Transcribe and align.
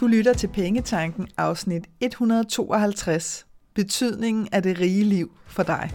Du 0.00 0.06
lytter 0.06 0.32
til 0.32 0.48
Pengetanken 0.48 1.28
afsnit 1.36 1.84
152. 2.00 3.46
Betydningen 3.74 4.48
af 4.52 4.62
det 4.62 4.80
rige 4.80 5.04
liv 5.04 5.30
for 5.46 5.62
dig. 5.62 5.90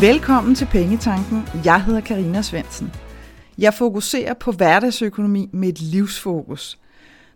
Velkommen 0.00 0.54
til 0.54 0.66
Pengetanken. 0.66 1.42
Jeg 1.64 1.84
hedder 1.84 2.00
Karina 2.00 2.42
Svensen. 2.42 2.92
Jeg 3.58 3.74
fokuserer 3.74 4.34
på 4.34 4.52
hverdagsøkonomi 4.52 5.50
med 5.52 5.68
et 5.68 5.80
livsfokus– 5.80 6.78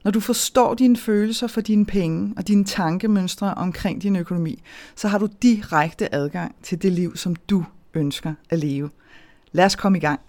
når 0.05 0.11
du 0.11 0.21
forstår 0.21 0.75
dine 0.75 0.97
følelser 0.97 1.47
for 1.47 1.61
dine 1.61 1.87
penge 1.87 2.35
og 2.37 2.49
dine 2.49 2.65
tankemønstre 2.65 3.55
omkring 3.55 4.03
din 4.03 4.17
økonomi, 4.17 4.63
så 4.97 5.09
har 5.09 5.19
du 5.19 5.29
direkte 5.43 6.15
adgang 6.15 6.55
til 6.63 6.83
det 6.83 6.93
liv, 6.93 7.17
som 7.17 7.37
du 7.37 7.65
ønsker 7.95 8.35
at 8.51 8.59
leve. 8.59 8.91
Lad 9.53 9.65
os 9.65 9.77
komme 9.77 9.99
i 9.99 10.01
gang. 10.01 10.21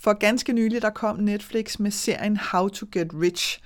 For 0.00 0.12
ganske 0.12 0.52
nylig 0.52 0.82
der 0.82 0.90
kom 0.90 1.16
Netflix 1.16 1.78
med 1.78 1.90
serien 1.90 2.36
How 2.36 2.68
to 2.68 2.86
Get 2.92 3.08
Rich. 3.14 3.60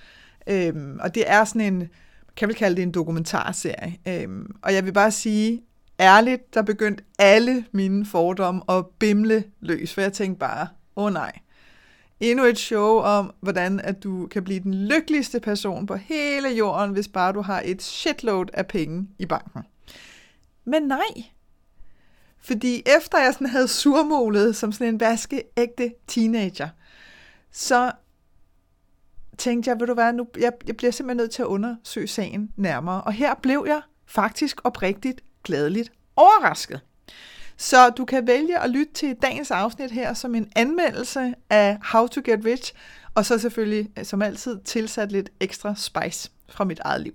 Øhm, 0.47 0.99
og 1.01 1.15
det 1.15 1.25
er 1.27 1.45
sådan 1.45 1.75
en, 1.75 1.89
kan 2.37 2.49
vi 2.49 2.55
kalde 2.55 2.77
det 2.77 2.83
en 2.83 2.93
dokumentarserie. 2.93 3.99
Øhm, 4.09 4.55
og 4.63 4.75
jeg 4.75 4.85
vil 4.85 4.93
bare 4.93 5.11
sige, 5.11 5.63
ærligt, 6.01 6.55
der 6.55 6.63
begyndte 6.63 7.05
alle 7.19 7.65
mine 7.73 8.07
fordomme 8.07 8.63
at 8.69 8.87
bimle 8.99 9.45
løs, 9.61 9.95
for 9.95 10.01
jeg 10.01 10.13
tænkte 10.13 10.39
bare, 10.39 10.69
åh 10.97 11.05
oh 11.05 11.13
nej, 11.13 11.33
endnu 12.23 12.45
et 12.45 12.59
show 12.59 12.99
om, 12.99 13.35
hvordan 13.41 13.81
at 13.81 14.03
du 14.03 14.27
kan 14.27 14.45
blive 14.45 14.61
den 14.61 14.75
lykkeligste 14.75 15.41
person 15.41 15.87
på 15.87 15.95
hele 15.95 16.49
jorden, 16.49 16.91
hvis 16.93 17.09
bare 17.09 17.33
du 17.33 17.41
har 17.41 17.63
et 17.65 17.83
shitload 17.83 18.47
af 18.53 18.67
penge 18.67 19.09
i 19.19 19.27
banken. 19.27 19.63
Men 20.65 20.83
nej. 20.83 21.25
Fordi 22.41 22.83
efter 22.87 23.19
jeg 23.19 23.33
sådan 23.33 23.47
havde 23.47 23.69
surmålet 23.69 24.57
som 24.57 24.73
sådan 24.73 24.95
en 24.95 25.01
vaskeægte 25.01 25.93
teenager, 26.07 26.69
så 27.51 27.93
tænkte 29.39 29.71
jeg, 29.71 29.81
vil 29.81 29.89
du 29.89 29.95
være, 29.95 30.13
nu, 30.13 30.27
jeg, 30.39 30.53
jeg 30.67 30.77
bliver 30.77 30.91
simpelthen 30.91 31.17
nødt 31.17 31.31
til 31.31 31.43
at 31.43 31.47
undersøge 31.47 32.07
sagen 32.07 32.53
nærmere. 32.57 33.03
Og 33.03 33.13
her 33.13 33.35
blev 33.35 33.65
jeg 33.69 33.83
faktisk 34.07 34.61
oprigtigt 34.65 35.21
gladeligt 35.45 35.93
overrasket. 36.17 36.81
Så 37.57 37.91
du 37.91 38.05
kan 38.05 38.27
vælge 38.27 38.59
at 38.59 38.71
lytte 38.71 38.93
til 38.93 39.17
dagens 39.23 39.51
afsnit 39.51 39.91
her 39.91 40.15
som 40.15 40.35
en 40.35 40.53
anmeldelse 40.57 41.35
af 41.51 41.79
How 41.83 42.07
to 42.07 42.21
Get 42.25 42.45
Rich, 42.45 42.73
og 43.15 43.27
så 43.27 43.39
selvfølgelig 43.39 43.91
øh, 43.99 44.05
som 44.05 44.23
altid 44.23 44.61
tilsat 44.65 45.13
lidt 45.13 45.31
ekstra 45.41 45.75
spice 45.77 46.31
fra 46.49 46.65
mit 46.65 46.81
eget 46.81 47.01
liv. 47.01 47.15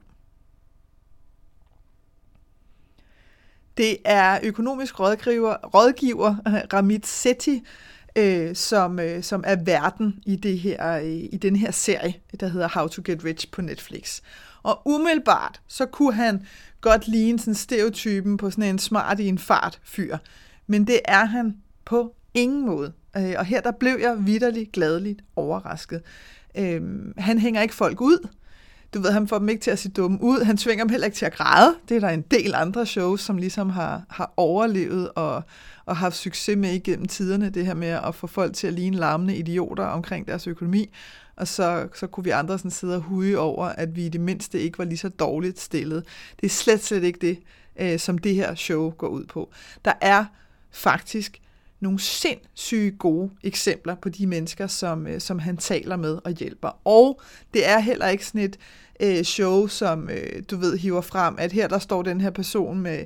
Det 3.78 3.98
er 4.06 4.40
økonomisk 4.44 5.00
rådgiver, 5.00 5.56
rådgiver 5.68 6.36
Ramit 6.74 7.08
Sethi, 7.08 7.64
øh, 8.16 8.56
som, 8.56 9.00
øh, 9.00 9.24
som 9.24 9.44
er 9.48 9.56
verden 9.56 10.24
i, 10.26 10.36
det 10.36 10.60
her, 10.60 10.98
øh, 10.98 11.06
i 11.06 11.38
den 11.42 11.56
her 11.56 11.72
serie, 11.72 12.14
der 12.40 12.48
hedder 12.48 12.68
How 12.74 12.88
to 12.88 13.02
Get 13.06 13.24
Rich 13.24 13.52
på 13.52 13.62
Netflix. 13.62 14.22
Og 14.68 14.82
umiddelbart, 14.86 15.62
så 15.68 15.86
kunne 15.86 16.14
han 16.14 16.46
godt 16.82 17.08
ligne 17.08 17.40
sådan 17.40 17.56
stereotypen 17.56 18.38
på 18.38 18.50
sådan 18.50 18.64
en 18.64 18.80
smart 18.80 19.20
i 19.20 19.28
en 19.28 19.38
fart 19.38 19.80
fyr. 19.84 20.18
Men 20.68 20.88
det 20.88 21.00
er 21.06 21.26
han 21.26 21.58
på 21.86 22.16
ingen 22.34 22.66
måde. 22.66 22.94
Øh, 23.18 23.34
og 23.38 23.46
her 23.46 23.62
der 23.62 23.72
blev 23.72 23.98
jeg 24.00 24.16
vidderligt 24.20 24.72
gladeligt 24.72 25.22
overrasket. 25.36 26.02
Øh, 26.58 26.82
han 27.18 27.40
hænger 27.40 27.62
ikke 27.62 27.76
folk 27.76 28.02
ud. 28.02 28.28
Du 28.94 29.02
ved, 29.02 29.12
han 29.12 29.28
får 29.28 29.40
dem 29.40 29.50
ikke 29.50 29.62
til 29.62 29.72
at 29.72 29.80
se 29.80 29.90
dumme 29.90 30.18
ud. 30.22 30.44
Han 30.44 30.58
tvinger 30.58 30.84
dem 30.84 30.90
heller 30.90 31.06
ikke 31.06 31.18
til 31.18 31.26
at 31.26 31.34
græde. 31.34 31.76
Det 31.90 31.98
er 31.98 32.02
der 32.02 32.10
en 32.10 32.22
del 32.22 32.56
andre 32.56 32.86
shows, 32.86 33.22
som 33.22 33.38
ligesom 33.38 33.70
har, 33.70 34.04
har 34.10 34.34
overlevet 34.38 35.10
og, 35.16 35.44
og 35.86 35.98
haft 35.98 36.16
succes 36.16 36.58
med 36.58 36.74
igennem 36.74 37.08
tiderne. 37.08 37.50
Det 37.50 37.66
her 37.66 37.74
med 37.74 37.88
at 37.88 38.16
få 38.16 38.28
folk 38.28 38.54
til 38.54 38.68
at 38.68 38.74
ligne 38.74 38.98
larmende 38.98 39.36
idioter 39.36 39.86
omkring 39.86 40.28
deres 40.28 40.48
økonomi 40.48 40.90
og 41.38 41.48
så, 41.48 41.88
så 41.96 42.08
kunne 42.08 42.24
vi 42.24 42.30
andre 42.30 42.58
sådan 42.58 42.72
sidde 42.72 42.96
og 42.96 43.02
huge 43.02 43.40
over, 43.40 43.66
at 43.66 43.96
vi 43.96 44.06
i 44.06 44.10
det 44.10 44.22
mindste 44.22 44.60
ikke 44.60 44.78
var 44.78 44.86
lige 44.86 44.98
så 44.98 45.10
dårligt 45.10 45.60
stillet. 45.60 46.04
Det 46.42 46.46
er 46.46 46.50
slet, 46.50 46.84
slet 46.84 47.04
ikke 47.04 47.20
det, 47.20 47.40
øh, 47.80 48.00
som 48.00 48.18
det 48.18 48.36
her 48.36 48.56
show 48.56 48.90
går 48.90 49.08
ud 49.08 49.26
på. 49.26 49.52
Der 49.86 49.94
er 50.02 50.26
faktisk 50.72 51.42
nogle 51.80 52.00
sindssyge 52.00 52.92
gode 52.92 53.32
eksempler 53.44 53.96
på 53.96 54.10
de 54.10 54.28
mennesker, 54.28 54.68
som, 54.68 55.08
øh, 55.08 55.22
som 55.22 55.40
han 55.40 55.58
taler 55.58 55.96
med 55.96 56.20
og 56.24 56.32
hjælper. 56.32 56.80
Og 56.86 57.22
det 57.54 57.70
er 57.70 57.80
heller 57.80 58.08
ikke 58.08 58.26
sådan 58.26 58.42
et 58.42 58.58
øh, 59.00 59.24
show, 59.24 59.68
som 59.68 60.10
øh, 60.10 60.44
du 60.52 60.58
ved 60.58 60.78
hiver 60.78 61.02
frem, 61.02 61.36
at 61.40 61.52
her 61.52 61.68
der 61.68 61.80
står 61.80 62.04
den 62.04 62.22
her 62.22 62.30
person 62.30 62.80
med 62.80 63.06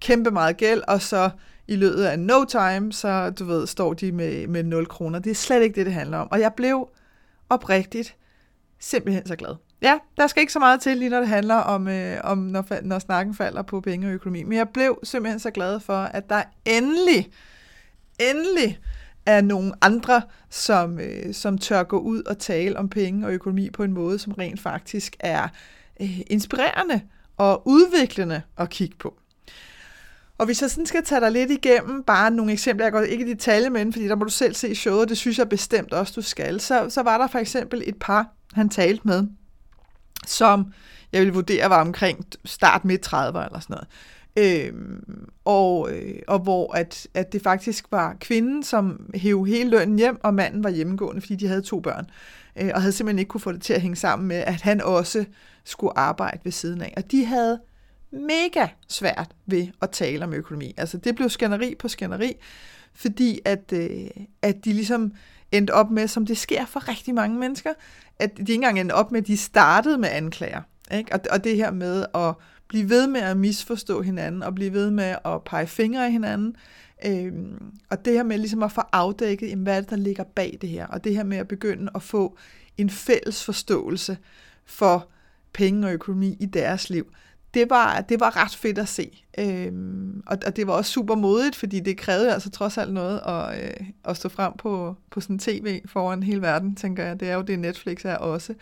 kæmpe 0.00 0.30
meget 0.30 0.56
gæld, 0.56 0.82
og 0.88 1.02
så 1.02 1.30
i 1.68 1.76
løbet 1.76 2.04
af 2.04 2.18
no 2.18 2.44
time, 2.44 2.92
så 2.92 3.30
du 3.30 3.44
ved, 3.44 3.66
står 3.66 3.94
de 3.94 4.12
med, 4.12 4.46
med 4.46 4.62
0 4.62 4.86
kroner. 4.86 5.18
Det 5.18 5.30
er 5.30 5.34
slet 5.34 5.62
ikke 5.62 5.74
det, 5.74 5.86
det 5.86 5.94
handler 5.94 6.18
om. 6.18 6.28
Og 6.30 6.40
jeg 6.40 6.52
blev 6.54 6.88
oprigtigt 7.48 8.16
simpelthen 8.78 9.26
så 9.26 9.36
glad. 9.36 9.54
Ja, 9.82 9.98
der 10.16 10.26
skal 10.26 10.40
ikke 10.40 10.52
så 10.52 10.58
meget 10.58 10.80
til, 10.80 10.96
lige 10.96 11.08
når 11.08 11.18
det 11.18 11.28
handler 11.28 11.54
om, 11.54 11.88
øh, 11.88 12.20
om 12.24 12.38
når, 12.38 12.64
når 12.82 12.98
snakken 12.98 13.34
falder 13.34 13.62
på 13.62 13.80
penge 13.80 14.06
og 14.06 14.12
økonomi. 14.12 14.42
Men 14.42 14.58
jeg 14.58 14.68
blev 14.68 14.98
simpelthen 15.02 15.40
så 15.40 15.50
glad 15.50 15.80
for, 15.80 15.98
at 16.02 16.28
der 16.28 16.42
endelig, 16.64 17.30
endelig 18.18 18.78
er 19.30 19.40
nogle 19.40 19.72
andre, 19.80 20.22
som, 20.50 21.00
øh, 21.00 21.34
som 21.34 21.58
tør 21.58 21.82
gå 21.82 21.98
ud 21.98 22.22
og 22.22 22.38
tale 22.38 22.78
om 22.78 22.88
penge 22.88 23.26
og 23.26 23.32
økonomi 23.32 23.70
på 23.70 23.82
en 23.82 23.92
måde, 23.92 24.18
som 24.18 24.32
rent 24.32 24.60
faktisk 24.60 25.16
er 25.20 25.48
øh, 26.00 26.20
inspirerende 26.26 27.00
og 27.36 27.62
udviklende 27.68 28.42
at 28.58 28.70
kigge 28.70 28.96
på. 28.96 29.14
Og 30.38 30.46
hvis 30.46 30.62
jeg 30.62 30.70
sådan 30.70 30.86
skal 30.86 31.04
tage 31.04 31.20
dig 31.20 31.32
lidt 31.32 31.50
igennem, 31.50 32.02
bare 32.02 32.30
nogle 32.30 32.52
eksempler, 32.52 32.86
jeg 32.86 32.92
går 32.92 33.00
ikke 33.00 33.24
i 33.24 33.28
detalje 33.28 33.70
med, 33.70 33.92
fordi 33.92 34.08
der 34.08 34.14
må 34.14 34.24
du 34.24 34.30
selv 34.30 34.54
se 34.54 34.74
showet, 34.74 35.08
det 35.08 35.18
synes 35.18 35.38
jeg 35.38 35.48
bestemt 35.48 35.92
også, 35.92 36.12
du 36.16 36.22
skal. 36.22 36.60
Så, 36.60 36.90
så 36.90 37.02
var 37.02 37.18
der 37.18 37.26
for 37.26 37.38
eksempel 37.38 37.82
et 37.86 37.96
par, 38.00 38.32
han 38.52 38.68
talte 38.68 39.02
med, 39.04 39.26
som 40.26 40.72
jeg 41.12 41.22
vil 41.22 41.32
vurdere 41.32 41.70
var 41.70 41.80
omkring 41.80 42.24
start 42.44 42.84
midt 42.84 43.00
30 43.00 43.44
eller 43.44 43.60
sådan 43.60 43.74
noget. 43.74 43.88
Øhm, 44.36 45.28
og, 45.44 45.92
øh, 45.92 46.18
og 46.28 46.38
hvor 46.38 46.76
at, 46.76 47.08
at 47.14 47.32
det 47.32 47.42
faktisk 47.42 47.84
var 47.90 48.16
kvinden, 48.20 48.62
som 48.62 49.10
hævde 49.14 49.50
hele 49.50 49.70
lønnen 49.70 49.98
hjem, 49.98 50.20
og 50.22 50.34
manden 50.34 50.64
var 50.64 50.70
hjemmegående, 50.70 51.20
fordi 51.20 51.36
de 51.36 51.46
havde 51.46 51.62
to 51.62 51.80
børn. 51.80 52.10
Øh, 52.56 52.70
og 52.74 52.80
havde 52.80 52.92
simpelthen 52.92 53.18
ikke 53.18 53.28
kunne 53.28 53.40
få 53.40 53.52
det 53.52 53.62
til 53.62 53.72
at 53.72 53.80
hænge 53.80 53.96
sammen 53.96 54.28
med, 54.28 54.36
at 54.36 54.60
han 54.60 54.80
også 54.80 55.24
skulle 55.64 55.98
arbejde 55.98 56.40
ved 56.44 56.52
siden 56.52 56.80
af. 56.80 56.94
Og 56.96 57.10
de 57.10 57.24
havde 57.24 57.60
mega 58.12 58.66
svært 58.88 59.30
ved 59.46 59.66
at 59.82 59.90
tale 59.90 60.24
om 60.24 60.34
økonomi. 60.34 60.74
Altså 60.76 60.98
det 60.98 61.16
blev 61.16 61.28
skænderi 61.28 61.74
på 61.78 61.88
skænderi, 61.88 62.36
fordi 62.94 63.40
at, 63.44 63.72
øh, 63.72 64.06
at 64.42 64.64
de 64.64 64.72
ligesom 64.72 65.12
endte 65.52 65.74
op 65.74 65.90
med, 65.90 66.08
som 66.08 66.26
det 66.26 66.38
sker 66.38 66.66
for 66.66 66.88
rigtig 66.88 67.14
mange 67.14 67.38
mennesker, 67.38 67.70
at 68.18 68.36
de 68.36 68.40
ikke 68.40 68.54
engang 68.54 68.80
endte 68.80 68.92
op 68.92 69.12
med, 69.12 69.20
at 69.20 69.26
de 69.26 69.36
startede 69.36 69.98
med 69.98 70.08
anklager. 70.12 70.62
Ikke? 70.94 71.12
Og, 71.12 71.20
og 71.30 71.44
det 71.44 71.56
her 71.56 71.70
med 71.70 72.06
at 72.14 72.34
blive 72.70 72.88
ved 72.88 73.06
med 73.06 73.20
at 73.20 73.36
misforstå 73.36 74.02
hinanden, 74.02 74.42
og 74.42 74.54
blive 74.54 74.72
ved 74.72 74.90
med 74.90 75.16
at 75.24 75.44
pege 75.44 75.66
fingre 75.66 76.04
af 76.04 76.12
hinanden, 76.12 76.56
øhm, 77.06 77.72
og 77.90 78.04
det 78.04 78.12
her 78.12 78.22
med 78.22 78.38
ligesom 78.38 78.62
at 78.62 78.72
få 78.72 78.82
afdækket, 78.92 79.48
jamen, 79.48 79.62
hvad 79.62 79.76
er 79.76 79.80
det, 79.80 79.90
der 79.90 79.96
ligger 79.96 80.24
bag 80.24 80.58
det 80.60 80.68
her, 80.68 80.86
og 80.86 81.04
det 81.04 81.14
her 81.14 81.24
med 81.24 81.36
at 81.36 81.48
begynde 81.48 81.90
at 81.94 82.02
få 82.02 82.36
en 82.76 82.90
fælles 82.90 83.44
forståelse 83.44 84.18
for 84.64 85.08
penge 85.52 85.86
og 85.86 85.92
økonomi 85.92 86.36
i 86.40 86.46
deres 86.46 86.90
liv 86.90 87.06
det 87.54 87.70
var, 87.70 88.00
det 88.00 88.20
var 88.20 88.36
ret 88.44 88.54
fedt 88.56 88.78
at 88.78 88.88
se. 88.88 89.24
Øhm, 89.38 90.22
og, 90.26 90.38
og 90.46 90.56
det 90.56 90.66
var 90.66 90.72
også 90.72 90.92
super 90.92 91.14
modigt, 91.14 91.56
fordi 91.56 91.80
det 91.80 91.96
krævede 91.96 92.32
altså 92.32 92.50
trods 92.50 92.78
alt 92.78 92.92
noget 92.92 93.20
at, 93.26 93.64
øh, 93.64 93.86
at 94.04 94.16
stå 94.16 94.28
frem 94.28 94.52
på, 94.58 94.96
på 95.10 95.20
sådan 95.20 95.38
tv 95.38 95.80
foran 95.86 96.22
hele 96.22 96.42
verden, 96.42 96.76
tænker 96.76 97.04
jeg. 97.04 97.20
Det 97.20 97.30
er 97.30 97.34
jo 97.34 97.42
det, 97.42 97.58
Netflix 97.58 98.04
er 98.04 98.16
også. 98.16 98.54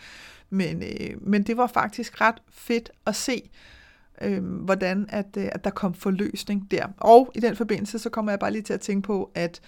Men, 0.49 0.83
øh, 0.83 1.21
men 1.21 1.43
det 1.43 1.57
var 1.57 1.67
faktisk 1.67 2.21
ret 2.21 2.41
fedt 2.51 2.91
at 3.05 3.15
se, 3.15 3.49
øh, 4.21 4.43
hvordan 4.43 5.05
at, 5.09 5.37
øh, 5.37 5.49
at 5.51 5.63
der 5.63 5.69
kom 5.69 5.93
forløsning 5.93 6.71
der. 6.71 6.87
Og 6.97 7.31
i 7.35 7.39
den 7.39 7.55
forbindelse, 7.55 7.99
så 7.99 8.09
kommer 8.09 8.31
jeg 8.31 8.39
bare 8.39 8.51
lige 8.51 8.61
til 8.61 8.73
at 8.73 8.81
tænke 8.81 9.05
på, 9.05 9.31
at, 9.35 9.61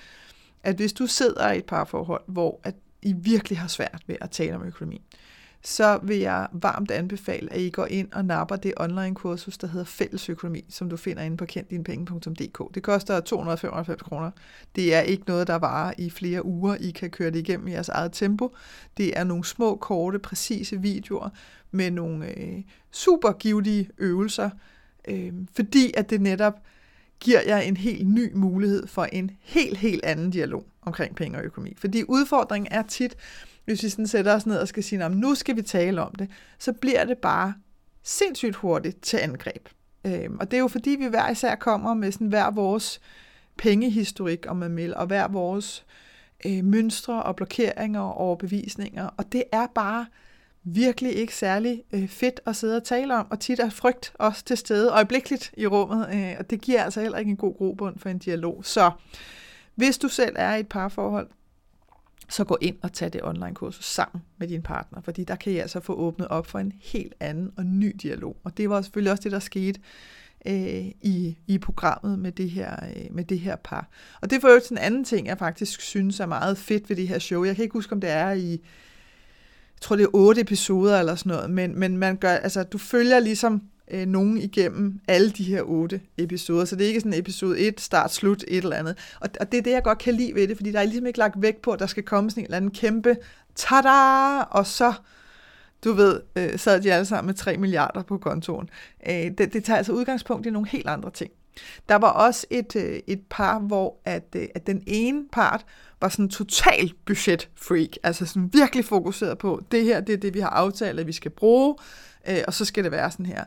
at 0.63 0.75
hvis 0.75 0.94
du 0.94 1.07
sidder 1.07 1.51
i 1.51 1.57
et 1.57 1.65
parforhold, 1.65 2.24
hvor 2.27 2.59
at 2.63 2.75
I 3.01 3.13
virkelig 3.13 3.59
har 3.59 3.68
svært 3.68 4.03
ved 4.07 4.15
at 4.21 4.30
tale 4.31 4.56
om 4.56 4.63
økonomi, 4.63 5.01
så 5.63 6.00
vil 6.03 6.18
jeg 6.18 6.48
varmt 6.51 6.92
anbefale, 6.92 7.53
at 7.53 7.62
I 7.62 7.69
går 7.69 7.86
ind 7.86 8.12
og 8.12 8.25
napper 8.25 8.56
det 8.56 8.74
online-kursus, 8.77 9.57
der 9.57 9.68
hedder 9.68 9.86
Fællesøkonomi, 9.86 10.65
som 10.69 10.89
du 10.89 10.97
finder 10.97 11.24
inde 11.24 11.38
på 11.38 11.45
kenddinepenge.dk. 11.45 12.75
Det 12.75 12.83
koster 12.83 13.19
295 13.19 14.01
kroner. 14.01 14.31
Det 14.75 14.94
er 14.95 15.01
ikke 15.01 15.24
noget, 15.27 15.47
der 15.47 15.56
varer 15.56 15.94
i 15.97 16.09
flere 16.09 16.45
uger. 16.45 16.75
I 16.75 16.92
kan 16.92 17.09
køre 17.09 17.31
det 17.31 17.39
igennem 17.39 17.68
i 17.68 17.71
jeres 17.71 17.89
eget 17.89 18.12
tempo. 18.13 18.56
Det 18.97 19.18
er 19.19 19.24
nogle 19.24 19.45
små, 19.45 19.75
korte, 19.75 20.19
præcise 20.19 20.81
videoer 20.81 21.30
med 21.71 21.91
nogle 21.91 22.39
øh, 22.39 22.62
super 22.91 23.31
givtige 23.31 23.89
øvelser, 23.97 24.50
øh, 25.07 25.33
fordi 25.56 25.94
at 25.97 26.09
det 26.09 26.21
netop 26.21 26.53
giver 27.19 27.41
jer 27.47 27.57
en 27.57 27.77
helt 27.77 28.07
ny 28.07 28.33
mulighed 28.33 28.88
for 28.88 29.03
en 29.03 29.31
helt, 29.41 29.77
helt 29.77 30.06
anden 30.06 30.31
dialog 30.31 30.65
omkring 30.81 31.15
penge 31.15 31.38
og 31.38 31.44
økonomi. 31.44 31.73
Fordi 31.77 32.03
udfordringen 32.07 32.71
er 32.71 32.81
tit, 32.81 33.15
hvis 33.65 33.83
vi 33.83 33.89
sådan 33.89 34.07
sætter 34.07 34.35
os 34.35 34.45
ned 34.45 34.57
og 34.57 34.68
skal 34.68 34.83
sige, 34.83 35.09
nu 35.09 35.35
skal 35.35 35.56
vi 35.56 35.62
tale 35.62 36.01
om 36.01 36.15
det, 36.15 36.29
så 36.59 36.73
bliver 36.73 37.03
det 37.03 37.18
bare 37.18 37.53
sindssygt 38.03 38.56
hurtigt 38.56 39.01
til 39.01 39.18
angreb. 39.18 39.69
Øhm, 40.06 40.38
og 40.39 40.51
det 40.51 40.57
er 40.57 40.62
jo 40.62 40.68
fordi, 40.68 40.89
vi 40.89 41.06
hver 41.06 41.29
især 41.29 41.56
kommer 41.56 41.94
med 41.94 42.12
sådan 42.12 42.27
hver 42.27 42.51
vores 42.51 43.01
pengehistorik, 43.57 44.45
om 44.47 44.57
man 44.57 44.75
vil, 44.75 44.95
og 44.95 45.07
hver 45.07 45.27
vores 45.27 45.85
øh, 46.45 46.63
mønstre 46.63 47.23
og 47.23 47.35
blokeringer 47.35 48.01
og 48.01 48.18
overbevisninger. 48.18 49.09
Og 49.18 49.31
det 49.31 49.44
er 49.51 49.68
bare 49.75 50.06
virkelig 50.63 51.16
ikke 51.16 51.36
særlig 51.36 51.84
øh, 51.94 52.08
fedt 52.08 52.40
at 52.46 52.56
sidde 52.56 52.78
og 52.78 52.84
tale 52.84 53.16
om, 53.16 53.28
og 53.30 53.40
tit 53.40 53.60
er 53.60 53.69
frygt 53.69 54.13
også 54.19 54.44
til 54.44 54.58
stede 54.58 54.92
øjeblikkeligt 54.92 55.54
i 55.58 55.68
rummet, 55.68 56.10
øh, 56.13 56.36
og 56.40 56.50
det 56.50 56.62
giver 56.62 56.84
altså 56.84 57.02
heller 57.02 57.18
ikke 57.18 57.30
en 57.30 57.38
god 57.38 57.58
grobund 57.58 58.00
for 58.00 58.10
en 58.10 58.19
dialog. 58.19 58.66
Så 58.66 58.92
hvis 59.75 59.98
du 59.98 60.08
selv 60.08 60.36
er 60.40 60.56
i 60.56 60.60
et 60.60 60.68
parforhold, 60.68 61.28
så 62.30 62.44
gå 62.44 62.58
ind 62.62 62.75
og 62.81 62.94
tag 62.94 63.13
det 63.13 63.24
online 63.24 63.56
kursus 63.56 63.86
sammen 63.86 64.24
med 64.38 64.48
din 64.48 64.62
partner, 64.62 65.02
fordi 65.02 65.24
der 65.24 65.36
kan 65.36 65.54
I 65.54 65.58
altså 65.58 65.80
få 65.80 65.94
åbnet 65.94 66.28
op 66.28 66.48
for 66.48 66.60
en 66.60 66.74
helt 66.81 67.14
anden 67.19 67.52
og 67.57 67.66
ny 67.66 67.96
dialog. 68.02 68.38
Og 68.44 68.57
det 68.57 68.69
var 68.69 68.81
selvfølgelig 68.81 69.12
også 69.12 69.24
det, 69.24 69.31
der 69.31 69.40
skete 69.40 69.80
øh, 70.46 70.86
i, 71.02 71.38
i 71.48 71.57
programmet 71.57 72.19
med 72.19 72.31
det, 72.31 72.50
her, 72.50 72.75
øh, 72.96 73.16
med 73.16 73.24
det 73.24 73.40
her 73.40 73.56
par. 73.56 73.90
Og 74.22 74.30
det 74.30 74.36
er 74.36 74.40
for 74.42 74.48
øvrigt 74.48 74.72
en 74.72 74.78
anden 74.78 75.04
ting, 75.04 75.28
jeg 75.28 75.38
faktisk 75.38 75.81
synes 75.81 76.19
er 76.19 76.25
meget 76.25 76.57
fedt 76.57 76.90
ved 76.90 76.96
det 76.96 77.07
her 77.07 77.19
show. 77.19 77.44
Jeg 77.44 77.56
kan 77.56 77.64
ikke 77.64 77.74
huske, 77.74 77.94
om 77.94 78.02
det 78.02 78.10
er 78.10 78.31
i, 78.31 78.62
jeg 79.81 79.86
tror 79.86 79.95
det 79.95 80.04
er 80.04 80.10
otte 80.16 80.42
episoder 80.42 81.00
eller 81.00 81.16
sådan 81.16 81.30
noget, 81.30 81.50
men, 81.50 81.80
men 81.80 81.98
man 81.98 82.16
gør, 82.16 82.31
altså, 82.31 82.63
du 82.63 82.78
følger 82.78 83.19
ligesom 83.19 83.62
øh, 83.92 84.07
nogen 84.07 84.38
igennem 84.38 85.00
alle 85.07 85.31
de 85.31 85.44
her 85.44 85.62
otte 85.62 86.01
episoder. 86.18 86.66
Så 86.66 86.75
det 86.75 86.83
er 86.83 86.88
ikke 86.88 87.00
sådan 87.00 87.19
episode 87.19 87.60
1, 87.60 87.81
start, 87.81 88.13
slut, 88.13 88.44
et 88.48 88.63
eller 88.63 88.75
andet. 88.75 88.98
Og, 89.22 89.30
og 89.39 89.51
det 89.51 89.57
er 89.57 89.62
det, 89.62 89.72
jeg 89.72 89.83
godt 89.83 89.98
kan 89.98 90.13
lide 90.13 90.36
ved 90.36 90.48
det, 90.48 90.57
fordi 90.57 90.72
der 90.72 90.80
er 90.80 90.83
ligesom 90.83 91.06
ikke 91.06 91.19
lagt 91.19 91.42
vægt 91.42 91.62
på, 91.62 91.72
at 91.72 91.80
der 91.80 91.86
skal 91.86 92.04
komme 92.04 92.30
sådan 92.30 92.42
en 92.42 92.45
eller 92.45 92.57
anden 92.57 92.72
kæmpe 92.72 93.16
tada, 93.56 94.42
og 94.42 94.68
så 94.68 94.94
du 95.83 95.94
ved, 95.94 96.22
øh, 96.36 96.60
sad 96.60 96.81
de 96.81 96.94
alle 96.94 97.06
sammen 97.06 97.25
med 97.25 97.33
3 97.33 97.57
milliarder 97.57 98.04
på 98.04 98.18
kontoen. 98.18 98.69
Øh, 99.10 99.31
det, 99.38 99.54
det 99.54 99.63
tager 99.63 99.78
altså 99.78 99.94
udgangspunkt 99.94 100.45
i 100.45 100.50
nogle 100.50 100.68
helt 100.68 100.88
andre 100.88 101.12
ting. 101.12 101.31
Der 101.89 101.95
var 101.95 102.10
også 102.10 102.48
et, 102.50 102.75
øh, 102.75 103.00
et 103.07 103.22
par, 103.30 103.60
hvor 103.60 103.98
at, 104.06 104.36
øh, 104.36 104.48
at 104.56 104.68
den 104.68 104.83
ene 104.88 105.25
part 105.31 105.66
var 106.01 106.09
sådan 106.09 106.30
total 106.30 106.94
budgetfreak, 107.06 107.89
altså 108.03 108.25
sådan 108.25 108.50
virkelig 108.53 108.86
fokuseret 108.86 109.38
på, 109.38 109.62
det 109.71 109.83
her, 109.83 110.01
det 110.01 110.13
er 110.13 110.18
det, 110.18 110.33
vi 110.33 110.39
har 110.39 110.50
aftalt, 110.50 111.00
at 111.00 111.07
vi 111.07 111.12
skal 111.12 111.31
bruge, 111.31 111.75
øh, 112.30 112.42
og 112.48 112.53
så 112.53 112.65
skal 112.65 112.83
det 112.83 112.92
være 112.92 113.12
sådan 113.12 113.25
her. 113.25 113.44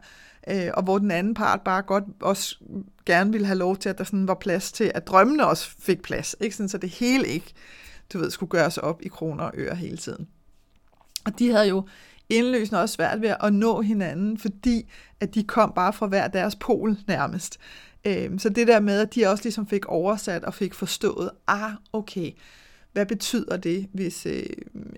Øh, 0.49 0.71
og 0.75 0.83
hvor 0.83 0.99
den 0.99 1.11
anden 1.11 1.35
part 1.35 1.61
bare 1.61 1.83
godt 1.83 2.05
også 2.21 2.57
gerne 3.07 3.33
ville 3.33 3.47
have 3.47 3.59
lov 3.59 3.77
til, 3.77 3.89
at 3.89 3.99
der 3.99 4.05
sådan 4.05 4.29
var 4.29 4.35
plads 4.35 4.73
til, 4.73 4.93
at 4.95 5.07
drømmene 5.07 5.47
også 5.47 5.71
fik 5.79 6.03
plads, 6.03 6.37
ikke? 6.41 6.57
Sådan, 6.57 6.69
så 6.69 6.79
det 6.79 6.91
hele 6.91 7.29
ikke, 7.29 7.53
du 8.13 8.19
ved, 8.19 8.31
skulle 8.31 8.51
gøres 8.51 8.79
op 8.79 9.03
i 9.03 9.09
kroner 9.09 9.45
og 9.45 9.53
øre 9.55 9.75
hele 9.75 9.97
tiden. 9.97 10.29
Og 11.27 11.39
de 11.39 11.51
havde 11.51 11.69
jo 11.69 11.89
indløsende 12.29 12.81
også 12.81 12.95
svært 12.95 13.21
ved 13.21 13.35
at 13.41 13.53
nå 13.53 13.81
hinanden, 13.81 14.39
fordi 14.39 14.91
at 15.21 15.35
de 15.35 15.45
kom 15.45 15.73
bare 15.77 15.93
fra 15.93 16.07
hver 16.07 16.29
deres 16.29 16.57
pol 16.57 16.97
nærmest. 17.07 17.59
Øhm, 18.07 18.39
så 18.39 18.49
det 18.49 18.69
der 18.69 18.81
med, 18.81 19.01
at 19.01 19.15
de 19.15 19.27
også 19.27 19.45
ligesom 19.45 19.67
fik 19.67 19.87
oversat 19.87 20.45
og 20.45 20.55
fik 20.55 20.75
forstået, 20.75 21.31
ah, 21.47 21.71
okay, 21.93 22.31
hvad 22.93 23.07
betyder 23.07 23.57
det, 23.57 23.89
hvis, 23.93 24.27
øh, 24.27 24.47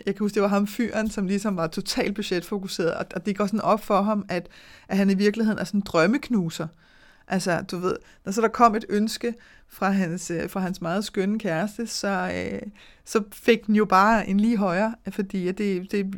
jeg 0.07 0.15
kan 0.15 0.19
huske, 0.19 0.35
det 0.35 0.43
var 0.43 0.49
ham 0.49 0.67
fyren, 0.67 1.11
som 1.11 1.27
ligesom 1.27 1.57
var 1.57 1.67
totalt 1.67 2.15
budgetfokuseret, 2.15 2.95
og, 2.95 3.07
og 3.15 3.27
det 3.27 3.37
går 3.37 3.47
sådan 3.47 3.61
op 3.61 3.85
for 3.85 4.03
ham, 4.03 4.25
at, 4.29 4.49
at 4.89 4.97
han 4.97 5.11
i 5.11 5.15
virkeligheden 5.15 5.59
er 5.59 5.65
sådan 5.65 5.79
en 5.79 5.85
drømmeknuser. 5.87 6.67
Altså, 7.29 7.65
du 7.71 7.79
ved, 7.79 7.97
når 8.25 8.33
så 8.33 8.41
der 8.41 8.49
kom 8.49 8.75
et 8.75 8.85
ønske 8.89 9.35
fra 9.69 9.91
hans, 9.91 10.31
øh, 10.31 10.51
fra 10.51 10.61
hans 10.61 10.81
meget 10.81 11.05
skønne 11.05 11.39
kæreste, 11.39 11.87
så, 11.87 12.31
øh, 12.35 12.63
så 13.05 13.23
fik 13.33 13.67
den 13.67 13.77
jo 13.77 13.85
bare 13.85 14.29
en 14.29 14.41
lige 14.41 14.57
højere, 14.57 14.95
fordi 15.11 15.53
det, 15.53 15.93
det 15.93 16.15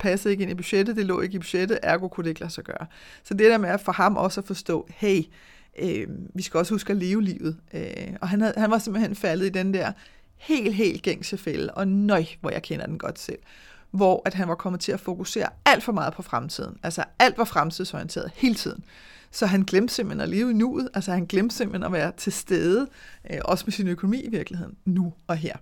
passede 0.00 0.32
ikke 0.32 0.42
ind 0.42 0.50
i 0.50 0.54
budgettet, 0.54 0.96
det 0.96 1.06
lå 1.06 1.20
ikke 1.20 1.34
i 1.34 1.38
budgettet, 1.38 1.78
ergo 1.82 2.08
kunne 2.08 2.24
det 2.24 2.30
ikke 2.30 2.40
lade 2.40 2.52
sig 2.52 2.64
gøre. 2.64 2.86
Så 3.22 3.34
det 3.34 3.50
der 3.50 3.58
med 3.58 3.68
at 3.68 3.80
for 3.80 3.92
ham 3.92 4.16
også 4.16 4.40
at 4.40 4.46
forstå, 4.46 4.88
hey, 4.90 5.22
øh, 5.78 6.06
vi 6.34 6.42
skal 6.42 6.58
også 6.58 6.74
huske 6.74 6.90
at 6.90 6.96
leve 6.96 7.22
livet. 7.22 7.56
Øh, 7.74 8.16
og 8.20 8.28
han, 8.28 8.40
havde, 8.40 8.54
han 8.56 8.70
var 8.70 8.78
simpelthen 8.78 9.14
faldet 9.14 9.46
i 9.46 9.48
den 9.48 9.74
der 9.74 9.92
helt, 10.36 10.74
helt 10.74 11.02
gængse 11.02 11.38
fælde, 11.38 11.74
og 11.74 11.88
nøj, 11.88 12.24
hvor 12.40 12.50
jeg 12.50 12.62
kender 12.62 12.86
den 12.86 12.98
godt 12.98 13.18
selv 13.18 13.38
hvor 13.92 14.22
at 14.24 14.34
han 14.34 14.48
var 14.48 14.54
kommet 14.54 14.80
til 14.80 14.92
at 14.92 15.00
fokusere 15.00 15.48
alt 15.64 15.82
for 15.82 15.92
meget 15.92 16.14
på 16.14 16.22
fremtiden. 16.22 16.76
Altså 16.82 17.04
alt 17.18 17.38
var 17.38 17.44
fremtidsorienteret 17.44 18.30
hele 18.34 18.54
tiden. 18.54 18.84
Så 19.30 19.46
han 19.46 19.62
glemte 19.62 19.94
simpelthen 19.94 20.20
at 20.20 20.28
leve 20.28 20.50
i 20.50 20.54
nuet, 20.54 20.88
altså 20.94 21.12
han 21.12 21.26
glemte 21.26 21.56
simpelthen 21.56 21.82
at 21.82 21.92
være 21.92 22.12
til 22.16 22.32
stede, 22.32 22.88
øh, 23.30 23.38
også 23.44 23.64
med 23.66 23.72
sin 23.72 23.88
økonomi 23.88 24.20
i 24.20 24.30
virkeligheden, 24.30 24.76
nu 24.84 25.12
og 25.26 25.36
her. 25.36 25.56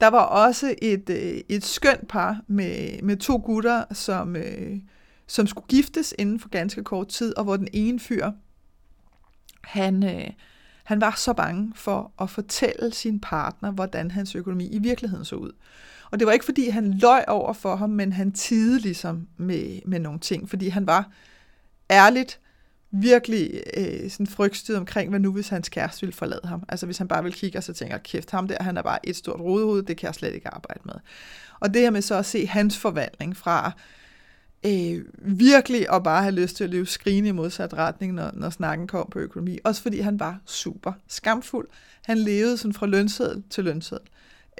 Der 0.00 0.06
var 0.08 0.22
også 0.22 0.74
et, 0.82 1.10
øh, 1.10 1.40
et 1.48 1.64
skønt 1.64 2.08
par 2.08 2.40
med, 2.46 3.02
med 3.02 3.16
to 3.16 3.42
gutter, 3.44 3.84
som, 3.92 4.36
øh, 4.36 4.76
som 5.26 5.46
skulle 5.46 5.66
giftes 5.68 6.14
inden 6.18 6.40
for 6.40 6.48
ganske 6.48 6.84
kort 6.84 7.08
tid, 7.08 7.36
og 7.36 7.44
hvor 7.44 7.56
den 7.56 7.68
ene 7.72 8.00
fyr, 8.00 8.30
han, 9.64 10.04
øh, 10.04 10.30
han 10.84 11.00
var 11.00 11.14
så 11.16 11.32
bange 11.32 11.72
for 11.76 12.12
at 12.20 12.30
fortælle 12.30 12.92
sin 12.92 13.20
partner, 13.20 13.70
hvordan 13.70 14.10
hans 14.10 14.34
økonomi 14.34 14.66
i 14.66 14.78
virkeligheden 14.78 15.24
så 15.24 15.36
ud. 15.36 15.52
Og 16.10 16.18
det 16.18 16.26
var 16.26 16.32
ikke, 16.32 16.44
fordi 16.44 16.68
han 16.68 16.98
løj 16.98 17.24
over 17.28 17.52
for 17.52 17.76
ham, 17.76 17.90
men 17.90 18.12
han 18.12 18.32
tidede 18.32 18.78
ligesom 18.80 19.28
med, 19.36 19.80
med 19.86 19.98
nogle 19.98 20.18
ting, 20.18 20.50
fordi 20.50 20.68
han 20.68 20.86
var 20.86 21.10
ærligt 21.90 22.40
virkelig 22.90 23.62
øh, 23.76 24.10
sådan 24.10 24.26
frygtstyret 24.26 24.78
omkring, 24.78 25.10
hvad 25.10 25.20
nu 25.20 25.32
hvis 25.32 25.48
hans 25.48 25.68
kæreste 25.68 26.00
ville 26.00 26.14
forlade 26.14 26.40
ham. 26.44 26.62
Altså 26.68 26.86
hvis 26.86 26.98
han 26.98 27.08
bare 27.08 27.22
vil 27.22 27.32
kigge 27.32 27.58
og 27.58 27.62
så 27.62 27.72
tænker, 27.72 27.98
kæft 27.98 28.30
ham 28.30 28.48
der, 28.48 28.62
han 28.62 28.76
er 28.76 28.82
bare 28.82 29.08
et 29.08 29.16
stort 29.16 29.40
rodehoved, 29.40 29.82
det 29.82 29.96
kan 29.96 30.06
jeg 30.06 30.14
slet 30.14 30.34
ikke 30.34 30.48
arbejde 30.48 30.80
med. 30.84 30.94
Og 31.60 31.74
det 31.74 31.82
her 31.82 31.90
med 31.90 32.02
så 32.02 32.14
at 32.14 32.26
se 32.26 32.46
hans 32.46 32.78
forvandling 32.78 33.36
fra 33.36 33.72
øh, 34.66 35.04
virkelig 35.18 35.92
at 35.92 36.02
bare 36.02 36.22
have 36.22 36.34
lyst 36.34 36.56
til 36.56 36.64
at 36.64 36.70
løbe 36.70 36.86
skrigende 36.86 37.28
i 37.28 37.32
modsat 37.32 37.74
retning, 37.74 38.12
når, 38.12 38.30
når 38.34 38.50
snakken 38.50 38.86
kom 38.86 39.08
på 39.10 39.18
økonomi. 39.18 39.58
Også 39.64 39.82
fordi 39.82 40.00
han 40.00 40.20
var 40.20 40.40
super 40.46 40.92
skamfuld. 41.08 41.68
Han 42.04 42.18
levede 42.18 42.56
sådan 42.56 42.72
fra 42.72 42.86
lønseddel 42.86 43.42
til 43.50 43.64
lønseddel, 43.64 44.08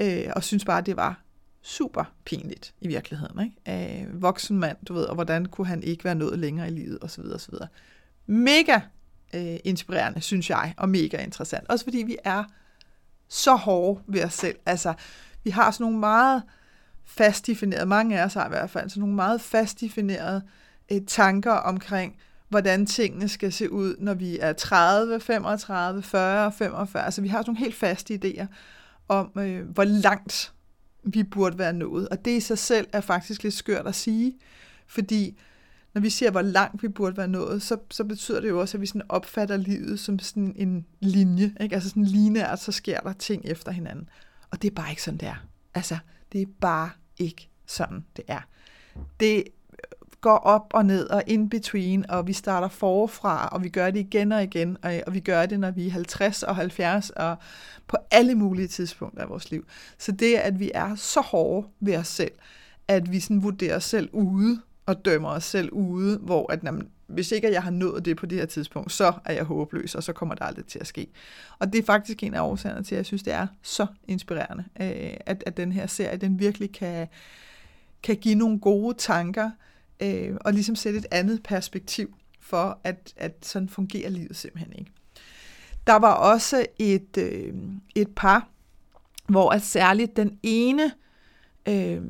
øh, 0.01 0.33
og 0.37 0.45
synes 0.45 0.65
bare, 0.65 0.81
det 0.81 0.97
var 0.97 1.23
super 1.63 2.05
pinligt 2.25 2.75
i 2.81 2.89
virkeligheden. 2.89 3.53
Ikke? 3.67 4.05
Øh, 4.05 4.23
voksen 4.23 4.59
mand, 4.59 4.77
du 4.89 4.95
ved, 4.95 5.05
og 5.05 5.15
hvordan 5.15 5.47
kunne 5.47 5.67
han 5.67 5.83
ikke 5.83 6.05
være 6.05 6.15
nået 6.15 6.39
længere 6.39 6.69
i 6.69 6.71
livet, 6.71 6.99
osv. 7.03 7.25
osv 7.35 7.55
mega 8.27 8.81
øh, 9.35 9.57
inspirerende, 9.65 10.21
synes 10.21 10.51
jeg, 10.51 10.75
og 10.77 10.89
mega 10.89 11.23
interessant. 11.23 11.69
Også 11.69 11.85
fordi 11.85 11.99
vi 11.99 12.17
er 12.25 12.45
så 13.29 13.55
hårde 13.55 14.01
ved 14.07 14.25
os 14.25 14.35
selv. 14.35 14.57
Altså, 14.67 14.95
vi 15.45 15.51
har 15.51 15.71
sådan 15.71 15.85
nogle 15.85 15.99
meget 15.99 16.43
fast 17.05 17.47
definerede, 17.47 17.87
mange 17.87 18.21
af 18.21 18.25
os 18.25 18.35
har 18.35 18.47
i 18.47 18.49
hvert 18.49 18.71
fald, 18.71 18.91
så 18.91 19.01
nogle 19.01 19.15
meget 19.15 19.41
fast 19.41 19.81
definerede 19.81 20.43
øh, 20.93 21.01
tanker 21.07 21.53
omkring, 21.53 22.17
hvordan 22.49 22.87
tingene 22.87 23.29
skal 23.29 23.53
se 23.53 23.73
ud, 23.73 23.97
når 23.99 24.15
vi 24.15 24.39
er 24.39 24.53
30, 24.53 25.21
35, 25.21 26.03
40, 26.03 26.53
45. 26.53 27.05
Altså 27.05 27.21
vi 27.21 27.29
har 27.29 27.39
sådan 27.39 27.51
nogle 27.51 27.59
helt 27.59 27.75
faste 27.75 28.21
idéer 28.25 28.47
om, 29.09 29.31
øh, 29.39 29.69
hvor 29.69 29.85
langt 29.85 30.53
vi 31.05 31.23
burde 31.23 31.59
være 31.59 31.73
nået. 31.73 32.09
Og 32.09 32.25
det 32.25 32.31
i 32.31 32.41
sig 32.41 32.59
selv 32.59 32.87
er 32.93 33.01
faktisk 33.01 33.43
lidt 33.43 33.55
skørt 33.55 33.87
at 33.87 33.95
sige, 33.95 34.39
fordi 34.87 35.39
når 35.95 36.01
vi 36.01 36.11
siger, 36.11 36.31
hvor 36.31 36.43
langt 36.43 36.83
vi 36.83 36.89
burde 36.89 37.17
være 37.17 37.29
nået, 37.29 37.63
så, 37.63 37.77
så 37.91 38.05
betyder 38.05 38.41
det 38.41 38.49
jo 38.49 38.61
også, 38.61 38.77
at 38.77 38.81
vi 38.81 38.87
sådan 38.87 39.03
opfatter 39.09 39.57
livet 39.57 40.01
som 40.01 40.19
sådan 40.19 40.53
en 40.57 40.87
linje. 41.01 41.55
Ikke? 41.61 41.75
Altså 41.75 41.89
sådan 41.89 42.05
lineært, 42.05 42.61
så 42.61 42.73
sker 42.73 43.01
der 43.01 43.13
ting 43.13 43.45
efter 43.45 43.73
hinanden. 43.73 44.09
Og 44.51 44.63
det 44.63 44.71
er 44.71 44.75
bare 44.75 44.91
ikke 44.91 45.03
sådan, 45.03 45.19
det 45.19 45.29
er. 45.29 45.47
Altså, 45.75 45.99
det 46.33 46.43
er 46.43 46.47
bare 46.61 46.91
ikke 47.19 47.49
sådan, 47.67 48.05
det 48.17 48.25
er. 48.29 48.41
Det 49.21 49.37
øh, 49.37 49.45
går 50.21 50.37
op 50.37 50.67
og 50.75 50.87
ned 50.87 51.09
og 51.09 51.23
in 51.27 51.49
between, 51.49 52.11
og 52.11 52.27
vi 52.27 52.33
starter 52.33 52.69
forfra, 52.69 53.49
og 53.49 53.63
vi 53.63 53.69
gør 53.69 53.91
det 53.91 54.01
igen 54.01 54.33
og 54.33 54.43
igen, 54.43 54.77
og, 54.83 54.97
øh, 54.97 55.03
og 55.07 55.15
vi 55.15 55.21
gør 55.21 55.47
det, 55.47 55.61
når 55.61 55.71
vi 55.71 55.87
er 55.87 55.91
50 55.91 56.43
og 56.43 56.57
70, 56.57 57.11
og 57.11 57.37
på 57.87 57.97
alle 58.11 58.35
mulige 58.35 58.69
tidspunkter 58.69 59.23
af 59.23 59.29
vores 59.29 59.51
liv. 59.51 59.67
Så 59.99 60.13
det, 60.13 60.35
at 60.35 60.59
vi 60.59 60.71
er 60.75 60.95
så 60.95 61.21
hårde 61.21 61.69
ved 61.81 61.97
os 61.97 62.09
selv, 62.09 62.33
at 62.89 63.13
vi 63.13 63.21
sådan 63.21 63.43
vurderer 63.43 63.77
os 63.77 63.85
selv 63.85 64.09
ude, 64.13 64.61
og 64.87 65.05
dømmer 65.05 65.29
os 65.29 65.45
selv 65.45 65.73
ude, 65.73 66.19
hvor 66.19 66.53
at, 66.53 66.65
jamen, 66.65 66.89
hvis 67.13 67.33
ikke 67.33 67.53
jeg 67.53 67.63
har 67.63 67.71
nået 67.71 68.05
det 68.05 68.17
på 68.17 68.27
det 68.27 68.39
her 68.39 68.47
tidspunkt, 68.47 68.93
så 68.93 69.13
er 69.25 69.33
jeg 69.33 69.45
håbløs, 69.45 69.95
og 69.95 70.03
så 70.03 70.13
kommer 70.13 70.35
det 70.35 70.45
aldrig 70.45 70.67
til 70.67 70.79
at 70.79 70.87
ske. 70.87 71.07
Og 71.59 71.73
det 71.73 71.79
er 71.79 71.83
faktisk 71.83 72.23
en 72.23 72.35
af 72.35 72.41
årsagerne 72.41 72.85
til, 72.85 72.95
at 72.95 72.97
jeg 72.97 73.07
synes, 73.07 73.23
det 73.23 73.33
er 73.33 73.47
så 73.63 73.87
inspirerende, 74.09 74.65
øh, 74.81 75.17
at, 75.27 75.45
at 75.47 75.57
den 75.57 75.73
her 75.73 75.87
serie, 75.87 76.17
den 76.17 76.39
virkelig 76.39 76.73
kan, 76.73 77.09
kan 78.03 78.17
give 78.17 78.35
nogle 78.35 78.61
gode 78.61 78.97
tanker, 78.99 79.51
øh, 80.03 80.37
og 80.41 80.53
ligesom 80.53 80.77
sætte 80.77 80.99
et 80.99 81.07
andet 81.11 81.43
perspektiv 81.43 82.15
for, 82.41 82.81
at, 82.85 83.13
at 83.17 83.37
sådan 83.43 83.69
fungerer 83.69 84.11
livet 84.11 84.37
simpelthen 84.37 84.73
ikke. 84.79 84.91
Der 85.87 85.97
var 85.97 86.15
også 86.15 86.67
et, 86.79 87.19
øh, 87.19 87.55
et 87.95 88.09
par, 88.17 88.49
hvor 89.27 89.51
at 89.51 89.63
særligt 89.63 90.17
den 90.17 90.39
ene 90.43 90.93
øh, 91.69 92.03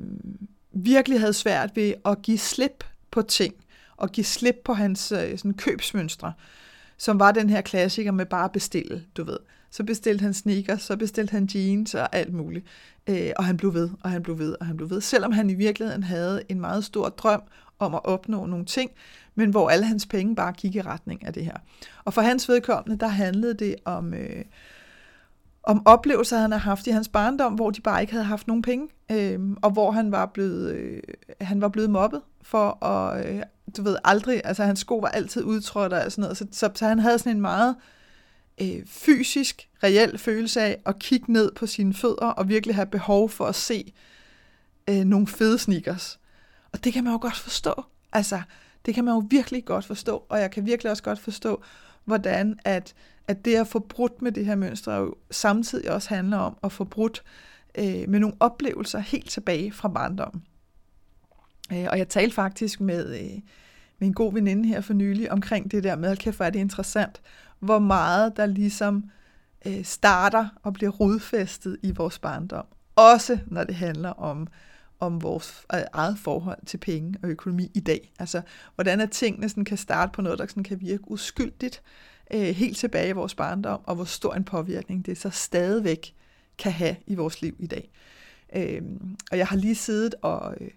virkelig 0.73 1.21
havde 1.21 1.33
svært 1.33 1.71
ved 1.75 1.95
at 2.05 2.23
give 2.23 2.39
slip 2.39 2.85
på 3.11 3.23
ting, 3.23 3.55
og 4.03 4.11
give 4.13 4.25
slip 4.25 4.57
på 4.65 4.73
hans 4.73 5.13
øh, 5.13 5.39
sådan, 5.39 5.55
købsmønstre, 5.55 6.33
som 6.97 7.21
var 7.21 7.33
den 7.33 7.51
her 7.51 7.61
klassiker 7.61 8.13
med 8.13 8.27
bare 8.27 8.49
bestille, 8.49 9.05
du 9.17 9.25
ved. 9.25 9.39
Så 9.71 9.85
bestilte 9.85 10.23
han 10.23 10.35
sneakers, 10.35 10.83
så 10.83 10.97
bestilte 10.97 11.31
han 11.31 11.49
jeans 11.55 11.95
og 11.95 12.17
alt 12.17 12.35
muligt. 12.35 12.67
Øh, 13.07 13.31
og 13.37 13.45
han 13.45 13.57
blev 13.57 13.75
ved, 13.75 13.91
og 14.03 14.11
han 14.11 14.23
blev 14.23 14.39
ved, 14.39 14.57
og 14.61 14.67
han 14.67 14.77
blev 14.77 14.91
ved. 14.91 15.01
Selvom 15.01 15.33
han 15.33 15.51
i 15.51 15.55
virkeligheden 15.55 16.03
havde 16.03 16.43
en 16.49 16.61
meget 16.61 16.85
stor 16.85 17.09
drøm 17.09 17.43
om 17.79 17.95
at 17.95 18.05
opnå 18.05 18.47
nogle 18.47 18.65
ting, 18.65 18.91
men 19.35 19.51
hvor 19.51 19.71
alle 19.71 19.87
hans 19.87 20.07
penge 20.07 20.37
bare 20.37 20.53
gik 20.53 20.75
i 20.75 20.81
retning 20.81 21.27
af 21.27 21.33
det 21.33 21.45
her. 21.45 21.57
Og 22.05 22.15
for 22.15 22.21
hans 22.21 22.49
vedkommende, 22.49 23.01
der 23.01 23.09
handlede 23.09 23.55
det 23.55 23.77
om, 23.85 24.15
øh, 24.15 24.45
om 25.63 25.87
oplevelser, 25.87 26.39
han 26.39 26.53
har 26.53 26.59
haft 26.59 26.87
i 26.87 26.91
hans 26.91 27.09
barndom, 27.09 27.55
hvor 27.55 27.71
de 27.71 27.81
bare 27.81 28.01
ikke 28.01 28.13
havde 28.13 28.25
haft 28.25 28.47
nogen 28.47 28.63
penge, 28.63 28.89
øh, 29.11 29.41
og 29.63 29.71
hvor 29.71 29.91
han 29.91 30.13
var 30.13 30.27
blevet, 30.27 30.73
øh, 30.73 31.03
han 31.41 31.61
var 31.61 31.69
blevet 31.69 31.91
mobbet 31.91 32.21
for 32.43 32.85
at, 32.85 33.27
øh, 33.27 33.43
du 33.77 33.83
ved, 33.83 33.97
aldrig, 34.05 34.41
altså 34.45 34.65
hans 34.65 34.81
sko 34.81 34.99
var 34.99 35.09
altid 35.09 35.45
udtrådt 35.45 35.93
og 35.93 36.13
sådan 36.13 36.23
noget, 36.23 36.37
så, 36.37 36.47
så, 36.53 36.71
så 36.75 36.87
han 36.87 36.99
havde 36.99 37.19
sådan 37.19 37.37
en 37.37 37.41
meget 37.41 37.77
øh, 38.61 38.87
fysisk, 38.87 39.69
reel 39.83 40.19
følelse 40.19 40.61
af 40.61 40.83
at 40.87 40.99
kigge 40.99 41.33
ned 41.33 41.53
på 41.53 41.67
sine 41.67 41.95
fødder 41.95 42.27
og 42.27 42.49
virkelig 42.49 42.75
have 42.75 42.87
behov 42.87 43.29
for 43.29 43.47
at 43.47 43.55
se 43.55 43.93
øh, 44.89 45.05
nogle 45.05 45.27
fede 45.27 45.59
sneakers. 45.59 46.21
Og 46.73 46.85
det 46.85 46.93
kan 46.93 47.05
man 47.05 47.13
jo 47.13 47.19
godt 47.23 47.37
forstå. 47.37 47.85
Altså, 48.13 48.43
det 48.87 48.95
kan 48.95 49.05
man 49.05 49.15
jo 49.15 49.27
virkelig 49.31 49.65
godt 49.65 49.85
forstå, 49.85 50.25
og 50.29 50.41
jeg 50.41 50.51
kan 50.51 50.67
virkelig 50.67 50.91
også 50.91 51.03
godt 51.03 51.19
forstå, 51.19 51.63
hvordan 52.05 52.59
at, 52.65 52.95
at 53.29 53.45
det 53.45 53.57
at 53.57 53.69
få 53.69 53.79
brudt 53.79 54.23
med 54.23 54.33
det 54.33 54.47
her 54.47 54.55
mønster 54.55 54.97
jo 54.97 55.15
samtidig 55.31 55.91
også 55.91 56.09
handler 56.09 56.37
om 56.37 56.57
at 56.63 56.73
få 56.73 56.85
brudt 56.85 57.23
øh, 57.79 58.09
med 58.09 58.21
nogle 58.21 58.37
oplevelser 58.41 58.99
helt 58.99 59.31
tilbage 59.31 59.73
fra 59.73 59.89
barndommen. 59.89 60.43
Øh, 61.73 61.87
og 61.91 61.99
jeg 61.99 62.09
talte 62.09 62.35
faktisk 62.35 62.81
med, 62.81 63.21
øh, 63.21 63.41
med 63.99 64.09
en 64.09 64.15
god 64.15 64.33
veninde 64.33 64.69
her 64.69 64.81
for 64.81 64.95
nylig 64.95 65.33
omkring 65.33 65.71
det 65.71 65.85
der 65.85 65.97
med, 65.97 66.11
at 66.11 66.19
kæft, 66.19 66.37
hvor 66.37 66.47
er 66.47 66.51
det 66.51 66.59
interessant, 66.59 67.21
hvor 67.59 67.79
meget 67.79 68.37
der 68.37 68.47
ligesom 68.47 69.05
øh, 69.67 69.85
starter 69.85 70.49
og 70.63 70.73
bliver 70.73 70.91
rodfæstet 70.91 71.77
i 71.83 71.93
vores 71.93 72.19
barndom. 72.19 72.67
Også 72.97 73.39
når 73.47 73.65
det 73.65 73.75
handler 73.75 74.11
om 74.11 74.49
om 75.03 75.23
vores 75.23 75.67
øh, 75.75 75.81
eget 75.93 76.19
forhold 76.19 76.67
til 76.67 76.79
penge 76.79 77.19
og 77.23 77.29
økonomi 77.29 77.71
i 77.75 77.81
dag. 77.81 78.13
Altså, 78.19 78.43
hvordan 78.75 79.01
er 79.01 79.07
tingene 79.07 79.49
sådan 79.49 79.65
kan 79.65 79.77
starte 79.77 80.13
på 80.13 80.23
noget, 80.23 80.39
der 80.39 80.47
sådan 80.47 80.63
kan 80.63 80.81
virke 80.81 81.11
uskyldigt 81.11 81.83
øh, 82.35 82.41
helt 82.41 82.77
tilbage 82.77 83.09
i 83.09 83.13
vores 83.13 83.35
barndom, 83.35 83.81
og 83.85 83.95
hvor 83.95 84.05
stor 84.05 84.35
en 84.35 84.45
påvirkning 84.45 85.07
det 85.07 85.19
så 85.19 85.31
stadigvæk 85.31 86.15
kan 86.59 86.73
have 86.73 86.97
i 87.07 87.15
vores 87.15 87.43
liv 87.43 87.57
i 87.59 87.67
dag. 87.67 87.91
Øh, 88.57 88.83
og 89.31 89.39
jeg 89.39 89.47
har 89.47 89.57
lige 89.57 89.75
siddet 89.75 90.15
og, 90.23 90.55
øh, 90.61 90.71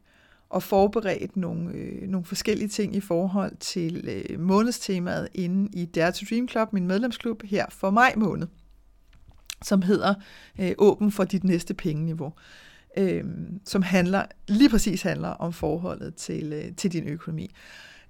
og 0.49 0.63
forberedt 0.63 1.37
nogle, 1.37 1.71
øh, 1.73 2.07
nogle 2.07 2.25
forskellige 2.25 2.67
ting 2.67 2.95
i 2.95 2.99
forhold 2.99 3.57
til 3.59 4.09
øh, 4.09 4.39
månedstemaet 4.39 5.27
inde 5.33 5.69
i 5.73 5.85
Dare 5.85 6.11
to 6.11 6.25
Dream 6.29 6.47
Club, 6.47 6.73
min 6.73 6.87
medlemsklub, 6.87 7.43
her 7.43 7.65
for 7.69 7.89
maj 7.89 8.13
måned, 8.17 8.47
som 9.63 9.81
hedder 9.81 10.13
øh, 10.59 10.71
Åben 10.77 11.11
for 11.11 11.23
dit 11.23 11.43
næste 11.43 11.73
pengeniveau 11.73 12.33
øh, 12.97 13.23
som 13.65 13.81
handler 13.81 14.25
lige 14.47 14.69
præcis 14.69 15.01
handler 15.01 15.29
om 15.29 15.53
forholdet 15.53 16.15
til, 16.15 16.53
øh, 16.53 16.75
til 16.75 16.91
din 16.91 17.07
økonomi. 17.07 17.51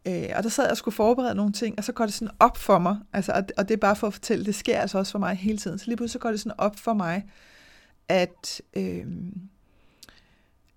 Øh, 0.07 0.29
og 0.35 0.43
der 0.43 0.49
sad 0.49 0.63
jeg 0.63 0.71
og 0.71 0.77
skulle 0.77 0.95
forberede 0.95 1.35
nogle 1.35 1.53
ting, 1.53 1.77
og 1.77 1.83
så 1.83 1.91
går 1.91 2.05
det 2.05 2.13
sådan 2.13 2.33
op 2.39 2.57
for 2.57 2.79
mig, 2.79 2.97
altså, 3.13 3.31
og, 3.31 3.43
og 3.57 3.67
det 3.67 3.73
er 3.73 3.79
bare 3.79 3.95
for 3.95 4.07
at 4.07 4.13
fortælle, 4.13 4.45
det 4.45 4.55
sker 4.55 4.79
altså 4.79 4.97
også 4.97 5.11
for 5.11 5.19
mig 5.19 5.35
hele 5.35 5.57
tiden, 5.57 5.79
så 5.79 5.85
lige 5.87 5.97
pludselig 5.97 6.13
så 6.13 6.19
går 6.19 6.29
det 6.29 6.39
sådan 6.39 6.59
op 6.59 6.75
for 6.75 6.93
mig, 6.93 7.25
at, 8.07 8.61
øh, 8.73 9.05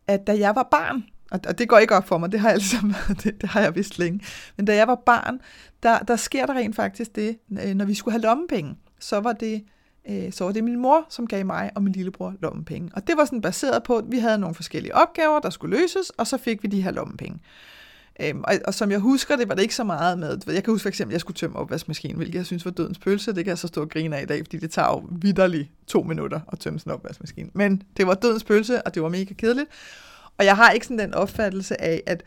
at 0.06 0.26
da 0.26 0.38
jeg 0.38 0.54
var 0.54 0.68
barn, 0.70 1.04
og, 1.30 1.40
og 1.48 1.58
det 1.58 1.68
går 1.68 1.78
ikke 1.78 1.94
op 1.94 2.08
for 2.08 2.18
mig, 2.18 2.32
det 2.32 2.40
har 2.40 2.48
jeg, 2.48 2.58
ligesom, 2.58 2.94
det, 3.22 3.40
det 3.40 3.48
har 3.48 3.60
jeg 3.60 3.74
vist 3.74 3.98
længe, 3.98 4.20
men 4.56 4.66
da 4.66 4.76
jeg 4.76 4.88
var 4.88 4.94
barn, 5.06 5.40
der, 5.82 5.98
der 5.98 6.16
sker 6.16 6.46
der 6.46 6.54
rent 6.54 6.76
faktisk 6.76 7.16
det, 7.16 7.38
øh, 7.64 7.74
når 7.74 7.84
vi 7.84 7.94
skulle 7.94 8.12
have 8.12 8.22
lommepenge, 8.22 8.76
så 9.00 9.20
var 9.20 9.32
det 9.32 9.64
øh, 10.08 10.32
så 10.32 10.44
var 10.44 10.52
det 10.52 10.64
min 10.64 10.80
mor, 10.80 11.06
som 11.08 11.26
gav 11.26 11.46
mig 11.46 11.70
og 11.74 11.82
min 11.82 11.92
lillebror 11.92 12.34
lommepenge. 12.40 12.90
Og 12.94 13.06
det 13.06 13.16
var 13.16 13.24
sådan 13.24 13.40
baseret 13.40 13.82
på, 13.82 13.96
at 13.96 14.04
vi 14.08 14.18
havde 14.18 14.38
nogle 14.38 14.54
forskellige 14.54 14.94
opgaver, 14.94 15.40
der 15.40 15.50
skulle 15.50 15.76
løses, 15.76 16.10
og 16.10 16.26
så 16.26 16.38
fik 16.38 16.62
vi 16.62 16.68
de 16.68 16.82
her 16.82 16.90
lommepenge. 16.90 17.40
Øhm, 18.20 18.44
og, 18.44 18.54
og 18.64 18.74
som 18.74 18.90
jeg 18.90 18.98
husker 18.98 19.36
det, 19.36 19.48
var 19.48 19.54
det 19.54 19.62
ikke 19.62 19.74
så 19.74 19.84
meget 19.84 20.18
med, 20.18 20.38
jeg 20.46 20.64
kan 20.64 20.72
huske 20.72 20.82
for 20.82 20.88
eksempel, 20.88 21.12
at 21.12 21.14
jeg 21.14 21.20
skulle 21.20 21.36
tømme 21.36 21.56
opvaskemaskinen, 21.58 22.16
hvilket 22.16 22.34
jeg 22.34 22.46
synes 22.46 22.64
var 22.64 22.70
dødens 22.70 22.98
pølse, 22.98 23.34
det 23.34 23.44
kan 23.44 23.50
jeg 23.50 23.58
så 23.58 23.68
stå 23.68 23.80
og 23.80 23.88
grine 23.88 24.16
af 24.16 24.22
i 24.22 24.26
dag, 24.26 24.38
fordi 24.44 24.56
det 24.58 24.70
tager 24.70 24.88
jo 24.88 25.08
vidderligt 25.10 25.70
to 25.86 26.02
minutter 26.02 26.40
at 26.52 26.58
tømme 26.58 26.78
sådan 26.78 26.90
en 26.90 26.94
opvaskemaskine. 26.94 27.50
Men 27.54 27.82
det 27.96 28.06
var 28.06 28.14
dødens 28.14 28.44
pølse, 28.44 28.82
og 28.82 28.94
det 28.94 29.02
var 29.02 29.08
mega 29.08 29.34
kedeligt. 29.34 29.68
Og 30.38 30.44
jeg 30.44 30.56
har 30.56 30.70
ikke 30.70 30.86
sådan 30.86 30.98
den 30.98 31.14
opfattelse 31.14 31.80
af, 31.80 32.02
at 32.06 32.22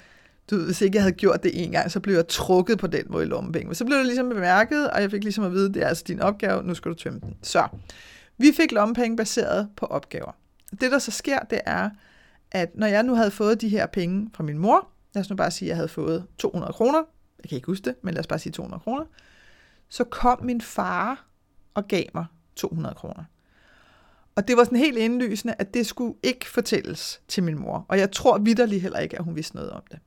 du 0.50 0.56
ved, 0.56 0.66
hvis 0.66 0.82
ikke 0.82 0.96
jeg 0.96 1.04
havde 1.04 1.16
gjort 1.16 1.44
det 1.44 1.64
en 1.64 1.72
gang, 1.72 1.92
så 1.92 2.00
blev 2.00 2.16
jeg 2.16 2.28
trukket 2.28 2.80
på 2.80 2.88
den 2.88 3.06
måde 3.10 3.24
i 3.24 3.28
lommepenge. 3.28 3.68
Men 3.68 3.76
så 3.76 3.86
blev 3.86 3.98
det 3.98 4.06
ligesom 4.06 4.30
bemærket, 4.30 4.90
og 4.90 5.02
jeg 5.02 5.12
fik 5.12 5.24
ligesom 5.24 5.44
at 5.44 5.52
vide, 5.52 5.74
det 5.74 5.84
er 5.84 5.88
altså 5.88 6.04
din 6.08 6.20
opgave, 6.20 6.64
nu 6.64 6.74
skal 6.74 6.92
du 6.92 6.96
tømme 6.96 7.20
den. 7.20 7.36
Så, 7.42 7.68
vi 8.38 8.52
fik 8.58 8.72
lommepenge 8.72 9.18
baseret 9.18 9.70
på 9.78 9.86
opgaver. 9.86 10.32
Det, 10.82 10.92
der 10.92 11.00
så 11.00 11.12
sker, 11.12 11.40
det 11.40 11.62
er, 11.66 11.90
at 12.52 12.70
når 12.76 12.88
jeg 12.88 13.04
nu 13.04 13.16
havde 13.16 13.32
fået 13.32 13.62
de 13.62 13.70
her 13.70 13.86
penge 13.86 14.30
fra 14.34 14.44
min 14.44 14.58
mor, 14.58 14.88
lad 15.14 15.22
os 15.22 15.30
nu 15.30 15.36
bare 15.36 15.52
sige, 15.52 15.68
at 15.68 15.70
jeg 15.70 15.76
havde 15.76 15.88
fået 15.88 16.26
200 16.38 16.74
kroner, 16.74 17.04
jeg 17.44 17.50
kan 17.50 17.56
ikke 17.56 17.66
huske 17.66 17.86
det, 17.86 17.96
men 18.04 18.14
lad 18.14 18.20
os 18.20 18.28
bare 18.28 18.40
sige 18.40 18.54
200 18.54 18.82
kroner, 18.84 19.06
så 19.90 20.04
kom 20.04 20.44
min 20.44 20.62
far 20.62 21.26
og 21.74 21.88
gav 21.88 22.04
mig 22.14 22.26
200 22.56 22.96
kroner. 22.96 23.24
Og 24.36 24.48
det 24.48 24.58
var 24.58 24.64
sådan 24.64 24.78
helt 24.78 24.98
indlysende, 24.98 25.56
at 25.60 25.74
det 25.74 25.88
skulle 25.88 26.16
ikke 26.24 26.50
fortælles 26.50 27.22
til 27.28 27.44
min 27.44 27.60
mor. 27.60 27.86
Og 27.88 28.00
jeg 28.00 28.12
tror 28.12 28.38
vidderlig 28.38 28.82
heller 28.82 29.00
ikke, 29.00 29.18
at 29.18 29.24
hun 29.24 29.36
vidste 29.36 29.56
noget 29.56 29.72
om 29.72 29.84
det. 29.92 30.00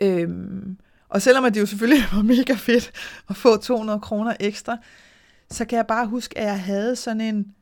Øhm, 0.00 0.78
og 1.08 1.22
selvom 1.22 1.52
det 1.52 1.60
jo 1.60 1.66
selvfølgelig 1.66 2.04
var 2.12 2.22
mega 2.22 2.54
fedt 2.54 2.92
at 3.28 3.36
få 3.36 3.56
200 3.56 4.00
kroner 4.00 4.34
ekstra, 4.40 4.76
så 5.50 5.64
kan 5.64 5.76
jeg 5.76 5.86
bare 5.86 6.06
huske, 6.06 6.38
at 6.38 6.44
jeg 6.44 6.62
havde 6.62 6.96
sådan 6.96 7.20
en, 7.20 7.54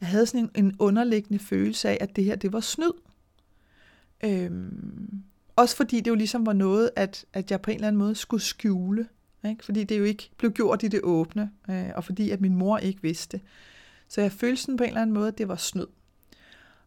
jeg 0.00 0.08
havde 0.08 0.26
sådan 0.26 0.50
en, 0.54 0.64
en 0.64 0.76
underliggende 0.78 1.44
følelse 1.44 1.88
af, 1.88 1.98
at 2.00 2.16
det 2.16 2.24
her, 2.24 2.36
det 2.36 2.52
var 2.52 2.60
snyd. 2.60 2.92
Øhm, 4.24 5.22
også 5.56 5.76
fordi 5.76 5.96
det 5.96 6.10
jo 6.10 6.14
ligesom 6.14 6.46
var 6.46 6.52
noget, 6.52 6.90
at, 6.96 7.24
at 7.32 7.50
jeg 7.50 7.60
på 7.60 7.70
en 7.70 7.74
eller 7.74 7.88
anden 7.88 7.98
måde 7.98 8.14
skulle 8.14 8.42
skjule. 8.42 9.08
Ikke? 9.44 9.64
Fordi 9.64 9.84
det 9.84 9.98
jo 9.98 10.04
ikke 10.04 10.30
blev 10.36 10.52
gjort 10.52 10.82
i 10.82 10.88
det 10.88 11.00
åbne, 11.02 11.50
øh, 11.70 11.88
og 11.94 12.04
fordi 12.04 12.30
at 12.30 12.40
min 12.40 12.54
mor 12.54 12.78
ikke 12.78 13.02
vidste. 13.02 13.40
Så 14.08 14.20
jeg 14.20 14.32
følte 14.32 14.62
sådan 14.62 14.76
på 14.76 14.84
en 14.84 14.88
eller 14.88 15.02
anden 15.02 15.14
måde, 15.14 15.28
at 15.28 15.38
det 15.38 15.48
var 15.48 15.56
snyd. 15.56 15.86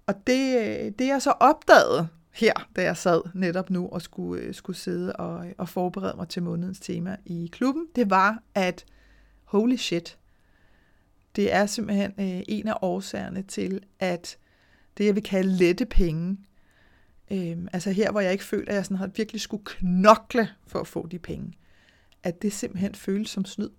Og 0.06 0.28
det, 0.28 0.58
øh, 0.58 0.92
det 1.00 1.08
jeg 1.08 1.22
så 1.22 1.32
opdagede, 1.32 2.08
her, 2.32 2.70
da 2.76 2.84
jeg 2.84 2.98
sad 2.98 3.22
netop 3.34 3.70
nu 3.70 3.90
og 3.90 4.02
skulle, 4.02 4.44
øh, 4.44 4.54
skulle 4.54 4.78
sidde 4.78 5.14
og, 5.14 5.46
og 5.58 5.70
forberede 5.70 6.16
mig 6.18 6.28
til 6.28 6.44
månedens 6.44 6.80
tema 6.80 7.18
i 7.26 7.50
klubben, 7.52 7.88
det 7.96 8.10
var, 8.10 8.44
at 8.56 8.86
holy 9.44 9.76
shit, 9.76 10.18
det 11.36 11.54
er 11.54 11.66
simpelthen 11.66 12.12
øh, 12.20 12.44
en 12.48 12.68
af 12.68 12.76
årsagerne 12.82 13.42
til, 13.42 13.84
at 14.00 14.38
det, 14.98 15.06
jeg 15.06 15.16
vil 15.16 15.24
kalde 15.24 15.50
lette 15.50 15.86
penge, 15.86 16.38
øh, 17.32 17.58
altså 17.74 17.92
her, 17.92 18.12
hvor 18.12 18.20
jeg 18.20 18.32
ikke 18.32 18.44
føler, 18.44 18.70
at 18.70 18.76
jeg 18.76 18.86
sådan 18.86 18.98
har 18.98 19.08
virkelig 19.08 19.42
skulle 19.42 19.66
knokle 19.66 20.50
for 20.68 20.80
at 20.80 20.88
få 20.88 21.08
de 21.08 21.20
penge, 21.20 21.54
at 22.24 22.42
det 22.42 22.54
simpelthen 22.54 22.96
føles 22.96 23.30
som 23.30 23.46
snyd. 23.46 23.70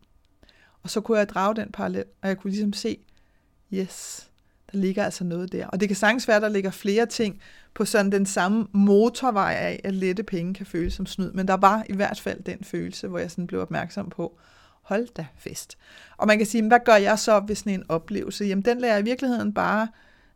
Og 0.82 0.90
så 0.90 1.00
kunne 1.00 1.18
jeg 1.18 1.28
drage 1.28 1.56
den 1.56 1.72
parallel, 1.72 2.04
og 2.22 2.28
jeg 2.28 2.38
kunne 2.38 2.50
ligesom 2.50 2.72
se, 2.72 2.98
yes, 3.74 4.28
der 4.72 4.78
ligger 4.78 5.04
altså 5.04 5.24
noget 5.24 5.52
der. 5.52 5.66
Og 5.66 5.80
det 5.80 5.88
kan 5.88 5.96
sagtens 5.96 6.28
være, 6.28 6.36
at 6.36 6.42
der 6.42 6.48
ligger 6.48 6.70
flere 6.70 7.06
ting 7.06 7.40
på 7.74 7.84
sådan 7.84 8.12
den 8.12 8.26
samme 8.26 8.66
motorvej 8.72 9.54
af, 9.54 9.80
at 9.84 9.94
lette 9.94 10.22
penge 10.22 10.54
kan 10.54 10.66
føles 10.66 10.94
som 10.94 11.06
snyd. 11.06 11.32
Men 11.32 11.48
der 11.48 11.56
var 11.56 11.84
i 11.88 11.92
hvert 11.92 12.20
fald 12.20 12.42
den 12.42 12.58
følelse, 12.62 13.08
hvor 13.08 13.18
jeg 13.18 13.30
sådan 13.30 13.46
blev 13.46 13.60
opmærksom 13.60 14.08
på, 14.08 14.38
hold 14.82 15.08
da 15.16 15.26
fest. 15.36 15.78
Og 16.16 16.26
man 16.26 16.38
kan 16.38 16.46
sige, 16.46 16.68
hvad 16.68 16.78
gør 16.84 16.96
jeg 16.96 17.18
så 17.18 17.40
ved 17.46 17.54
sådan 17.54 17.74
en 17.74 17.84
oplevelse? 17.88 18.44
Jamen 18.44 18.64
den 18.64 18.78
lader 18.78 18.94
jeg 18.94 19.02
i 19.02 19.04
virkeligheden 19.04 19.54
bare 19.54 19.88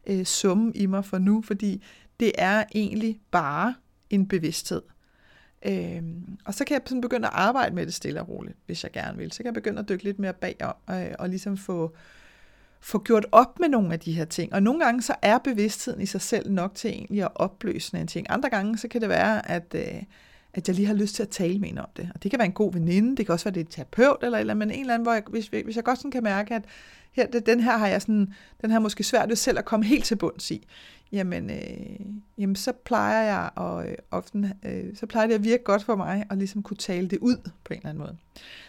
øh, 0.06 0.24
summe 0.24 0.72
i 0.74 0.86
mig 0.86 1.04
for 1.04 1.18
nu, 1.18 1.42
fordi 1.42 1.84
det 2.20 2.32
er 2.38 2.64
egentlig 2.74 3.20
bare 3.30 3.74
en 4.10 4.28
bevidsthed. 4.28 4.82
Øhm, 5.66 6.38
og 6.44 6.54
så 6.54 6.64
kan 6.64 6.74
jeg 6.74 6.82
sådan 6.86 7.00
begynde 7.00 7.28
at 7.28 7.34
arbejde 7.34 7.74
med 7.74 7.86
det 7.86 7.94
stille 7.94 8.20
og 8.20 8.28
roligt, 8.28 8.56
hvis 8.66 8.84
jeg 8.84 8.92
gerne 8.92 9.18
vil. 9.18 9.32
Så 9.32 9.38
kan 9.38 9.46
jeg 9.46 9.54
begynde 9.54 9.78
at 9.78 9.88
dykke 9.88 10.04
lidt 10.04 10.18
mere 10.18 10.32
bagom, 10.32 10.74
øh, 10.90 11.14
og 11.18 11.28
ligesom 11.28 11.56
få, 11.56 11.96
få 12.80 13.02
gjort 13.02 13.26
op 13.33 13.61
med 13.61 13.68
nogle 13.68 13.92
af 13.92 14.00
de 14.00 14.12
her 14.12 14.25
ting. 14.25 14.52
Og 14.52 14.62
nogle 14.62 14.85
gange 14.85 15.02
så 15.02 15.14
er 15.23 15.38
bevidstheden 15.38 16.00
i 16.00 16.06
sig 16.06 16.21
selv 16.21 16.50
nok 16.50 16.75
til 16.75 16.90
egentlig 16.90 17.23
at 17.23 17.30
opløse 17.35 17.99
en 17.99 18.06
ting. 18.06 18.26
Andre 18.30 18.50
gange 18.50 18.78
så 18.78 18.88
kan 18.88 19.00
det 19.00 19.09
være, 19.09 19.50
at, 19.50 19.75
øh, 19.75 20.02
at 20.54 20.68
jeg 20.68 20.76
lige 20.76 20.87
har 20.87 20.95
lyst 20.95 21.14
til 21.14 21.23
at 21.23 21.28
tale 21.28 21.59
med 21.59 21.68
en 21.68 21.78
om 21.78 21.88
det. 21.97 22.11
Og 22.14 22.23
det 22.23 22.30
kan 22.30 22.38
være 22.38 22.47
en 22.47 22.52
god 22.52 22.73
veninde, 22.73 23.16
det 23.16 23.26
kan 23.26 23.33
også 23.33 23.45
være 23.45 23.54
det 23.54 23.61
er 23.61 23.64
et 23.64 23.71
terapeut 23.71 24.18
eller 24.23 24.38
eller 24.38 24.54
men 24.54 24.71
en 24.71 24.80
eller 24.80 24.95
anden, 24.95 25.04
hvor 25.04 25.12
jeg, 25.12 25.23
hvis, 25.28 25.47
hvis 25.47 25.76
jeg 25.76 25.85
godt 25.85 25.99
sådan 25.99 26.11
kan 26.11 26.23
mærke, 26.23 26.54
at 26.54 26.64
her, 27.12 27.26
det, 27.26 27.47
den 27.47 27.61
her 27.61 27.76
har 27.76 27.87
jeg 27.87 28.02
sådan, 28.02 28.35
den 28.62 28.71
her 28.71 28.78
måske 28.78 29.04
svært 29.04 29.28
ved 29.28 29.37
selv 29.37 29.59
at 29.59 29.64
komme 29.64 29.87
helt 29.87 30.04
til 30.04 30.16
bunds 30.16 30.50
i, 30.50 30.66
jamen, 31.12 31.50
øh, 31.50 32.06
jamen 32.38 32.56
så 32.56 32.72
plejer 32.72 33.22
jeg 33.22 33.50
og 33.54 33.88
øh, 33.88 33.94
often, 34.10 34.52
øh, 34.64 34.96
så 34.96 35.06
plejer 35.06 35.26
det 35.26 35.34
at 35.34 35.44
virke 35.44 35.64
godt 35.64 35.84
for 35.84 35.96
mig 35.96 36.26
at 36.30 36.38
ligesom 36.38 36.62
kunne 36.62 36.76
tale 36.76 37.08
det 37.08 37.18
ud 37.18 37.36
på 37.64 37.72
en 37.72 37.76
eller 37.76 37.90
anden 37.90 38.04
måde. 38.04 38.16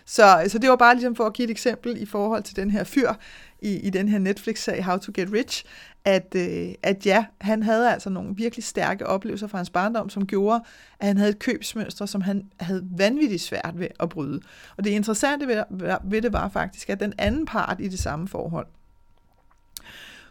Så, 0.06 0.46
så 0.48 0.60
det 0.60 0.70
var 0.70 0.76
bare 0.76 0.96
ligesom 0.96 1.16
for 1.16 1.26
at 1.26 1.34
give 1.34 1.46
et 1.46 1.52
eksempel 1.52 2.02
i 2.02 2.06
forhold 2.06 2.44
til 2.44 2.56
den 2.56 2.72
her 2.72 2.84
fyr 2.84 3.14
i, 3.60 3.76
i 3.80 3.90
den 3.90 4.08
her 4.08 4.20
Netflix-sag 4.20 4.84
How 4.84 4.98
to 4.98 5.12
Get 5.16 5.32
Rich, 5.34 5.66
at, 6.06 6.36
øh, 6.36 6.74
at 6.84 7.06
ja, 7.06 7.26
han 7.42 7.64
havde 7.64 7.92
altså 7.92 8.10
nogle 8.10 8.36
virkelig 8.36 8.64
stærke 8.64 9.08
oplevelser 9.08 9.48
fra 9.48 9.58
hans 9.58 9.70
barndom, 9.70 10.10
som 10.10 10.28
gjorde, 10.28 10.64
at 11.00 11.08
han 11.08 11.18
havde 11.18 11.30
et 11.30 11.40
købsmønster, 11.40 12.06
som 12.06 12.22
han 12.22 12.50
havde 12.60 12.88
vanvittigt 12.98 13.42
svært 13.42 13.74
ved 13.76 13.88
at 14.00 14.10
bryde. 14.10 14.42
Og 14.78 14.84
det 14.84 14.90
interessante 14.90 15.48
ved, 15.48 15.64
ved 16.04 16.22
det 16.22 16.34
var 16.34 16.50
faktisk, 16.50 16.90
at 16.90 17.00
den 17.00 17.14
anden 17.18 17.46
part 17.46 17.78
i 17.80 17.88
det 17.88 18.00
samme 18.00 18.28
forhold, 18.28 18.68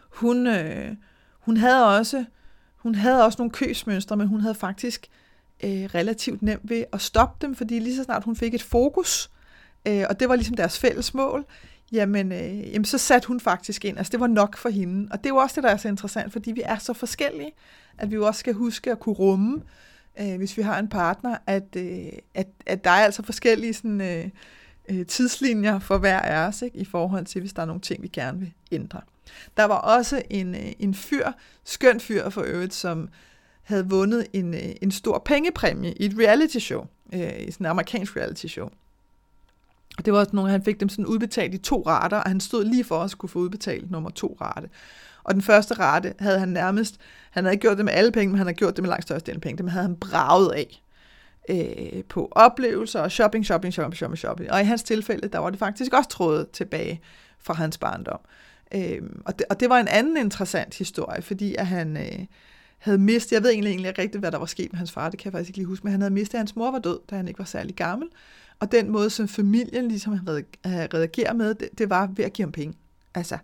hun, 0.09 0.47
øh, 0.47 0.95
hun 1.47 1.57
havde 1.57 1.97
også 1.97 2.25
hun 2.75 2.95
havde 2.95 3.25
også 3.25 3.35
nogle 3.39 3.51
købsmønstre, 3.51 4.17
men 4.17 4.27
hun 4.27 4.41
havde 4.41 4.55
faktisk 4.55 5.07
øh, 5.63 5.83
relativt 5.83 6.41
nemt 6.41 6.69
ved 6.69 6.83
at 6.93 7.01
stoppe 7.01 7.45
dem, 7.47 7.55
fordi 7.55 7.79
lige 7.79 7.95
så 7.95 8.03
snart 8.03 8.23
hun 8.23 8.35
fik 8.35 8.53
et 8.53 8.63
fokus, 8.63 9.29
øh, 9.87 10.03
og 10.09 10.19
det 10.19 10.29
var 10.29 10.35
ligesom 10.35 10.55
deres 10.55 10.79
fælles 10.79 11.13
mål, 11.13 11.45
jamen, 11.91 12.31
øh, 12.31 12.73
jamen 12.73 12.85
så 12.85 12.97
satte 12.97 13.27
hun 13.27 13.39
faktisk 13.39 13.85
ind. 13.85 13.97
Altså 13.97 14.11
det 14.11 14.19
var 14.19 14.27
nok 14.27 14.57
for 14.57 14.69
hende. 14.69 15.07
Og 15.11 15.17
det 15.17 15.25
er 15.25 15.29
jo 15.29 15.35
også 15.35 15.55
det, 15.55 15.63
der 15.63 15.69
er 15.69 15.77
så 15.77 15.87
interessant, 15.87 16.33
fordi 16.33 16.51
vi 16.51 16.61
er 16.65 16.77
så 16.77 16.93
forskellige, 16.93 17.51
at 17.97 18.11
vi 18.11 18.15
jo 18.15 18.25
også 18.25 18.39
skal 18.39 18.53
huske 18.53 18.91
at 18.91 18.99
kunne 18.99 19.15
rumme, 19.15 19.61
øh, 20.19 20.37
hvis 20.37 20.57
vi 20.57 20.61
har 20.61 20.79
en 20.79 20.87
partner, 20.87 21.37
at, 21.47 21.75
øh, 21.75 22.07
at, 22.33 22.47
at 22.65 22.83
der 22.83 22.91
er 22.91 23.05
altså 23.05 23.23
forskellige 23.23 23.73
sådan, 23.73 24.01
øh, 24.01 24.29
øh, 24.89 25.05
tidslinjer 25.05 25.79
for 25.79 25.97
hver 25.97 26.19
af 26.19 26.47
os, 26.47 26.61
ikke, 26.61 26.77
i 26.77 26.85
forhold 26.85 27.25
til, 27.25 27.41
hvis 27.41 27.53
der 27.53 27.61
er 27.61 27.65
nogle 27.65 27.81
ting, 27.81 28.03
vi 28.03 28.07
gerne 28.07 28.39
vil 28.39 28.53
ændre. 28.71 29.01
Der 29.57 29.63
var 29.63 29.77
også 29.77 30.21
en, 30.29 30.55
øh, 30.55 30.71
en 30.79 30.93
fyr, 30.93 31.31
skøn 31.63 31.99
fyr 31.99 32.29
for 32.29 32.41
øvrigt, 32.41 32.73
som 32.73 33.09
havde 33.63 33.89
vundet 33.89 34.27
en, 34.33 34.53
øh, 34.53 34.69
en 34.81 34.91
stor 34.91 35.21
pengepræmie 35.25 35.93
i 35.93 36.05
et 36.05 36.15
reality 36.19 36.57
show, 36.57 36.85
øh, 37.13 37.39
i 37.39 37.51
sådan 37.51 37.65
en 37.65 37.69
amerikansk 37.69 38.17
reality 38.17 38.45
show. 38.45 38.69
Det 40.05 40.13
var 40.13 40.19
også 40.19 40.35
nogle, 40.35 40.51
han 40.51 40.63
fik 40.63 40.79
dem 40.79 40.89
sådan 40.89 41.05
udbetalt 41.05 41.53
i 41.53 41.57
to 41.57 41.83
rater, 41.87 42.17
og 42.17 42.29
han 42.29 42.39
stod 42.39 42.65
lige 42.65 42.83
for 42.83 43.03
at 43.03 43.11
skulle 43.11 43.31
få 43.31 43.39
udbetalt 43.39 43.91
nummer 43.91 44.09
to 44.09 44.37
rate. 44.41 44.69
Og 45.23 45.33
den 45.33 45.41
første 45.41 45.73
rate 45.73 46.13
havde 46.19 46.39
han 46.39 46.49
nærmest, 46.49 46.97
han 47.31 47.43
havde 47.43 47.53
ikke 47.53 47.61
gjort 47.61 47.77
det 47.77 47.85
med 47.85 47.93
alle 47.93 48.11
penge, 48.11 48.27
men 48.27 48.37
han 48.37 48.47
havde 48.47 48.57
gjort 48.57 48.75
det 48.75 48.83
med 48.83 48.89
langt 48.89 49.03
største 49.03 49.31
af 49.31 49.41
penge. 49.41 49.57
Dem 49.57 49.67
havde 49.67 49.83
han 49.83 49.95
braget 49.95 50.51
af 50.51 50.81
øh, 51.49 52.03
på 52.03 52.27
oplevelser 52.31 53.01
og 53.01 53.11
shopping, 53.11 53.45
shopping, 53.45 53.73
shopping, 53.73 53.95
shopping, 53.95 54.17
shopping. 54.17 54.51
Og 54.51 54.61
i 54.61 54.63
hans 54.63 54.83
tilfælde, 54.83 55.27
der 55.27 55.39
var 55.39 55.49
det 55.49 55.59
faktisk 55.59 55.93
også 55.93 56.09
trådet 56.09 56.49
tilbage 56.49 57.01
fra 57.39 57.53
hans 57.53 57.77
barndom. 57.77 58.19
Øh, 58.23 58.46
Øhm, 58.71 59.21
og, 59.25 59.39
det, 59.39 59.47
og 59.49 59.59
det 59.59 59.69
var 59.69 59.79
en 59.79 59.87
anden 59.87 60.17
interessant 60.17 60.77
historie, 60.77 61.21
fordi 61.21 61.55
at 61.55 61.67
han 61.67 61.97
øh, 61.97 62.25
havde 62.77 62.97
mistet, 62.97 63.31
jeg 63.31 63.43
ved 63.43 63.49
egentlig, 63.49 63.69
egentlig 63.69 63.89
ikke 63.89 64.01
rigtigt, 64.01 64.21
hvad 64.21 64.31
der 64.31 64.37
var 64.37 64.45
sket 64.45 64.71
med 64.71 64.77
hans 64.77 64.91
far, 64.91 65.09
det 65.09 65.19
kan 65.19 65.25
jeg 65.25 65.33
faktisk 65.33 65.49
ikke 65.49 65.59
lige 65.59 65.67
huske, 65.67 65.83
men 65.83 65.91
han 65.91 66.01
havde 66.01 66.13
mistet, 66.13 66.35
at 66.35 66.39
hans 66.39 66.55
mor 66.55 66.71
var 66.71 66.79
død, 66.79 66.99
da 67.09 67.15
han 67.15 67.27
ikke 67.27 67.39
var 67.39 67.45
særlig 67.45 67.75
gammel. 67.75 68.07
Og 68.59 68.71
den 68.71 68.89
måde, 68.89 69.09
som 69.09 69.27
familien 69.27 69.87
ligesom 69.87 70.19
havde 70.25 70.43
reageret 70.65 71.35
med, 71.35 71.53
det, 71.55 71.69
det 71.77 71.89
var 71.89 72.09
ved 72.15 72.25
at 72.25 72.33
give 72.33 72.45
ham 72.45 72.51
penge. 72.51 72.77
Altså, 73.15 73.37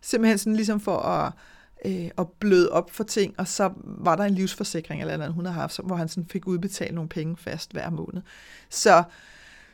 simpelthen 0.00 0.38
sådan 0.38 0.56
ligesom 0.56 0.80
for 0.80 0.98
at, 0.98 1.32
øh, 1.84 2.10
at 2.18 2.28
bløde 2.28 2.70
op 2.70 2.90
for 2.90 3.04
ting, 3.04 3.34
og 3.38 3.48
så 3.48 3.72
var 3.84 4.16
der 4.16 4.24
en 4.24 4.34
livsforsikring 4.34 5.00
eller 5.00 5.14
andet, 5.14 5.32
hun 5.32 5.46
havde 5.46 5.58
haft, 5.58 5.80
hvor 5.84 5.96
han 5.96 6.08
sådan 6.08 6.28
fik 6.30 6.46
udbetalt 6.46 6.94
nogle 6.94 7.08
penge 7.08 7.36
fast 7.36 7.72
hver 7.72 7.90
måned. 7.90 8.22
Så, 8.70 9.02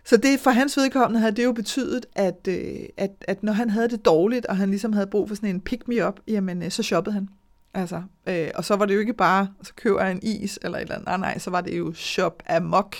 så 0.04 0.16
det 0.16 0.40
for 0.40 0.50
hans 0.50 0.76
vedkommende 0.76 1.20
havde 1.20 1.36
det 1.36 1.44
jo 1.44 1.52
betydet, 1.52 2.06
at, 2.14 2.48
øh, 2.48 2.80
at, 2.96 3.10
at 3.28 3.42
når 3.42 3.52
han 3.52 3.70
havde 3.70 3.88
det 3.88 4.04
dårligt, 4.04 4.46
og 4.46 4.56
han 4.56 4.70
ligesom 4.70 4.92
havde 4.92 5.06
brug 5.06 5.28
for 5.28 5.34
sådan 5.34 5.48
en 5.48 5.60
pick-me-up, 5.60 6.20
jamen 6.28 6.62
øh, 6.62 6.70
så 6.70 6.82
shoppede 6.82 7.14
han. 7.14 7.28
Altså, 7.74 8.02
øh, 8.26 8.48
og 8.54 8.64
så 8.64 8.76
var 8.76 8.86
det 8.86 8.94
jo 8.94 9.00
ikke 9.00 9.12
bare, 9.12 9.48
så 9.62 9.72
køber 9.74 10.02
jeg 10.02 10.12
en 10.12 10.20
is 10.22 10.58
eller 10.62 10.78
et 10.78 10.82
eller 10.82 10.94
andet. 10.94 11.06
Nej, 11.06 11.16
nej, 11.16 11.38
så 11.38 11.50
var 11.50 11.60
det 11.60 11.78
jo 11.78 11.92
shop 11.94 12.42
amok 12.48 12.96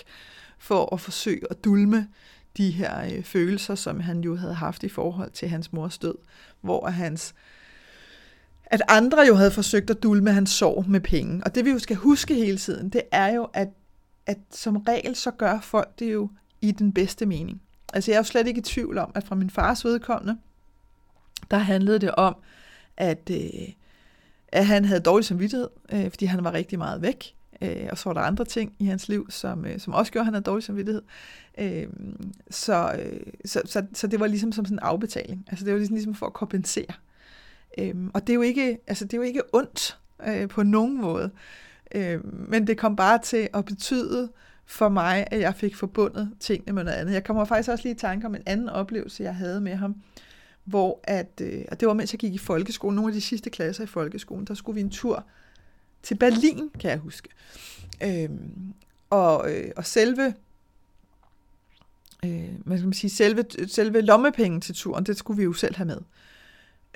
for 0.58 0.94
at 0.94 1.00
forsøge 1.00 1.42
at 1.50 1.64
dulme 1.64 2.08
de 2.56 2.70
her 2.70 3.04
øh, 3.04 3.22
følelser, 3.22 3.74
som 3.74 4.00
han 4.00 4.20
jo 4.20 4.36
havde 4.36 4.54
haft 4.54 4.82
i 4.82 4.88
forhold 4.88 5.30
til 5.30 5.48
hans 5.48 5.72
mors 5.72 5.98
død, 5.98 6.14
hvor 6.60 6.86
hans 6.86 7.34
at 8.66 8.82
andre 8.88 9.20
jo 9.28 9.34
havde 9.34 9.50
forsøgt 9.50 9.90
at 9.90 10.02
dulme 10.02 10.32
hans 10.32 10.50
sorg 10.50 10.84
med 10.88 11.00
penge. 11.00 11.42
Og 11.44 11.54
det 11.54 11.64
vi 11.64 11.70
jo 11.70 11.78
skal 11.78 11.96
huske 11.96 12.34
hele 12.34 12.58
tiden, 12.58 12.88
det 12.88 13.02
er 13.12 13.34
jo, 13.34 13.48
at, 13.54 13.68
at 14.26 14.38
som 14.50 14.76
regel 14.76 15.16
så 15.16 15.30
gør 15.30 15.60
folk 15.60 15.98
det 15.98 16.12
jo 16.12 16.30
i 16.62 16.72
den 16.72 16.92
bedste 16.92 17.26
mening. 17.26 17.62
Altså 17.92 18.10
jeg 18.10 18.16
er 18.16 18.20
jo 18.20 18.24
slet 18.24 18.46
ikke 18.46 18.58
i 18.58 18.62
tvivl 18.62 18.98
om, 18.98 19.12
at 19.14 19.24
fra 19.24 19.34
min 19.34 19.50
fars 19.50 19.84
vedkommende, 19.84 20.38
der 21.50 21.58
handlede 21.58 21.98
det 21.98 22.14
om, 22.14 22.36
at, 22.96 23.30
øh, 23.30 23.68
at 24.48 24.66
han 24.66 24.84
havde 24.84 25.00
dårlig 25.00 25.24
samvittighed, 25.24 25.68
øh, 25.92 26.10
fordi 26.10 26.24
han 26.24 26.44
var 26.44 26.52
rigtig 26.52 26.78
meget 26.78 27.02
væk. 27.02 27.34
Øh, 27.62 27.88
og 27.90 27.98
så 27.98 28.08
var 28.08 28.14
der 28.14 28.20
andre 28.20 28.44
ting 28.44 28.72
i 28.78 28.84
hans 28.84 29.08
liv, 29.08 29.30
som, 29.30 29.66
øh, 29.66 29.78
som 29.78 29.94
også 29.94 30.12
gjorde, 30.12 30.22
at 30.22 30.26
han 30.26 30.34
havde 30.34 30.44
dårlig 30.44 30.64
samvittighed. 30.64 31.02
Øh, 31.58 31.86
så, 32.50 32.92
øh, 32.98 33.20
så, 33.44 33.62
så, 33.64 33.86
så 33.92 34.06
det 34.06 34.20
var 34.20 34.26
ligesom 34.26 34.52
som 34.52 34.64
sådan 34.64 34.74
en 34.74 34.82
afbetaling. 34.82 35.44
Altså 35.48 35.64
det 35.64 35.72
var 35.72 35.78
ligesom, 35.78 35.94
ligesom 35.94 36.14
for 36.14 36.26
at 36.26 36.32
kompensere. 36.32 36.92
Øh, 37.78 37.94
og 38.14 38.26
det 38.26 38.30
er 38.32 38.34
jo 38.34 38.42
ikke, 38.42 38.78
altså, 38.86 39.04
det 39.04 39.12
er 39.12 39.16
jo 39.16 39.22
ikke 39.22 39.42
ondt 39.52 39.98
øh, 40.26 40.48
på 40.48 40.62
nogen 40.62 41.00
måde. 41.00 41.30
Øh, 41.94 42.20
men 42.48 42.66
det 42.66 42.78
kom 42.78 42.96
bare 42.96 43.18
til 43.18 43.48
at 43.54 43.64
betyde 43.64 44.30
for 44.70 44.88
mig, 44.88 45.26
at 45.30 45.40
jeg 45.40 45.54
fik 45.54 45.76
forbundet 45.76 46.30
tingene 46.40 46.72
med 46.72 46.84
noget 46.84 46.96
andet. 46.96 47.12
Jeg 47.12 47.24
kommer 47.24 47.44
faktisk 47.44 47.70
også 47.70 47.84
lige 47.84 47.94
i 47.94 47.98
tanke 47.98 48.26
om 48.26 48.34
en 48.34 48.42
anden 48.46 48.68
oplevelse, 48.68 49.22
jeg 49.22 49.34
havde 49.34 49.60
med 49.60 49.74
ham, 49.74 49.96
hvor 50.64 51.00
at, 51.04 51.40
øh, 51.42 51.64
og 51.70 51.80
det 51.80 51.88
var 51.88 51.94
mens 51.94 52.12
jeg 52.12 52.18
gik 52.18 52.34
i 52.34 52.38
folkeskolen, 52.38 52.96
nogle 52.96 53.10
af 53.10 53.14
de 53.14 53.20
sidste 53.20 53.50
klasser 53.50 53.84
i 53.84 53.86
folkeskolen, 53.86 54.44
der 54.44 54.54
skulle 54.54 54.74
vi 54.74 54.80
en 54.80 54.90
tur 54.90 55.24
til 56.02 56.14
Berlin, 56.14 56.70
kan 56.80 56.90
jeg 56.90 56.98
huske. 56.98 57.28
Øhm, 58.04 58.74
og, 59.10 59.52
øh, 59.52 59.70
og 59.76 59.86
selve 59.86 60.34
øh, 62.24 62.48
hvad 62.64 62.78
skal 62.78 62.86
man 62.86 62.92
sige, 62.92 63.10
selve, 63.10 63.44
selve 63.68 64.00
lommepenge 64.00 64.60
til 64.60 64.74
turen, 64.74 65.04
det 65.04 65.16
skulle 65.16 65.36
vi 65.36 65.44
jo 65.44 65.52
selv 65.52 65.76
have 65.76 65.86
med. 65.86 66.00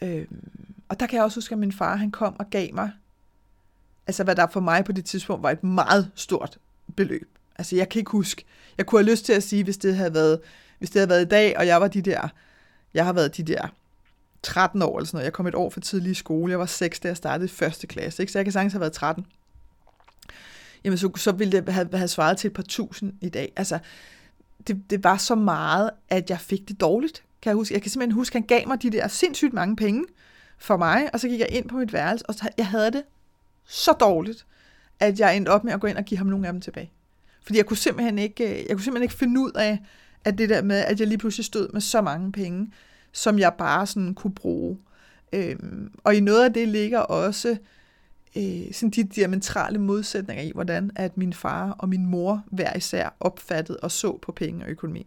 Øhm, 0.02 0.74
og 0.88 1.00
der 1.00 1.06
kan 1.06 1.16
jeg 1.16 1.24
også 1.24 1.36
huske, 1.36 1.52
at 1.52 1.58
min 1.58 1.72
far 1.72 1.96
han 1.96 2.10
kom 2.10 2.36
og 2.38 2.50
gav 2.50 2.74
mig, 2.74 2.90
altså 4.06 4.24
hvad 4.24 4.36
der 4.36 4.46
for 4.46 4.60
mig 4.60 4.84
på 4.84 4.92
det 4.92 5.04
tidspunkt 5.04 5.42
var 5.42 5.50
et 5.50 5.64
meget 5.64 6.10
stort 6.14 6.58
beløb. 6.96 7.34
Altså 7.56 7.76
jeg 7.76 7.88
kan 7.88 7.98
ikke 7.98 8.10
huske, 8.10 8.44
jeg 8.78 8.86
kunne 8.86 9.00
have 9.02 9.10
lyst 9.10 9.24
til 9.24 9.32
at 9.32 9.42
sige, 9.42 9.64
hvis 9.64 9.76
det 9.76 9.96
havde 9.96 10.14
været, 10.14 10.40
hvis 10.78 10.90
det 10.90 11.00
havde 11.00 11.08
været 11.08 11.22
i 11.22 11.28
dag, 11.28 11.58
og 11.58 11.66
jeg 11.66 11.80
var 11.80 11.88
de 11.88 12.02
der, 12.02 12.28
jeg 12.94 13.04
har 13.04 13.12
været 13.12 13.36
de 13.36 13.42
der 13.42 13.68
13 14.42 14.82
år 14.82 14.98
eller 14.98 15.06
sådan 15.06 15.16
noget. 15.16 15.24
Jeg 15.24 15.32
kom 15.32 15.46
et 15.46 15.54
år 15.54 15.70
for 15.70 15.80
tidlig 15.80 16.10
i 16.10 16.14
skole. 16.14 16.50
Jeg 16.50 16.58
var 16.58 16.66
6, 16.66 17.00
da 17.00 17.08
jeg 17.08 17.16
startede 17.16 17.48
første 17.48 17.86
klasse. 17.86 18.22
Ikke? 18.22 18.32
Så 18.32 18.38
jeg 18.38 18.44
kan 18.44 18.52
sagtens 18.52 18.72
have 18.72 18.80
været 18.80 18.92
13. 18.92 19.26
Jamen, 20.84 20.98
så, 20.98 21.10
så 21.16 21.32
ville 21.32 21.60
det 21.60 21.74
have, 21.74 21.88
have 21.92 22.08
svaret 22.08 22.38
til 22.38 22.48
et 22.48 22.54
par 22.54 22.62
tusind 22.62 23.12
i 23.20 23.28
dag. 23.28 23.52
Altså, 23.56 23.78
det, 24.66 24.90
det 24.90 25.04
var 25.04 25.16
så 25.16 25.34
meget, 25.34 25.90
at 26.08 26.30
jeg 26.30 26.40
fik 26.40 26.68
det 26.68 26.80
dårligt. 26.80 27.24
Kan 27.42 27.50
jeg, 27.50 27.56
huske. 27.56 27.74
jeg 27.74 27.82
kan 27.82 27.90
simpelthen 27.90 28.14
huske, 28.14 28.36
at 28.36 28.40
han 28.40 28.46
gav 28.46 28.68
mig 28.68 28.82
de 28.82 28.90
der 28.90 29.08
sindssygt 29.08 29.52
mange 29.52 29.76
penge 29.76 30.04
for 30.58 30.76
mig, 30.76 31.10
og 31.12 31.20
så 31.20 31.28
gik 31.28 31.40
jeg 31.40 31.48
ind 31.50 31.68
på 31.68 31.76
mit 31.76 31.92
værelse, 31.92 32.26
og 32.26 32.34
så, 32.34 32.48
jeg 32.58 32.66
havde 32.66 32.90
det 32.90 33.02
så 33.64 33.92
dårligt, 33.92 34.46
at 35.00 35.20
jeg 35.20 35.36
endte 35.36 35.48
op 35.48 35.64
med 35.64 35.72
at 35.72 35.80
gå 35.80 35.86
ind 35.86 35.98
og 35.98 36.04
give 36.04 36.18
ham 36.18 36.26
nogle 36.26 36.46
af 36.46 36.52
dem 36.52 36.60
tilbage. 36.60 36.90
Fordi 37.44 37.58
jeg 37.58 37.66
kunne 37.66 37.76
simpelthen 37.76 38.18
ikke, 38.18 38.44
øh, 38.44 38.58
jeg 38.58 38.76
kunne 38.76 38.84
simpelthen 38.84 39.02
ikke 39.02 39.14
finde 39.14 39.40
ud 39.40 39.52
af, 39.54 39.78
at 40.24 40.38
det 40.38 40.48
der 40.48 40.62
med, 40.62 40.76
at 40.76 41.00
jeg 41.00 41.08
lige 41.08 41.18
pludselig 41.18 41.44
stod 41.44 41.68
med 41.72 41.80
så 41.80 42.00
mange 42.00 42.32
penge, 42.32 42.72
som 43.12 43.38
jeg 43.38 43.52
bare 43.58 43.86
sådan 43.86 44.14
kunne 44.14 44.34
bruge. 44.34 44.78
Øhm, 45.32 45.90
og 46.04 46.14
i 46.14 46.20
noget 46.20 46.44
af 46.44 46.52
det 46.52 46.68
ligger 46.68 46.98
også 46.98 47.56
øh, 48.36 48.72
sådan 48.72 48.90
de 48.90 49.04
diametrale 49.04 49.78
modsætninger 49.78 50.44
i, 50.44 50.50
hvordan 50.54 50.90
at 50.96 51.16
min 51.16 51.32
far 51.32 51.70
og 51.70 51.88
min 51.88 52.06
mor 52.06 52.44
hver 52.50 52.76
især 52.76 53.16
opfattede 53.20 53.78
og 53.82 53.90
så 53.90 54.18
på 54.22 54.32
penge 54.32 54.64
og 54.64 54.70
økonomi. 54.70 55.06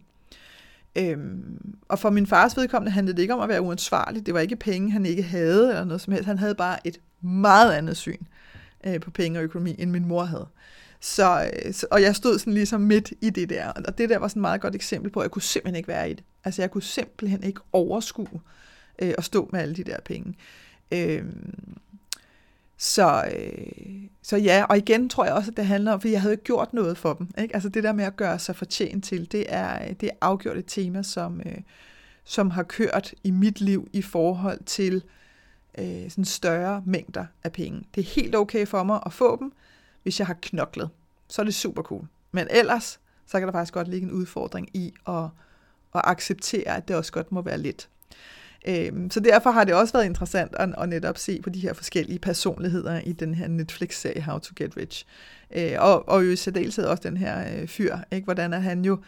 Øhm, 0.96 1.74
og 1.88 1.98
for 1.98 2.10
min 2.10 2.26
fars 2.26 2.56
vedkommende 2.56 2.92
handlede 2.92 3.16
det 3.16 3.22
ikke 3.22 3.34
om 3.34 3.40
at 3.40 3.48
være 3.48 3.60
uansvarlig. 3.60 4.26
Det 4.26 4.34
var 4.34 4.40
ikke 4.40 4.56
penge, 4.56 4.90
han 4.90 5.06
ikke 5.06 5.22
havde, 5.22 5.68
eller 5.68 5.84
noget 5.84 6.00
som 6.00 6.12
helst. 6.12 6.26
Han 6.26 6.38
havde 6.38 6.54
bare 6.54 6.86
et 6.86 7.00
meget 7.20 7.72
andet 7.72 7.96
syn 7.96 8.22
øh, 8.86 9.00
på 9.00 9.10
penge 9.10 9.38
og 9.38 9.42
økonomi, 9.42 9.74
end 9.78 9.90
min 9.90 10.08
mor 10.08 10.24
havde. 10.24 10.46
Så, 11.00 11.50
øh, 11.64 11.72
så, 11.74 11.86
og 11.90 12.02
jeg 12.02 12.16
stod 12.16 12.38
sådan 12.38 12.52
ligesom 12.52 12.80
midt 12.80 13.12
i 13.20 13.30
det 13.30 13.48
der, 13.48 13.68
og 13.68 13.98
det 13.98 14.08
der 14.08 14.18
var 14.18 14.28
sådan 14.28 14.40
et 14.40 14.42
meget 14.42 14.60
godt 14.60 14.74
eksempel 14.74 15.10
på, 15.10 15.20
at 15.20 15.24
jeg 15.24 15.30
kunne 15.30 15.42
simpelthen 15.42 15.76
ikke 15.76 15.88
være 15.88 16.10
i 16.10 16.14
det. 16.14 16.24
Altså 16.44 16.62
jeg 16.62 16.70
kunne 16.70 16.82
simpelthen 16.82 17.42
ikke 17.42 17.60
overskue 17.72 18.40
øh, 18.98 19.14
at 19.18 19.24
stå 19.24 19.48
med 19.52 19.60
alle 19.60 19.74
de 19.74 19.84
der 19.84 20.00
penge. 20.04 20.34
Øh, 20.92 21.24
så, 22.76 23.24
øh, 23.36 24.02
så 24.22 24.36
ja, 24.36 24.64
og 24.68 24.78
igen 24.78 25.08
tror 25.08 25.24
jeg 25.24 25.34
også, 25.34 25.50
at 25.50 25.56
det 25.56 25.66
handler 25.66 25.92
om, 25.92 26.00
for 26.00 26.08
jeg 26.08 26.20
havde 26.20 26.34
ikke 26.34 26.44
gjort 26.44 26.74
noget 26.74 26.98
for 26.98 27.12
dem. 27.12 27.28
Ikke? 27.38 27.54
Altså 27.54 27.68
det 27.68 27.84
der 27.84 27.92
med 27.92 28.04
at 28.04 28.16
gøre 28.16 28.38
sig 28.38 28.56
fortjent 28.56 29.04
til, 29.04 29.32
det 29.32 29.46
er, 29.48 29.92
det 29.94 30.06
er 30.06 30.16
afgjort 30.20 30.56
et 30.56 30.64
tema, 30.66 31.02
som, 31.02 31.40
øh, 31.46 31.58
som 32.24 32.50
har 32.50 32.62
kørt 32.62 33.14
i 33.24 33.30
mit 33.30 33.60
liv 33.60 33.88
i 33.92 34.02
forhold 34.02 34.60
til 34.64 35.02
øh, 35.78 36.10
sådan 36.10 36.24
større 36.24 36.82
mængder 36.86 37.26
af 37.44 37.52
penge. 37.52 37.82
Det 37.94 38.00
er 38.00 38.04
helt 38.04 38.36
okay 38.36 38.66
for 38.66 38.82
mig 38.82 39.00
at 39.06 39.12
få 39.12 39.36
dem, 39.40 39.52
hvis 40.02 40.18
jeg 40.18 40.26
har 40.26 40.36
knoklet. 40.42 40.90
Så 41.28 41.42
er 41.42 41.44
det 41.44 41.54
super 41.54 41.82
cool. 41.82 42.06
Men 42.32 42.46
ellers, 42.50 43.00
så 43.26 43.38
kan 43.38 43.48
der 43.48 43.52
faktisk 43.52 43.74
godt 43.74 43.88
ligge 43.88 44.06
en 44.06 44.12
udfordring 44.12 44.68
i 44.76 44.92
at, 45.08 45.24
at 45.94 46.00
acceptere, 46.04 46.76
at 46.76 46.88
det 46.88 46.96
også 46.96 47.12
godt 47.12 47.32
må 47.32 47.42
være 47.42 47.58
lidt. 47.58 47.88
Øhm, 48.68 49.10
så 49.10 49.20
derfor 49.20 49.50
har 49.50 49.64
det 49.64 49.74
også 49.74 49.92
været 49.92 50.04
interessant 50.04 50.54
at, 50.54 50.74
at 50.78 50.88
netop 50.88 51.18
se 51.18 51.42
på 51.42 51.50
de 51.50 51.60
her 51.60 51.72
forskellige 51.72 52.18
personligheder 52.18 53.00
i 53.00 53.12
den 53.12 53.34
her 53.34 53.48
Netflix-serie 53.48 54.22
How 54.22 54.38
to 54.38 54.52
Get 54.56 54.76
Rich. 54.76 55.06
Øh, 55.56 55.72
og, 55.78 56.08
og 56.08 56.24
jo 56.24 56.30
i 56.30 56.36
særdeleshed 56.36 56.84
også 56.84 57.02
den 57.02 57.16
her 57.16 57.60
øh, 57.60 57.68
fyr, 57.68 57.96
ikke? 58.10 58.24
hvordan 58.24 58.52
at 58.52 58.62
han 58.62 58.84
jo 58.84 58.98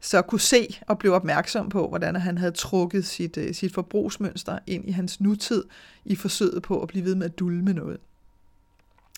så 0.00 0.22
kunne 0.22 0.40
se 0.40 0.78
og 0.86 0.98
blive 0.98 1.14
opmærksom 1.14 1.68
på, 1.68 1.88
hvordan 1.88 2.16
han 2.16 2.38
havde 2.38 2.52
trukket 2.52 3.06
sit, 3.06 3.36
øh, 3.36 3.54
sit 3.54 3.74
forbrugsmønster 3.74 4.58
ind 4.66 4.88
i 4.88 4.92
hans 4.92 5.20
nutid 5.20 5.64
i 6.04 6.16
forsøget 6.16 6.62
på 6.62 6.82
at 6.82 6.88
blive 6.88 7.04
ved 7.04 7.14
med 7.14 7.26
at 7.26 7.38
dulme 7.38 7.72
noget. 7.72 8.00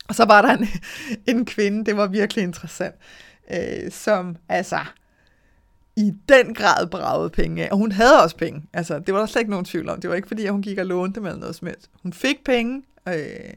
Og 0.08 0.14
så 0.14 0.24
var 0.24 0.42
der 0.42 0.56
en, 0.56 0.68
en 1.36 1.44
kvinde, 1.44 1.84
det 1.84 1.96
var 1.96 2.06
virkelig 2.06 2.44
interessant, 2.44 2.94
øh, 3.50 3.90
som 3.90 4.36
altså 4.48 4.78
i 5.96 6.12
den 6.28 6.54
grad 6.54 6.86
bragede 6.86 7.30
penge 7.30 7.64
af. 7.64 7.68
Og 7.70 7.78
hun 7.78 7.92
havde 7.92 8.22
også 8.22 8.36
penge. 8.36 8.62
Altså, 8.72 8.98
det 8.98 9.14
var 9.14 9.20
der 9.20 9.26
slet 9.26 9.40
ikke 9.40 9.50
nogen 9.50 9.64
tvivl 9.64 9.88
om. 9.88 10.00
Det 10.00 10.10
var 10.10 10.16
ikke 10.16 10.28
fordi, 10.28 10.44
at 10.44 10.52
hun 10.52 10.62
gik 10.62 10.78
og 10.78 10.86
lånte 10.86 11.20
med 11.20 11.36
noget 11.36 11.54
som 11.54 11.66
helst. 11.66 11.90
Hun 12.02 12.12
fik 12.12 12.44
penge, 12.44 12.82
øh, 13.08 13.52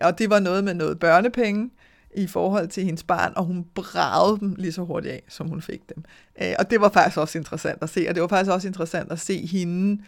og 0.00 0.18
det 0.18 0.30
var 0.30 0.38
noget 0.38 0.64
med 0.64 0.74
noget 0.74 0.98
børnepenge. 0.98 1.70
i 2.14 2.26
forhold 2.26 2.68
til 2.68 2.84
hendes 2.84 3.02
barn, 3.02 3.32
og 3.36 3.44
hun 3.44 3.66
bragede 3.74 4.40
dem 4.40 4.54
lige 4.58 4.72
så 4.72 4.82
hurtigt 4.82 5.14
af, 5.14 5.22
som 5.28 5.48
hun 5.48 5.62
fik 5.62 5.88
dem. 5.94 6.04
Øh, 6.42 6.54
og 6.58 6.70
det 6.70 6.80
var 6.80 6.88
faktisk 6.88 7.16
også 7.16 7.38
interessant 7.38 7.82
at 7.82 7.90
se, 7.90 8.06
og 8.08 8.14
det 8.14 8.22
var 8.22 8.28
faktisk 8.28 8.50
også 8.50 8.68
interessant 8.68 9.12
at 9.12 9.20
se 9.20 9.46
hende 9.46 10.02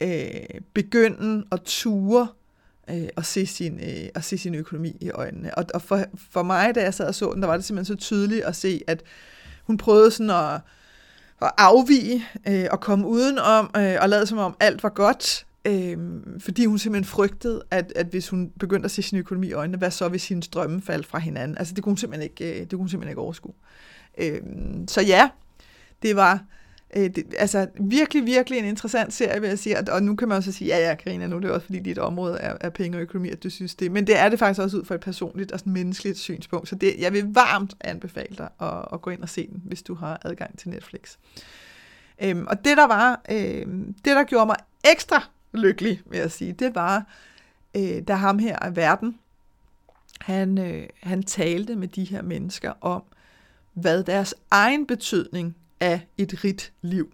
øh, 0.00 0.60
begynde 0.74 1.44
at 1.52 1.60
ture 1.64 2.28
øh, 2.90 3.08
og, 3.16 3.24
se 3.24 3.46
sin, 3.46 3.80
øh, 3.80 4.08
og 4.14 4.24
se 4.24 4.38
sin 4.38 4.54
økonomi 4.54 4.96
i 5.00 5.10
øjnene. 5.10 5.58
Og, 5.58 5.64
og 5.74 5.82
for, 5.82 6.04
for 6.30 6.42
mig, 6.42 6.74
da 6.74 6.82
jeg 6.82 6.94
sad 6.94 7.06
og 7.06 7.14
så 7.14 7.30
den, 7.34 7.42
der 7.42 7.48
var 7.48 7.56
det 7.56 7.64
simpelthen 7.64 7.96
så 7.96 8.04
tydeligt 8.04 8.44
at 8.44 8.56
se, 8.56 8.80
at 8.86 9.02
hun 9.64 9.76
prøvede 9.76 10.10
sådan 10.10 10.30
at, 10.30 10.60
at 11.42 11.50
afvige 11.58 12.24
øh, 12.48 12.66
og 12.70 12.80
komme 12.80 13.06
udenom 13.06 13.70
øh, 13.76 13.96
og 14.00 14.08
lade 14.08 14.26
som 14.26 14.38
om 14.38 14.56
alt 14.60 14.82
var 14.82 14.88
godt, 14.88 15.46
øh, 15.64 15.98
fordi 16.38 16.64
hun 16.64 16.78
simpelthen 16.78 17.10
frygtede, 17.10 17.62
at, 17.70 17.92
at 17.96 18.06
hvis 18.06 18.28
hun 18.28 18.50
begyndte 18.60 18.84
at 18.84 18.90
se 18.90 19.02
sin 19.02 19.18
økonomi 19.18 19.46
i 19.46 19.52
øjnene, 19.52 19.78
hvad 19.78 19.90
så 19.90 20.08
hvis 20.08 20.28
hendes 20.28 20.48
drømme 20.48 20.82
faldt 20.82 21.06
fra 21.06 21.18
hinanden? 21.18 21.58
Altså 21.58 21.74
det 21.74 21.84
kunne 21.84 21.90
hun 21.90 21.96
simpelthen 21.96 22.30
ikke, 22.30 22.54
øh, 22.54 22.60
det 22.60 22.70
kunne 22.70 22.78
hun 22.78 22.88
simpelthen 22.88 23.10
ikke 23.10 23.20
overskue. 23.20 23.52
Øh, 24.18 24.40
så 24.88 25.00
ja, 25.00 25.28
det 26.02 26.16
var 26.16 26.44
Øh, 26.96 27.10
det, 27.10 27.34
altså 27.38 27.66
virkelig, 27.80 28.26
virkelig 28.26 28.58
en 28.58 28.64
interessant 28.64 29.12
serie, 29.12 29.40
vil 29.40 29.48
jeg 29.48 29.58
sige. 29.58 29.78
Og, 29.78 29.84
og 29.88 30.02
nu 30.02 30.16
kan 30.16 30.28
man 30.28 30.36
også 30.36 30.52
sige, 30.52 30.68
ja, 30.68 30.88
ja, 30.88 30.94
Karina, 30.94 31.26
nu 31.26 31.36
er 31.36 31.40
det 31.40 31.50
også 31.50 31.66
fordi 31.66 31.78
dit 31.78 31.98
område 31.98 32.38
er, 32.38 32.56
er 32.60 32.70
penge 32.70 32.98
og 32.98 33.02
økonomi, 33.02 33.30
at 33.30 33.42
du 33.42 33.50
synes 33.50 33.74
det. 33.74 33.92
Men 33.92 34.06
det 34.06 34.18
er 34.18 34.28
det 34.28 34.38
faktisk 34.38 34.60
også 34.60 34.76
ud 34.76 34.84
fra 34.84 34.94
et 34.94 35.00
personligt 35.00 35.52
og 35.52 35.58
sådan 35.58 35.72
menneskeligt 35.72 36.18
synspunkt. 36.18 36.68
Så 36.68 36.74
det, 36.74 36.94
jeg 36.98 37.12
vil 37.12 37.24
varmt 37.34 37.74
anbefale 37.80 38.36
dig 38.38 38.48
at, 38.60 38.84
at 38.92 39.02
gå 39.02 39.10
ind 39.10 39.22
og 39.22 39.28
se 39.28 39.46
den, 39.46 39.62
hvis 39.64 39.82
du 39.82 39.94
har 39.94 40.20
adgang 40.24 40.58
til 40.58 40.70
Netflix. 40.70 41.16
Øhm, 42.22 42.46
og 42.46 42.64
det 42.64 42.76
der 42.76 42.86
var, 42.86 43.20
øhm, 43.30 43.94
det 44.04 44.16
der 44.16 44.24
gjorde 44.24 44.46
mig 44.46 44.56
ekstra 44.92 45.24
lykkelig, 45.52 46.02
vil 46.10 46.18
jeg 46.18 46.32
sige, 46.32 46.52
det 46.52 46.74
var, 46.74 47.04
øh, 47.76 48.02
da 48.08 48.14
ham 48.14 48.38
her 48.38 48.58
af 48.58 48.76
verden, 48.76 49.18
han, 50.20 50.58
øh, 50.58 50.88
han 51.02 51.22
talte 51.22 51.76
med 51.76 51.88
de 51.88 52.04
her 52.04 52.22
mennesker 52.22 52.72
om, 52.80 53.02
hvad 53.72 54.04
deres 54.04 54.34
egen 54.50 54.86
betydning 54.86 55.56
af 55.80 56.06
et 56.18 56.44
rigt 56.44 56.72
liv. 56.82 57.12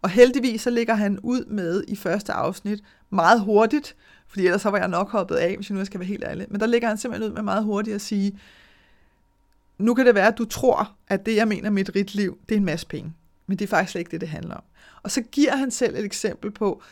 Og 0.00 0.10
heldigvis 0.10 0.60
så 0.60 0.70
ligger 0.70 0.94
han 0.94 1.18
ud 1.22 1.44
med 1.44 1.84
i 1.88 1.96
første 1.96 2.32
afsnit 2.32 2.80
meget 3.10 3.40
hurtigt, 3.40 3.96
fordi 4.28 4.46
ellers 4.46 4.62
så 4.62 4.70
var 4.70 4.78
jeg 4.78 4.88
nok 4.88 5.10
hoppet 5.10 5.36
af, 5.36 5.56
hvis 5.56 5.70
jeg 5.70 5.78
nu 5.78 5.84
skal 5.84 6.00
være 6.00 6.06
helt 6.06 6.24
ærlig. 6.24 6.46
Men 6.50 6.60
der 6.60 6.66
ligger 6.66 6.88
han 6.88 6.98
simpelthen 6.98 7.30
ud 7.30 7.34
med 7.34 7.42
meget 7.42 7.64
hurtigt 7.64 7.94
at 7.94 8.00
sige, 8.00 8.38
nu 9.78 9.94
kan 9.94 10.06
det 10.06 10.14
være, 10.14 10.28
at 10.28 10.38
du 10.38 10.44
tror, 10.44 10.96
at 11.08 11.26
det, 11.26 11.36
jeg 11.36 11.48
mener 11.48 11.70
med 11.70 11.88
et 11.88 11.96
rigt 11.96 12.14
liv, 12.14 12.38
det 12.48 12.54
er 12.54 12.58
en 12.58 12.64
masse 12.64 12.86
penge. 12.86 13.12
Men 13.46 13.58
det 13.58 13.64
er 13.64 13.68
faktisk 13.68 13.92
slet 13.92 14.00
ikke 14.00 14.10
det, 14.10 14.20
det 14.20 14.28
handler 14.28 14.54
om. 14.54 14.62
Og 15.02 15.10
så 15.10 15.22
giver 15.22 15.56
han 15.56 15.70
selv 15.70 15.96
et 15.96 16.04
eksempel 16.04 16.50
på, 16.50 16.82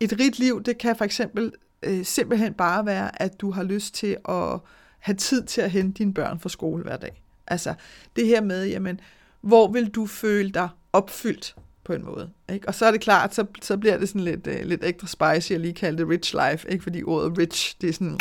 et 0.00 0.20
rigt 0.20 0.38
liv, 0.38 0.62
det 0.62 0.78
kan 0.78 0.96
for 0.96 1.04
eksempel 1.04 1.52
øh, 1.82 2.04
simpelthen 2.04 2.54
bare 2.54 2.86
være, 2.86 3.22
at 3.22 3.40
du 3.40 3.50
har 3.50 3.62
lyst 3.62 3.94
til 3.94 4.16
at 4.28 4.58
have 4.98 5.16
tid 5.16 5.44
til 5.44 5.60
at 5.60 5.70
hente 5.70 5.98
dine 5.98 6.14
børn 6.14 6.40
fra 6.40 6.48
skole 6.48 6.82
hver 6.82 6.96
dag. 6.96 7.22
Altså 7.46 7.74
det 8.16 8.26
her 8.26 8.40
med, 8.40 8.66
jamen, 8.66 9.00
hvor 9.46 9.68
vil 9.68 9.88
du 9.88 10.06
føle 10.06 10.50
dig 10.50 10.68
opfyldt 10.92 11.56
på 11.84 11.92
en 11.92 12.04
måde. 12.04 12.30
Ikke? 12.52 12.68
Og 12.68 12.74
så 12.74 12.86
er 12.86 12.90
det 12.90 13.00
klart, 13.00 13.34
så, 13.34 13.46
så 13.62 13.76
bliver 13.76 13.98
det 13.98 14.08
sådan 14.08 14.20
lidt, 14.20 14.46
uh, 14.46 14.60
lidt 14.62 14.84
ekstra 14.84 15.06
spicy 15.06 15.52
at 15.52 15.60
lige 15.60 15.74
kalde 15.74 15.98
det 15.98 16.08
rich 16.08 16.34
life, 16.34 16.70
ikke? 16.70 16.82
fordi 16.82 17.02
ordet 17.02 17.38
rich, 17.38 17.76
det 17.80 17.88
er 17.88 17.92
sådan, 17.92 18.18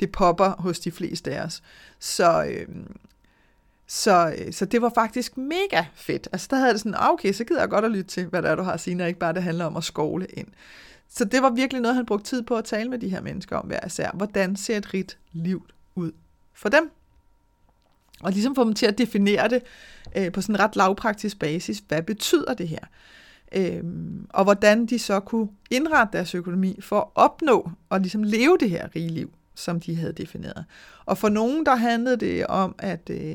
det 0.00 0.12
popper 0.12 0.50
hos 0.58 0.80
de 0.80 0.90
fleste 0.90 1.34
af 1.34 1.44
os. 1.44 1.62
Så, 1.98 2.44
øh, 2.44 2.68
så, 3.86 4.34
øh, 4.38 4.52
så 4.52 4.64
det 4.64 4.82
var 4.82 4.92
faktisk 4.94 5.36
mega 5.36 5.84
fedt. 5.94 6.28
Altså 6.32 6.48
der 6.50 6.56
havde 6.56 6.72
det 6.72 6.80
sådan, 6.80 6.94
ah, 6.94 7.10
okay, 7.10 7.32
så 7.32 7.44
gider 7.44 7.60
jeg 7.60 7.68
godt 7.68 7.84
at 7.84 7.90
lytte 7.90 8.10
til, 8.10 8.26
hvad 8.26 8.42
der 8.42 8.50
er, 8.50 8.54
du 8.54 8.62
har 8.62 8.72
at 8.72 8.80
sige, 8.80 8.94
når 8.94 9.04
ikke 9.04 9.18
bare 9.18 9.32
det 9.32 9.42
handler 9.42 9.64
om 9.64 9.76
at 9.76 9.84
skovle 9.84 10.26
ind. 10.26 10.48
Så 11.08 11.24
det 11.24 11.42
var 11.42 11.50
virkelig 11.50 11.82
noget, 11.82 11.94
han 11.96 12.06
brugte 12.06 12.26
tid 12.26 12.42
på 12.42 12.56
at 12.56 12.64
tale 12.64 12.90
med 12.90 12.98
de 12.98 13.08
her 13.08 13.20
mennesker 13.20 13.56
om 13.56 13.66
hver 13.66 13.86
især. 13.86 14.10
Hvordan 14.14 14.56
ser 14.56 14.76
et 14.76 14.94
rigt 14.94 15.18
liv 15.32 15.66
ud 15.94 16.12
for 16.54 16.68
dem? 16.68 16.90
Og 18.22 18.32
ligesom 18.32 18.54
få 18.54 18.64
dem 18.64 18.74
til 18.74 18.86
at 18.86 18.98
definere 18.98 19.48
det 19.48 19.62
øh, 20.16 20.32
på 20.32 20.40
sådan 20.40 20.54
en 20.54 20.60
ret 20.60 20.76
lavpraktisk 20.76 21.38
basis. 21.38 21.82
Hvad 21.88 22.02
betyder 22.02 22.54
det 22.54 22.68
her? 22.68 22.78
Øh, 23.54 23.84
og 24.28 24.44
hvordan 24.44 24.86
de 24.86 24.98
så 24.98 25.20
kunne 25.20 25.48
indrette 25.70 26.16
deres 26.16 26.34
økonomi 26.34 26.78
for 26.80 27.00
at 27.00 27.06
opnå 27.14 27.70
og 27.88 28.00
ligesom 28.00 28.22
leve 28.22 28.56
det 28.60 28.70
her 28.70 28.88
rige 28.96 29.08
liv, 29.08 29.32
som 29.54 29.80
de 29.80 29.96
havde 29.96 30.12
defineret. 30.12 30.64
Og 31.06 31.18
for 31.18 31.28
nogen, 31.28 31.66
der 31.66 31.76
handlede 31.76 32.16
det 32.16 32.46
om 32.46 32.74
at, 32.78 33.10
øh, 33.10 33.34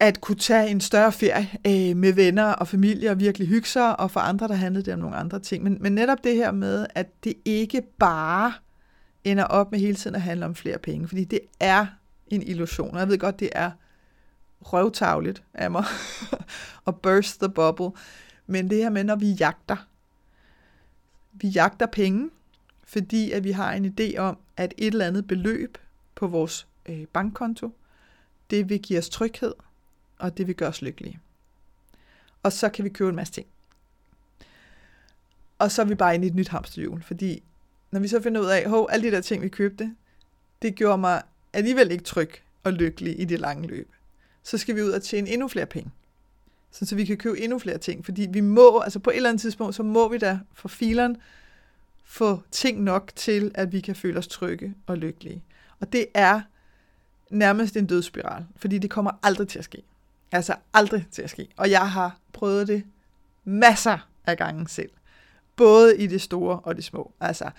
at 0.00 0.20
kunne 0.20 0.38
tage 0.38 0.68
en 0.68 0.80
større 0.80 1.12
ferie 1.12 1.48
øh, 1.66 1.96
med 1.96 2.12
venner 2.12 2.52
og 2.52 2.68
familie 2.68 3.10
og 3.10 3.20
virkelig 3.20 3.48
hygge 3.48 3.68
sig, 3.68 4.00
og 4.00 4.10
for 4.10 4.20
andre, 4.20 4.48
der 4.48 4.54
handlede 4.54 4.84
det 4.84 4.94
om 4.94 5.00
nogle 5.00 5.16
andre 5.16 5.38
ting. 5.38 5.64
Men, 5.64 5.78
men 5.80 5.92
netop 5.92 6.24
det 6.24 6.36
her 6.36 6.52
med, 6.52 6.86
at 6.94 7.24
det 7.24 7.34
ikke 7.44 7.82
bare 7.98 8.52
ender 9.24 9.44
op 9.44 9.72
med 9.72 9.80
hele 9.80 9.94
tiden 9.94 10.16
at 10.16 10.22
handle 10.22 10.46
om 10.46 10.54
flere 10.54 10.78
penge, 10.78 11.08
fordi 11.08 11.24
det 11.24 11.40
er 11.60 11.86
en 12.30 12.42
illusion. 12.42 12.94
Og 12.94 13.00
jeg 13.00 13.08
ved 13.08 13.18
godt, 13.18 13.40
det 13.40 13.48
er 13.52 13.70
røvtavligt 14.60 15.42
af 15.54 15.70
mig 15.70 15.84
at 16.86 17.00
burst 17.00 17.40
the 17.40 17.48
bubble. 17.48 17.90
Men 18.46 18.70
det 18.70 18.78
her 18.78 18.90
med, 18.90 19.04
når 19.04 19.16
vi 19.16 19.32
jagter, 19.32 19.76
vi 21.32 21.48
jagter 21.48 21.86
penge, 21.86 22.30
fordi 22.84 23.30
at 23.30 23.44
vi 23.44 23.50
har 23.50 23.72
en 23.72 23.94
idé 23.98 24.18
om, 24.18 24.38
at 24.56 24.74
et 24.78 24.86
eller 24.86 25.06
andet 25.06 25.26
beløb 25.26 25.78
på 26.14 26.26
vores 26.26 26.66
øh, 26.86 27.06
bankkonto, 27.06 27.76
det 28.50 28.68
vil 28.68 28.82
give 28.82 28.98
os 28.98 29.08
tryghed, 29.08 29.54
og 30.18 30.36
det 30.36 30.46
vil 30.46 30.54
gøre 30.54 30.68
os 30.68 30.82
lykkelige. 30.82 31.20
Og 32.42 32.52
så 32.52 32.68
kan 32.68 32.84
vi 32.84 32.88
købe 32.88 33.10
en 33.10 33.16
masse 33.16 33.32
ting. 33.32 33.46
Og 35.58 35.70
så 35.70 35.82
er 35.82 35.86
vi 35.86 35.94
bare 35.94 36.14
inde 36.14 36.26
i 36.26 36.30
et 36.30 36.34
nyt 36.34 36.48
hamsterhjul, 36.48 37.02
fordi 37.02 37.42
når 37.90 38.00
vi 38.00 38.08
så 38.08 38.22
finder 38.22 38.40
ud 38.40 38.46
af, 38.46 38.58
at 38.58 38.86
alle 38.90 39.06
de 39.06 39.16
der 39.16 39.20
ting, 39.20 39.42
vi 39.42 39.48
købte, 39.48 39.94
det 40.62 40.74
gjorde 40.74 40.98
mig 40.98 41.22
alligevel 41.52 41.90
ikke 41.90 42.04
tryg 42.04 42.30
og 42.64 42.72
lykkelig 42.72 43.20
i 43.20 43.24
det 43.24 43.40
lange 43.40 43.68
løb, 43.68 43.92
så 44.42 44.58
skal 44.58 44.76
vi 44.76 44.82
ud 44.82 44.90
og 44.90 45.02
tjene 45.02 45.30
endnu 45.30 45.48
flere 45.48 45.66
penge. 45.66 45.90
Så, 46.70 46.86
så 46.86 46.94
vi 46.94 47.04
kan 47.04 47.16
købe 47.16 47.40
endnu 47.40 47.58
flere 47.58 47.78
ting. 47.78 48.04
Fordi 48.04 48.26
vi 48.30 48.40
må, 48.40 48.80
altså 48.80 48.98
på 48.98 49.10
et 49.10 49.16
eller 49.16 49.28
andet 49.28 49.40
tidspunkt, 49.40 49.74
så 49.74 49.82
må 49.82 50.08
vi 50.08 50.18
da 50.18 50.38
for 50.54 50.68
fileren 50.68 51.16
få 52.04 52.42
ting 52.50 52.82
nok 52.82 53.12
til, 53.16 53.50
at 53.54 53.72
vi 53.72 53.80
kan 53.80 53.94
føle 53.94 54.18
os 54.18 54.28
trygge 54.28 54.74
og 54.86 54.98
lykkelige. 54.98 55.44
Og 55.80 55.92
det 55.92 56.06
er 56.14 56.40
nærmest 57.30 57.76
en 57.76 57.86
dødsspiral, 57.86 58.46
fordi 58.56 58.78
det 58.78 58.90
kommer 58.90 59.10
aldrig 59.22 59.48
til 59.48 59.58
at 59.58 59.64
ske. 59.64 59.82
Altså 60.32 60.54
aldrig 60.74 61.06
til 61.10 61.22
at 61.22 61.30
ske. 61.30 61.48
Og 61.56 61.70
jeg 61.70 61.90
har 61.90 62.18
prøvet 62.32 62.68
det 62.68 62.84
masser 63.44 64.08
af 64.26 64.36
gange 64.36 64.68
selv. 64.68 64.90
Både 65.56 65.98
i 65.98 66.06
det 66.06 66.22
store 66.22 66.60
og 66.60 66.76
det 66.76 66.84
små. 66.84 67.12
Altså, 67.20 67.50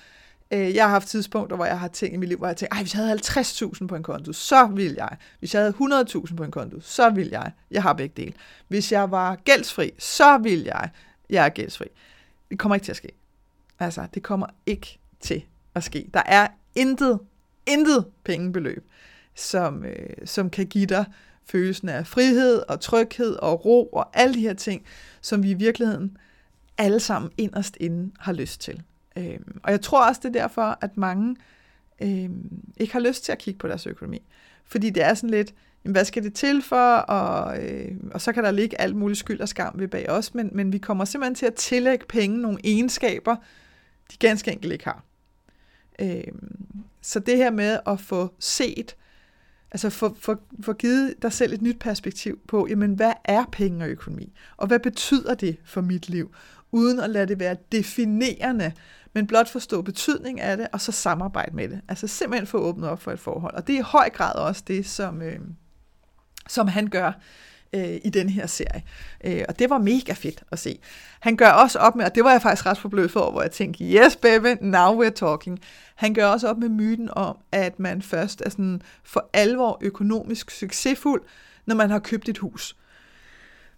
Øh, 0.53 0.75
jeg 0.75 0.83
har 0.83 0.89
haft 0.89 1.07
tidspunkter, 1.07 1.55
hvor 1.55 1.65
jeg 1.65 1.79
har 1.79 1.87
ting 1.87 2.13
i 2.13 2.17
mit 2.17 2.29
liv, 2.29 2.37
hvor 2.37 2.47
jeg 2.47 2.57
tænker, 2.57 2.75
ej, 2.75 2.81
hvis 2.81 2.93
jeg 2.93 3.03
havde 3.03 3.19
50.000 3.19 3.87
på 3.87 3.95
en 3.95 4.03
konto, 4.03 4.33
så 4.33 4.67
vil 4.67 4.93
jeg. 4.93 5.17
Hvis 5.39 5.53
jeg 5.53 5.61
havde 5.61 5.73
100.000 6.05 6.35
på 6.35 6.43
en 6.43 6.51
konto, 6.51 6.79
så 6.81 7.09
vil 7.09 7.27
jeg. 7.27 7.51
Jeg 7.71 7.83
har 7.83 7.93
begge 7.93 8.13
dele. 8.21 8.33
Hvis 8.67 8.91
jeg 8.91 9.11
var 9.11 9.35
gældsfri, 9.35 9.91
så 9.99 10.37
vil 10.37 10.63
jeg. 10.63 10.89
Jeg 11.29 11.45
er 11.45 11.49
gældsfri. 11.49 11.85
Det 12.49 12.59
kommer 12.59 12.75
ikke 12.75 12.85
til 12.85 12.91
at 12.91 12.97
ske. 12.97 13.11
Altså, 13.79 14.07
det 14.13 14.23
kommer 14.23 14.47
ikke 14.65 14.99
til 15.19 15.43
at 15.75 15.83
ske. 15.83 16.09
Der 16.13 16.23
er 16.25 16.47
intet, 16.75 17.19
intet 17.65 18.05
pengebeløb, 18.23 18.89
som, 19.35 19.85
øh, 19.85 20.09
som 20.25 20.49
kan 20.49 20.67
give 20.67 20.85
dig 20.85 21.05
følelsen 21.45 21.89
af 21.89 22.07
frihed 22.07 22.63
og 22.67 22.79
tryghed 22.79 23.35
og 23.35 23.65
ro 23.65 23.85
og 23.87 24.09
alle 24.13 24.33
de 24.33 24.39
her 24.39 24.53
ting, 24.53 24.85
som 25.21 25.43
vi 25.43 25.51
i 25.51 25.53
virkeligheden 25.53 26.17
alle 26.77 26.99
sammen 26.99 27.31
inderst 27.37 27.77
inde 27.79 28.11
har 28.19 28.33
lyst 28.33 28.61
til. 28.61 28.83
Øhm, 29.17 29.59
og 29.63 29.71
jeg 29.71 29.81
tror 29.81 30.07
også, 30.07 30.21
det 30.23 30.35
er 30.35 30.41
derfor, 30.41 30.77
at 30.81 30.97
mange 30.97 31.35
øhm, 32.01 32.63
ikke 32.77 32.93
har 32.93 32.99
lyst 32.99 33.23
til 33.23 33.31
at 33.31 33.37
kigge 33.37 33.57
på 33.57 33.67
deres 33.67 33.87
økonomi. 33.87 34.21
Fordi 34.65 34.89
det 34.89 35.03
er 35.03 35.13
sådan 35.13 35.29
lidt, 35.29 35.53
jamen, 35.83 35.91
hvad 35.95 36.05
skal 36.05 36.23
det 36.23 36.33
til 36.33 36.61
for? 36.61 36.95
Og, 36.95 37.63
øh, 37.63 37.91
og 38.11 38.21
så 38.21 38.31
kan 38.31 38.43
der 38.43 38.51
ligge 38.51 38.81
alt 38.81 38.95
muligt 38.95 39.19
skyld 39.19 39.41
og 39.41 39.49
skam 39.49 39.73
ved 39.75 39.87
bag 39.87 40.09
os, 40.09 40.33
men, 40.33 40.49
men 40.53 40.73
vi 40.73 40.77
kommer 40.77 41.05
simpelthen 41.05 41.35
til 41.35 41.45
at 41.45 41.55
tillægge 41.55 42.05
penge 42.09 42.37
nogle 42.37 42.59
egenskaber, 42.63 43.35
de 44.11 44.17
ganske 44.19 44.51
enkelt 44.51 44.73
ikke 44.73 44.85
har. 44.85 45.03
Øhm, 46.01 46.83
så 47.01 47.19
det 47.19 47.37
her 47.37 47.51
med 47.51 47.79
at 47.87 47.99
få 47.99 48.33
set, 48.39 48.95
altså 49.71 49.89
få, 49.89 50.15
få, 50.19 50.35
få 50.61 50.73
givet 50.73 51.15
dig 51.21 51.33
selv 51.33 51.53
et 51.53 51.61
nyt 51.61 51.79
perspektiv 51.79 52.39
på, 52.47 52.67
jamen 52.69 52.93
hvad 52.93 53.13
er 53.25 53.45
penge 53.51 53.85
og 53.85 53.89
økonomi? 53.89 54.33
Og 54.57 54.67
hvad 54.67 54.79
betyder 54.79 55.33
det 55.33 55.57
for 55.63 55.81
mit 55.81 56.09
liv? 56.09 56.31
Uden 56.71 56.99
at 56.99 57.09
lade 57.09 57.27
det 57.27 57.39
være 57.39 57.55
definerende 57.71 58.71
men 59.13 59.27
blot 59.27 59.49
forstå 59.49 59.81
betydning 59.81 60.41
af 60.41 60.57
det, 60.57 60.67
og 60.73 60.81
så 60.81 60.91
samarbejde 60.91 61.55
med 61.55 61.69
det. 61.69 61.81
Altså 61.87 62.07
simpelthen 62.07 62.47
få 62.47 62.57
åbnet 62.57 62.89
op 62.89 63.01
for 63.01 63.11
et 63.11 63.19
forhold. 63.19 63.53
Og 63.53 63.67
det 63.67 63.75
er 63.75 63.79
i 63.79 63.85
høj 63.85 64.09
grad 64.09 64.35
også 64.35 64.63
det, 64.67 64.85
som, 64.85 65.21
øh, 65.21 65.39
som 66.47 66.67
han 66.67 66.87
gør 66.87 67.11
øh, 67.73 67.99
i 68.03 68.09
den 68.09 68.29
her 68.29 68.47
serie. 68.47 68.83
Øh, 69.23 69.45
og 69.49 69.59
det 69.59 69.69
var 69.69 69.77
mega 69.77 70.13
fedt 70.13 70.43
at 70.51 70.59
se. 70.59 70.79
Han 71.19 71.37
gør 71.37 71.49
også 71.49 71.79
op 71.79 71.95
med, 71.95 72.05
og 72.05 72.15
det 72.15 72.23
var 72.23 72.31
jeg 72.31 72.41
faktisk 72.41 72.65
ret 72.65 72.77
forbløffet 72.77 73.11
for, 73.11 73.31
hvor 73.31 73.41
jeg 73.41 73.51
tænkte, 73.51 73.83
yes 73.83 74.15
baby, 74.15 74.57
now 74.61 75.03
we're 75.03 75.09
talking. 75.09 75.59
Han 75.95 76.13
gør 76.13 76.27
også 76.27 76.47
op 76.47 76.57
med 76.57 76.69
myten 76.69 77.09
om, 77.11 77.37
at 77.51 77.79
man 77.79 78.01
først 78.01 78.41
er 78.45 78.49
sådan 78.49 78.81
for 79.03 79.29
alvor 79.33 79.77
økonomisk 79.81 80.51
succesfuld, 80.51 81.21
når 81.65 81.75
man 81.75 81.89
har 81.89 81.99
købt 81.99 82.29
et 82.29 82.37
hus. 82.37 82.75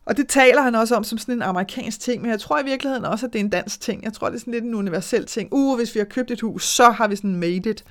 Og 0.06 0.18
det 0.18 0.28
taler 0.28 0.62
han 0.62 0.76
også 0.76 0.96
om 0.96 1.04
som 1.04 1.18
sådan 1.18 1.36
en 1.36 1.42
amerikansk 1.42 2.00
ting, 2.00 2.22
men 2.22 2.32
jeg 2.32 2.40
tror 2.40 2.60
i 2.60 2.66
virkeligheden 2.66 3.06
også, 3.06 3.26
at 3.26 3.34
det 3.34 3.40
er 3.40 3.44
en 3.44 3.50
dansk 3.50 3.82
ting. 3.82 4.04
Jeg 4.04 4.14
tror, 4.14 4.28
det 4.28 4.36
er 4.36 4.40
sådan 4.40 4.54
lidt 4.54 4.64
en 4.64 4.76
universel 4.76 5.26
ting. 5.26 5.50
Uh, 5.52 5.78
hvis 5.78 5.96
vi 5.96 6.00
har 6.00 6.06
købt 6.06 6.32
et 6.32 6.42
hus, 6.42 6.68
så 6.68 6.90
har 6.90 7.08
vi 7.08 7.16
sådan 7.16 7.36
made 7.36 7.70
it. 7.70 7.84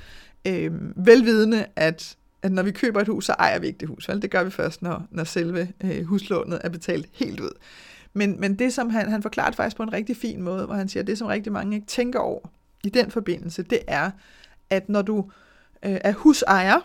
Øh, 0.46 0.72
velvidende, 1.07 1.66
at 1.77 2.16
at 2.42 2.53
når 2.53 2.62
vi 2.62 2.70
køber 2.70 3.01
et 3.01 3.09
hus, 3.09 3.25
så 3.25 3.33
ejer 3.33 3.59
vi 3.59 3.66
ikke 3.66 3.79
det 3.79 3.88
hus. 3.88 4.09
Vel? 4.09 4.22
Det 4.22 4.31
gør 4.31 4.44
vi 4.44 4.51
først, 4.51 4.83
når, 4.83 5.07
når 5.11 5.25
selve 5.25 5.68
øh, 5.85 6.05
huslånet 6.05 6.61
er 6.64 6.68
betalt 6.68 7.09
helt 7.12 7.40
ud. 7.40 7.51
Men, 8.12 8.40
men 8.40 8.59
det, 8.59 8.72
som 8.72 8.90
han, 8.90 9.11
han 9.11 9.22
forklarer 9.22 9.53
faktisk 9.53 9.77
på 9.77 9.83
en 9.83 9.92
rigtig 9.92 10.16
fin 10.16 10.42
måde, 10.42 10.66
hvor 10.66 10.75
han 10.75 10.88
siger, 10.88 11.03
at 11.03 11.07
det, 11.07 11.18
som 11.18 11.27
rigtig 11.27 11.53
mange 11.53 11.77
ikke 11.77 11.87
tænker 11.87 12.18
over 12.18 12.48
i 12.85 12.88
den 12.88 13.11
forbindelse, 13.11 13.62
det 13.62 13.79
er, 13.87 14.11
at 14.70 14.88
når 14.88 15.03
du 15.03 15.31
øh, 15.83 15.98
er 16.05 16.12
husejer, 16.12 16.81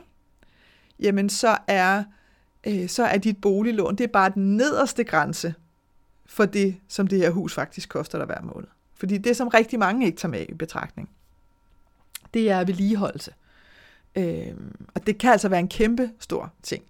jamen 1.00 1.30
så 1.30 1.58
er, 1.68 2.04
øh, 2.64 2.90
så 2.90 3.04
er 3.04 3.18
dit 3.18 3.42
boliglån, 3.42 3.96
det 3.96 4.04
er 4.04 4.08
bare 4.08 4.30
den 4.30 4.58
nederste 4.58 5.04
grænse 5.04 5.54
for 6.26 6.46
det, 6.46 6.76
som 6.88 7.08
det 7.08 7.20
her 7.20 7.30
hus 7.30 7.54
faktisk 7.54 7.90
koster 7.90 8.18
dig 8.18 8.26
hver 8.26 8.42
måned. 8.42 8.68
Fordi 8.96 9.18
det, 9.18 9.38
som 9.38 9.48
rigtig 9.48 9.80
mange 9.80 10.06
ikke 10.06 10.18
tager 10.18 10.32
med 10.32 10.46
i 10.50 10.54
betragtning, 10.54 11.10
det 12.34 12.50
er 12.50 12.64
vedligeholdelse. 12.64 13.34
Øh, 14.16 14.54
og 14.96 15.08
det 15.08 15.18
kan 15.18 15.32
altså 15.32 15.50
være 15.50 15.60
en 15.60 15.68
kæmpe 15.68 16.12
stor 16.20 16.54
ting. 16.64 16.84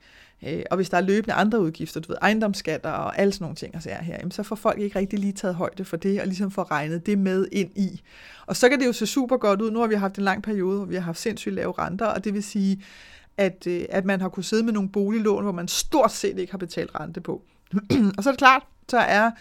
Øh, 0.43 0.63
og 0.71 0.75
hvis 0.75 0.89
der 0.89 0.97
er 0.97 1.01
løbende 1.01 1.33
andre 1.33 1.61
udgifter, 1.61 1.99
du 1.99 2.07
ved, 2.07 2.17
ejendomsskatter 2.21 2.89
og 2.89 3.19
alle 3.19 3.33
sådan 3.33 3.43
nogle 3.43 3.55
ting, 3.55 3.75
altså 3.75 3.89
her, 3.89 4.15
jamen, 4.15 4.31
så 4.31 4.43
får 4.43 4.55
folk 4.55 4.79
ikke 4.79 4.99
rigtig 4.99 5.19
lige 5.19 5.33
taget 5.33 5.55
højde 5.55 5.85
for 5.85 5.97
det, 5.97 6.21
og 6.21 6.27
ligesom 6.27 6.51
får 6.51 6.71
regnet 6.71 7.05
det 7.05 7.17
med 7.17 7.47
ind 7.51 7.77
i. 7.77 8.01
Og 8.45 8.55
så 8.55 8.69
kan 8.69 8.79
det 8.79 8.85
jo 8.85 8.93
se 8.93 9.07
super 9.07 9.37
godt 9.37 9.61
ud. 9.61 9.71
Nu 9.71 9.79
har 9.79 9.87
vi 9.87 9.95
haft 9.95 10.17
en 10.17 10.23
lang 10.23 10.43
periode, 10.43 10.77
hvor 10.77 10.85
vi 10.85 10.95
har 10.95 11.01
haft 11.01 11.19
sindssygt 11.19 11.55
lave 11.55 11.73
renter, 11.77 12.05
og 12.05 12.23
det 12.23 12.33
vil 12.33 12.43
sige, 12.43 12.83
at, 13.37 13.67
øh, 13.67 13.85
at 13.89 14.05
man 14.05 14.21
har 14.21 14.29
kunnet 14.29 14.45
sidde 14.45 14.63
med 14.63 14.73
nogle 14.73 14.89
boliglån, 14.89 15.43
hvor 15.43 15.51
man 15.51 15.67
stort 15.67 16.11
set 16.11 16.39
ikke 16.39 16.51
har 16.51 16.57
betalt 16.57 16.91
rente 16.99 17.21
på. 17.21 17.41
og 18.17 18.23
så 18.23 18.29
er 18.29 18.31
det 18.31 18.37
klart, 18.37 18.63
så 18.89 18.97
er 18.97 19.31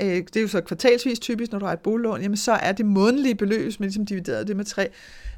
øh, 0.00 0.06
det 0.06 0.36
er 0.36 0.40
jo 0.40 0.48
så 0.48 0.60
kvartalsvis 0.60 1.18
typisk, 1.18 1.52
når 1.52 1.58
du 1.58 1.66
har 1.66 1.72
et 1.72 1.80
boliglån, 1.80 2.22
jamen 2.22 2.36
så 2.36 2.52
er 2.52 2.72
det 2.72 2.86
månedlige 2.86 3.34
beløb, 3.34 3.62
hvis 3.62 3.80
man 3.80 3.86
ligesom 3.86 4.06
dividerer 4.06 4.44
det 4.44 4.56
med 4.56 4.64
tre, 4.64 4.88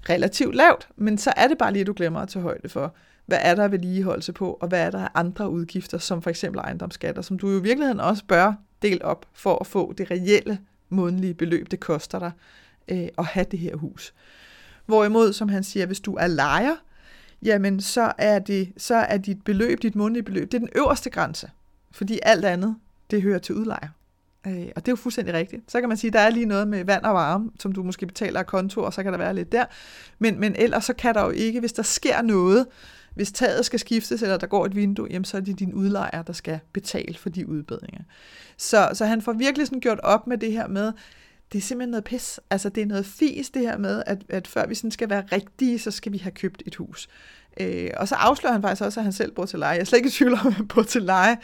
relativt 0.08 0.54
lavt, 0.54 0.88
men 0.96 1.18
så 1.18 1.32
er 1.36 1.48
det 1.48 1.58
bare 1.58 1.72
lige, 1.72 1.80
at 1.80 1.86
du 1.86 1.92
glemmer 1.92 2.20
at 2.20 2.28
tage 2.28 2.42
højde 2.42 2.68
for, 2.68 2.94
hvad 3.26 3.38
er 3.42 3.54
der 3.54 3.68
vedligeholdelse 3.68 4.32
på, 4.32 4.58
og 4.60 4.68
hvad 4.68 4.80
er 4.80 4.90
der 4.90 4.98
af 4.98 5.08
andre 5.14 5.50
udgifter, 5.50 5.98
som 5.98 6.22
for 6.22 6.30
eksempel 6.30 6.60
ejendomsskatter, 6.60 7.22
som 7.22 7.38
du 7.38 7.50
jo 7.50 7.58
i 7.58 7.62
virkeligheden 7.62 8.00
også 8.00 8.24
bør 8.24 8.52
dele 8.82 9.04
op 9.04 9.26
for 9.32 9.58
at 9.60 9.66
få 9.66 9.92
det 9.92 10.10
reelle 10.10 10.58
månedlige 10.88 11.34
beløb, 11.34 11.70
det 11.70 11.80
koster 11.80 12.18
dig 12.18 12.30
øh, 12.88 13.08
at 13.18 13.24
have 13.24 13.46
det 13.50 13.58
her 13.58 13.76
hus. 13.76 14.14
Hvorimod, 14.86 15.32
som 15.32 15.48
han 15.48 15.64
siger, 15.64 15.86
hvis 15.86 16.00
du 16.00 16.14
er 16.14 16.26
lejer, 16.26 16.76
jamen 17.42 17.80
så 17.80 18.12
er, 18.18 18.38
det, 18.38 18.72
så 18.76 18.94
er 18.94 19.16
dit 19.16 19.44
beløb, 19.44 19.82
dit 19.82 19.94
månedlige 19.94 20.22
beløb, 20.22 20.52
det 20.52 20.54
er 20.54 20.58
den 20.58 20.70
øverste 20.74 21.10
grænse. 21.10 21.50
Fordi 21.92 22.18
alt 22.22 22.44
andet, 22.44 22.76
det 23.10 23.22
hører 23.22 23.38
til 23.38 23.54
udlejer. 23.54 23.88
Øh, 24.46 24.68
og 24.76 24.86
det 24.86 24.88
er 24.88 24.92
jo 24.92 24.96
fuldstændig 24.96 25.34
rigtigt. 25.34 25.72
Så 25.72 25.80
kan 25.80 25.88
man 25.88 25.98
sige, 25.98 26.08
at 26.08 26.12
der 26.12 26.20
er 26.20 26.30
lige 26.30 26.46
noget 26.46 26.68
med 26.68 26.84
vand 26.84 27.04
og 27.04 27.14
varme, 27.14 27.50
som 27.60 27.72
du 27.72 27.82
måske 27.82 28.06
betaler 28.06 28.40
af 28.40 28.46
konto, 28.46 28.82
og 28.82 28.92
så 28.92 29.02
kan 29.02 29.12
der 29.12 29.18
være 29.18 29.34
lidt 29.34 29.52
der. 29.52 29.64
Men, 30.18 30.40
men 30.40 30.56
ellers 30.56 30.84
så 30.84 30.92
kan 30.92 31.14
der 31.14 31.24
jo 31.24 31.30
ikke, 31.30 31.60
hvis 31.60 31.72
der 31.72 31.82
sker 31.82 32.22
noget, 32.22 32.66
hvis 33.14 33.32
taget 33.32 33.64
skal 33.64 33.78
skiftes, 33.78 34.22
eller 34.22 34.36
der 34.36 34.46
går 34.46 34.66
et 34.66 34.76
vindue, 34.76 35.08
jamen 35.10 35.24
så 35.24 35.36
er 35.36 35.40
det 35.40 35.58
din 35.58 35.74
udlejer, 35.74 36.22
der 36.22 36.32
skal 36.32 36.60
betale 36.72 37.18
for 37.18 37.28
de 37.28 37.48
udbedringer. 37.48 38.02
Så, 38.56 38.90
så 38.94 39.04
han 39.04 39.22
får 39.22 39.32
virkelig 39.32 39.66
sådan 39.66 39.80
gjort 39.80 40.00
op 40.02 40.26
med 40.26 40.38
det 40.38 40.52
her 40.52 40.68
med, 40.68 40.92
det 41.52 41.58
er 41.58 41.62
simpelthen 41.62 41.90
noget 41.90 42.04
pis. 42.04 42.40
Altså 42.50 42.68
det 42.68 42.82
er 42.82 42.86
noget 42.86 43.06
fis 43.06 43.50
det 43.50 43.62
her 43.62 43.78
med, 43.78 44.02
at, 44.06 44.18
at 44.28 44.46
før 44.46 44.66
vi 44.66 44.74
sådan 44.74 44.90
skal 44.90 45.10
være 45.10 45.24
rigtige, 45.32 45.78
så 45.78 45.90
skal 45.90 46.12
vi 46.12 46.18
have 46.18 46.32
købt 46.32 46.62
et 46.66 46.74
hus. 46.74 47.08
Øh, 47.60 47.90
og 47.96 48.08
så 48.08 48.14
afslører 48.14 48.52
han 48.52 48.62
faktisk 48.62 48.82
også, 48.82 49.00
at 49.00 49.04
han 49.04 49.12
selv 49.12 49.32
bor 49.32 49.46
til 49.46 49.58
leje. 49.58 49.72
Jeg 49.72 49.80
er 49.80 49.84
slet 49.84 49.98
ikke 49.98 50.08
i 50.08 50.10
tvivl 50.10 50.32
om, 50.32 50.46
at 50.46 50.52
han 50.52 50.68
bor 50.68 50.82
til 50.82 51.02
leje. 51.02 51.36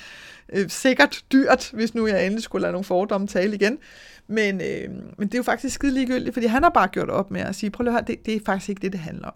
Øh, 0.53 0.71
sikkert 0.71 1.25
dyrt, 1.33 1.71
hvis 1.73 1.95
nu 1.95 2.07
jeg 2.07 2.27
endelig 2.27 2.43
skulle 2.43 2.63
lade 2.63 2.73
nogle 2.73 2.85
fordomme 2.85 3.27
tale 3.27 3.55
igen. 3.55 3.79
Men, 4.27 4.61
øh, 4.61 4.91
men 5.19 5.29
det 5.29 5.35
er 5.35 5.39
jo 5.39 5.43
faktisk 5.43 5.75
skide 5.75 5.95
ligegyldigt, 5.95 6.35
fordi 6.35 6.47
han 6.47 6.63
har 6.63 6.71
bare 6.71 6.89
gjort 6.89 7.11
op 7.11 7.31
med 7.31 7.41
at 7.41 7.55
sige, 7.55 7.71
prøv 7.71 7.87
at 7.87 7.93
høre, 7.93 8.05
det, 8.07 8.27
det 8.27 8.37
er 8.37 8.41
faktisk 8.47 8.69
ikke 8.69 8.83
det, 8.83 8.93
det 8.93 9.01
handler 9.01 9.29
om. 9.29 9.35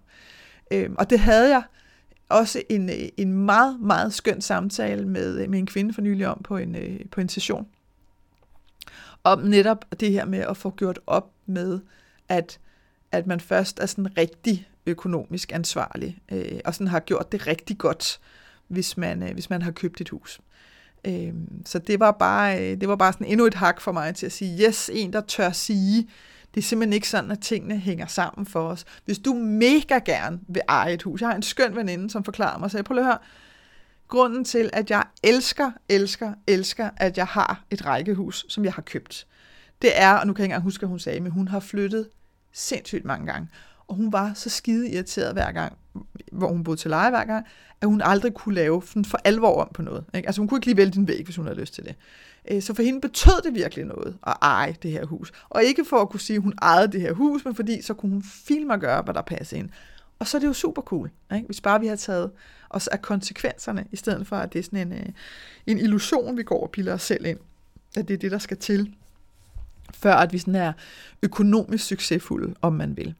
Øh, 0.73 0.91
og 0.99 1.11
det 1.11 1.19
havde 1.19 1.49
jeg 1.49 1.63
også 2.29 2.63
en, 2.69 2.91
øh, 2.91 3.09
en 3.17 3.33
meget, 3.33 3.81
meget 3.81 4.15
skøn 4.15 4.41
samtale 4.41 5.09
med, 5.09 5.43
øh, 5.43 5.51
med 5.51 5.59
en 5.59 5.67
kvinde 5.67 5.95
for 5.95 6.03
nylig 6.03 6.27
om 6.27 6.41
på 6.45 6.57
en, 6.57 6.75
øh, 6.75 7.01
på 7.11 7.21
en 7.21 7.29
session. 7.29 7.67
Om 9.25 9.39
netop 9.39 9.85
det 10.01 10.13
her 10.13 10.25
med 10.25 10.39
at 10.39 10.57
få 10.57 10.71
gjort 10.71 10.99
op 11.07 11.33
med, 11.47 11.81
at, 12.29 12.59
at 13.13 13.27
man 13.27 13.41
først 13.41 13.81
er 13.81 13.87
sådan 13.87 14.19
rigtig 14.19 14.69
økonomisk 14.87 15.53
ansvarlig, 15.53 16.19
øh, 16.33 16.61
og 16.65 16.75
sådan 16.75 16.87
har 16.89 17.01
gjort 17.01 17.33
det 17.33 17.47
rigtig 17.47 17.79
godt, 17.79 18.21
hvis 18.69 18.97
man, 18.97 19.23
øh, 19.23 19.33
hvis 19.33 19.51
man 19.51 19.63
har 19.63 19.71
købt 19.71 20.01
et 20.01 20.09
hus. 20.09 20.41
Øh, 21.05 21.33
så 21.67 21.79
det 21.79 22.01
var, 22.01 22.11
bare, 22.11 22.61
øh, 22.61 22.81
det 22.81 22.89
var 22.89 22.97
bare 22.97 23.13
sådan 23.13 23.27
endnu 23.27 23.47
et 23.47 23.55
hak 23.55 23.81
for 23.81 23.93
mig 23.93 24.15
til 24.15 24.27
at 24.27 24.33
sige, 24.33 24.67
yes, 24.69 24.91
en 24.93 25.13
der 25.13 25.21
tør 25.21 25.51
sige, 25.51 26.09
det 26.55 26.61
er 26.61 26.65
simpelthen 26.65 26.93
ikke 26.93 27.09
sådan, 27.09 27.31
at 27.31 27.41
tingene 27.41 27.79
hænger 27.79 28.07
sammen 28.07 28.47
for 28.47 28.69
os. 28.69 28.85
Hvis 29.05 29.19
du 29.19 29.35
mega 29.35 29.99
gerne 30.05 30.41
vil 30.49 30.63
eje 30.69 30.93
et 30.93 31.03
hus, 31.03 31.21
jeg 31.21 31.29
har 31.29 31.37
en 31.37 31.43
skøn 31.43 31.77
veninde, 31.77 32.11
som 32.11 32.25
forklarer 32.25 32.59
mig, 32.59 32.71
så 32.71 32.79
jeg 32.79 32.85
prøver 32.85 33.01
at 33.01 33.07
høre, 33.07 33.19
grunden 34.11 34.45
til, 34.45 34.71
at 34.73 34.91
jeg 34.91 35.05
elsker, 35.23 35.71
elsker, 35.89 36.33
elsker, 36.47 36.91
at 36.97 37.19
jeg 37.19 37.27
har 37.27 37.65
et 37.71 37.87
rækkehus, 37.87 38.47
som 38.49 38.65
jeg 38.65 38.73
har 38.73 38.83
købt, 38.83 39.27
det 39.83 39.91
er, 39.95 40.13
og 40.13 40.27
nu 40.27 40.33
kan 40.33 40.41
jeg 40.41 40.45
ikke 40.45 40.53
engang 40.53 40.63
huske, 40.63 40.81
hvad 40.81 40.89
hun 40.89 40.99
sagde, 40.99 41.21
men 41.21 41.33
hun 41.33 41.49
har 41.49 41.61
flyttet 41.61 42.09
sindssygt 42.53 43.05
mange 43.05 43.27
gange. 43.27 43.49
Og 43.89 43.95
hun 43.95 44.13
var 44.13 44.33
så 44.35 44.51
skide 44.51 44.91
irriteret 44.91 45.33
hver 45.33 45.53
gang, 45.53 45.77
hvor 46.33 46.49
hun 46.49 46.65
boede 46.65 46.81
til 46.81 46.91
leje 46.91 47.11
hver 47.11 47.25
gang, 47.25 47.47
at 47.81 47.89
hun 47.89 48.03
aldrig 48.05 48.35
kunne 48.35 48.55
lave 48.55 48.83
for 48.83 49.19
alvor 49.25 49.63
om 49.63 49.71
på 49.75 49.83
noget. 49.83 50.05
Ikke? 50.15 50.29
Altså 50.29 50.41
hun 50.41 50.49
kunne 50.49 50.59
ikke 50.59 50.67
lige 50.67 50.77
vælge 50.77 50.91
din 50.91 51.09
væg, 51.09 51.25
hvis 51.25 51.37
hun 51.37 51.47
havde 51.47 51.61
lyst 51.61 51.75
til 51.75 51.85
det. 51.85 51.95
Øh, 52.51 52.63
så 52.63 52.75
for 52.75 52.83
hende 52.83 53.01
betød 53.01 53.43
det 53.45 53.55
virkelig 53.55 53.85
noget 53.85 54.17
at 54.27 54.37
eje 54.43 54.77
det 54.83 54.91
her 54.91 55.07
hus. 55.07 55.33
Og 55.49 55.65
ikke 55.65 55.85
for 55.85 55.97
at 55.97 56.09
kunne 56.09 56.21
sige, 56.21 56.37
at 56.37 56.43
hun 56.43 56.55
ejede 56.63 56.93
det 56.93 57.01
her 57.01 57.13
hus, 57.13 57.45
men 57.45 57.55
fordi 57.55 57.83
så 57.83 57.95
kunne 57.95 58.13
hun 58.13 58.23
filme 58.23 58.73
og 58.73 58.81
gøre, 58.81 59.03
hvad 59.03 59.15
der 59.15 59.23
passede 59.23 59.61
ind. 59.61 59.71
Og 60.21 60.27
så 60.27 60.37
er 60.37 60.39
det 60.39 60.47
jo 60.47 60.53
super 60.53 60.83
cool, 60.83 61.11
ikke? 61.35 61.47
hvis 61.47 61.61
bare 61.61 61.81
vi 61.81 61.87
har 61.87 61.97
taget 61.97 62.31
os 62.71 62.89
af 62.89 63.03
konsekvenserne, 63.03 63.85
i 63.93 63.97
stedet 63.97 64.27
for 64.27 64.37
at 64.37 64.53
det 64.53 64.59
er 64.59 64.63
sådan 64.63 64.93
en, 64.93 64.93
øh, 64.93 65.07
en 65.67 65.79
illusion, 65.79 66.37
vi 66.37 66.43
går 66.43 66.63
og 66.63 66.71
piller 66.71 66.95
os 66.95 67.03
selv 67.03 67.27
ind. 67.27 67.39
At 67.97 68.09
det 68.09 68.15
er 68.15 68.19
det, 68.19 68.31
der 68.31 68.39
skal 68.39 68.57
til, 68.57 68.95
før 69.95 70.15
at 70.15 70.33
vi 70.33 70.39
sådan 70.39 70.55
er 70.55 70.73
økonomisk 71.23 71.85
succesfulde, 71.85 72.55
om 72.63 72.73
man 72.73 72.97
vil. 72.97 73.15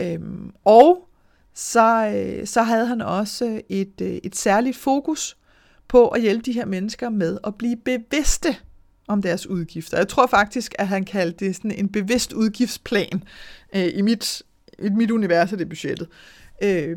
Øhm, 0.00 0.52
og 0.64 1.08
så, 1.54 2.12
øh, 2.14 2.46
så 2.46 2.62
havde 2.62 2.86
han 2.86 3.00
også 3.00 3.46
øh, 3.46 3.60
et, 3.68 4.00
øh, 4.00 4.18
et 4.22 4.36
særligt 4.36 4.76
fokus 4.76 5.36
på 5.88 6.08
at 6.08 6.20
hjælpe 6.20 6.42
de 6.42 6.52
her 6.52 6.66
mennesker 6.66 7.08
med 7.08 7.38
at 7.44 7.54
blive 7.54 7.76
bevidste 7.76 8.56
om 9.08 9.22
deres 9.22 9.46
udgifter. 9.46 9.96
Jeg 9.96 10.08
tror 10.08 10.26
faktisk, 10.26 10.74
at 10.78 10.88
han 10.88 11.04
kaldte 11.04 11.44
det 11.44 11.56
sådan 11.56 11.70
en 11.70 11.88
bevidst 11.88 12.32
udgiftsplan. 12.32 13.22
Øh, 13.74 13.88
I 13.94 14.02
mit, 14.02 14.42
i 14.78 14.88
mit 14.88 15.10
univers 15.10 15.52
er 15.52 15.56
det 15.56 15.68
budgettet. 15.68 16.08
Øh, 16.62 16.96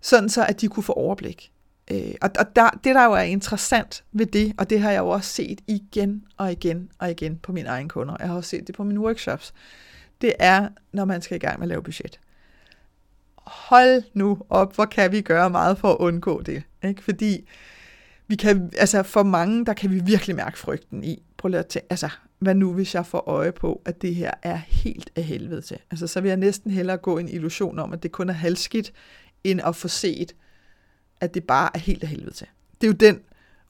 sådan 0.00 0.28
så, 0.28 0.46
at 0.46 0.60
de 0.60 0.68
kunne 0.68 0.84
få 0.84 0.92
overblik. 0.92 1.52
Øh, 1.90 2.14
og 2.20 2.30
og 2.38 2.56
der, 2.56 2.70
det, 2.70 2.94
der 2.94 3.04
jo 3.04 3.12
er 3.12 3.20
interessant 3.20 4.04
ved 4.12 4.26
det, 4.26 4.52
og 4.58 4.70
det 4.70 4.80
har 4.80 4.90
jeg 4.90 4.98
jo 4.98 5.08
også 5.08 5.32
set 5.32 5.60
igen 5.66 6.24
og 6.36 6.52
igen 6.52 6.90
og 6.98 7.10
igen 7.10 7.38
på 7.38 7.52
mine 7.52 7.68
egne 7.68 7.88
kunder, 7.88 8.16
jeg 8.20 8.28
har 8.28 8.36
også 8.36 8.50
set 8.50 8.66
det 8.66 8.74
på 8.74 8.84
mine 8.84 9.00
workshops, 9.00 9.54
det 10.20 10.32
er, 10.38 10.68
når 10.92 11.04
man 11.04 11.22
skal 11.22 11.36
i 11.36 11.38
gang 11.38 11.58
med 11.58 11.64
at 11.64 11.68
lave 11.68 11.82
budget. 11.82 12.20
Hold 13.36 14.02
nu 14.14 14.38
op, 14.50 14.74
hvor 14.74 14.84
kan 14.84 15.12
vi 15.12 15.20
gøre 15.20 15.50
meget 15.50 15.78
for 15.78 15.92
at 15.92 15.96
undgå 15.98 16.42
det. 16.42 16.62
Ikke? 16.84 17.02
Fordi 17.02 17.48
vi 18.26 18.36
kan, 18.36 18.70
altså 18.78 19.02
for 19.02 19.22
mange, 19.22 19.66
der 19.66 19.72
kan 19.72 19.90
vi 19.90 20.00
virkelig 20.04 20.36
mærke 20.36 20.58
frygten 20.58 21.04
i. 21.04 21.22
Prøv 21.36 21.48
lige 21.48 21.58
at 21.58 21.66
tænke, 21.66 21.86
altså, 21.90 22.08
hvad 22.42 22.54
nu 22.54 22.72
hvis 22.72 22.94
jeg 22.94 23.06
får 23.06 23.28
øje 23.28 23.52
på, 23.52 23.82
at 23.84 24.02
det 24.02 24.14
her 24.14 24.30
er 24.42 24.56
helt 24.56 25.10
af 25.16 25.22
helvede 25.22 25.60
til? 25.60 25.78
Altså, 25.90 26.06
så 26.06 26.20
vil 26.20 26.28
jeg 26.28 26.36
næsten 26.36 26.70
hellere 26.70 26.96
gå 26.96 27.18
en 27.18 27.28
illusion 27.28 27.78
om, 27.78 27.92
at 27.92 28.02
det 28.02 28.12
kun 28.12 28.28
er 28.28 28.32
halvskidt, 28.32 28.92
end 29.44 29.60
at 29.60 29.76
få 29.76 29.88
set, 29.88 30.34
at 31.20 31.34
det 31.34 31.44
bare 31.44 31.70
er 31.74 31.78
helt 31.78 32.02
af 32.02 32.08
helvede 32.08 32.34
til. 32.34 32.46
Det 32.80 32.86
er 32.86 32.88
jo 32.88 33.12
den 33.12 33.20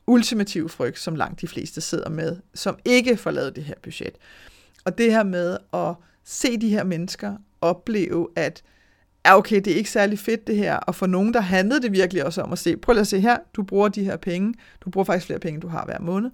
ultimative 0.06 0.68
frygt, 0.68 0.98
som 0.98 1.14
langt 1.14 1.40
de 1.40 1.48
fleste 1.48 1.80
sidder 1.80 2.08
med, 2.08 2.36
som 2.54 2.78
ikke 2.84 3.16
får 3.16 3.30
lavet 3.30 3.56
det 3.56 3.64
her 3.64 3.74
budget. 3.82 4.12
Og 4.84 4.98
det 4.98 5.12
her 5.12 5.22
med 5.22 5.56
at 5.72 5.94
se 6.24 6.56
de 6.56 6.68
her 6.68 6.84
mennesker 6.84 7.36
opleve, 7.60 8.28
at 8.36 8.62
ja, 9.26 9.36
okay, 9.36 9.56
det 9.56 9.66
er 9.66 9.76
ikke 9.76 9.90
særlig 9.90 10.18
fedt 10.18 10.46
det 10.46 10.56
her, 10.56 10.76
og 10.76 10.94
for 10.94 11.06
nogen, 11.06 11.34
der 11.34 11.40
handlede 11.40 11.82
det 11.82 11.92
virkelig 11.92 12.24
også 12.24 12.42
om 12.42 12.52
at 12.52 12.58
se, 12.58 12.76
prøv 12.76 12.96
at 12.96 13.06
se 13.06 13.20
her, 13.20 13.38
du 13.54 13.62
bruger 13.62 13.88
de 13.88 14.04
her 14.04 14.16
penge, 14.16 14.54
du 14.80 14.90
bruger 14.90 15.04
faktisk 15.04 15.26
flere 15.26 15.38
penge, 15.38 15.60
du 15.60 15.68
har 15.68 15.84
hver 15.84 16.00
måned, 16.00 16.30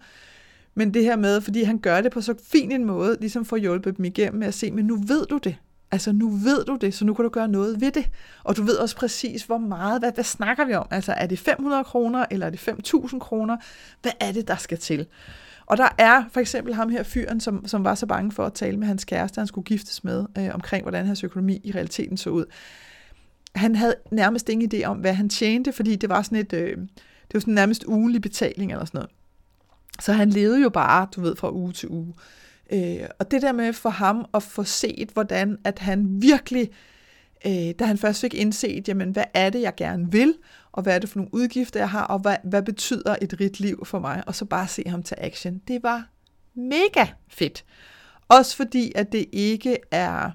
men 0.74 0.94
det 0.94 1.04
her 1.04 1.16
med, 1.16 1.40
fordi 1.40 1.62
han 1.62 1.78
gør 1.78 2.00
det 2.00 2.12
på 2.12 2.20
så 2.20 2.34
fin 2.52 2.72
en 2.72 2.84
måde, 2.84 3.16
ligesom 3.20 3.44
for 3.44 3.56
hjulpet 3.56 3.84
hjælpe 3.84 3.96
dem 3.96 4.04
igennem 4.04 4.38
med 4.38 4.46
at 4.46 4.54
se, 4.54 4.70
men 4.70 4.84
nu 4.84 4.96
ved 4.96 5.26
du 5.26 5.38
det. 5.38 5.56
Altså 5.90 6.12
nu 6.12 6.28
ved 6.28 6.64
du 6.64 6.76
det, 6.80 6.94
så 6.94 7.04
nu 7.04 7.14
kan 7.14 7.22
du 7.22 7.28
gøre 7.28 7.48
noget 7.48 7.80
ved 7.80 7.90
det. 7.90 8.10
Og 8.44 8.56
du 8.56 8.62
ved 8.62 8.76
også 8.76 8.96
præcis, 8.96 9.42
hvor 9.42 9.58
meget, 9.58 10.00
hvad, 10.00 10.12
hvad 10.12 10.24
snakker 10.24 10.64
vi 10.64 10.74
om? 10.74 10.86
Altså 10.90 11.12
er 11.12 11.26
det 11.26 11.38
500 11.38 11.84
kroner, 11.84 12.26
eller 12.30 12.46
er 12.46 12.50
det 12.50 12.68
5.000 12.68 13.18
kroner? 13.18 13.56
Hvad 14.02 14.12
er 14.20 14.32
det, 14.32 14.48
der 14.48 14.56
skal 14.56 14.78
til? 14.78 15.06
Og 15.66 15.76
der 15.76 15.88
er 15.98 16.24
for 16.32 16.40
eksempel 16.40 16.74
ham 16.74 16.88
her 16.88 17.02
fyren, 17.02 17.40
som, 17.40 17.66
som 17.66 17.84
var 17.84 17.94
så 17.94 18.06
bange 18.06 18.32
for 18.32 18.46
at 18.46 18.52
tale 18.52 18.76
med 18.76 18.86
hans 18.86 19.04
kæreste, 19.04 19.38
han 19.38 19.46
skulle 19.46 19.64
giftes 19.64 20.04
med, 20.04 20.26
øh, 20.38 20.54
omkring 20.54 20.82
hvordan 20.84 21.06
hans 21.06 21.24
økonomi 21.24 21.60
i 21.64 21.72
realiteten 21.72 22.16
så 22.16 22.30
ud. 22.30 22.44
Han 23.54 23.76
havde 23.76 23.94
nærmest 24.10 24.48
ingen 24.48 24.70
idé 24.74 24.84
om, 24.84 24.96
hvad 24.96 25.14
han 25.14 25.28
tjente, 25.28 25.72
fordi 25.72 25.96
det 25.96 26.08
var 26.08 26.22
sådan 26.22 26.38
et, 26.38 26.52
øh, 26.52 26.76
det 26.76 27.34
var 27.34 27.40
sådan 27.40 27.54
nærmest 27.54 27.84
ugenlig 27.84 28.22
betaling 28.22 28.72
eller 28.72 28.84
sådan 28.84 28.98
noget. 28.98 29.10
Så 30.00 30.12
han 30.12 30.30
levede 30.30 30.62
jo 30.62 30.68
bare, 30.68 31.08
du 31.16 31.20
ved, 31.20 31.36
fra 31.36 31.52
uge 31.52 31.72
til 31.72 31.88
uge. 31.88 32.14
Øh, 32.72 33.08
og 33.18 33.30
det 33.30 33.42
der 33.42 33.52
med 33.52 33.72
for 33.72 33.90
ham 33.90 34.26
at 34.34 34.42
få 34.42 34.64
set, 34.64 35.10
hvordan 35.14 35.58
at 35.64 35.78
han 35.78 36.22
virkelig 36.22 36.70
øh, 37.46 37.74
da 37.78 37.84
han 37.84 37.98
først 37.98 38.20
fik 38.20 38.34
indset, 38.34 38.88
jamen, 38.88 39.10
hvad 39.10 39.24
er 39.34 39.50
det, 39.50 39.60
jeg 39.60 39.74
gerne 39.76 40.12
vil, 40.12 40.34
og 40.72 40.82
hvad 40.82 40.94
er 40.94 40.98
det 40.98 41.08
for 41.08 41.18
nogle 41.18 41.34
udgifter, 41.34 41.80
jeg 41.80 41.90
har, 41.90 42.04
og 42.04 42.18
hvad, 42.18 42.36
hvad 42.44 42.62
betyder 42.62 43.16
et 43.22 43.40
rigt 43.40 43.60
liv 43.60 43.84
for 43.86 43.98
mig, 43.98 44.22
og 44.26 44.34
så 44.34 44.44
bare 44.44 44.68
se 44.68 44.82
ham 44.86 45.02
til 45.02 45.16
action. 45.20 45.60
Det 45.68 45.82
var 45.82 46.08
mega 46.54 47.06
fedt. 47.28 47.64
Også 48.28 48.56
fordi, 48.56 48.92
at 48.94 49.12
det 49.12 49.26
ikke 49.32 49.76
er... 49.90 50.30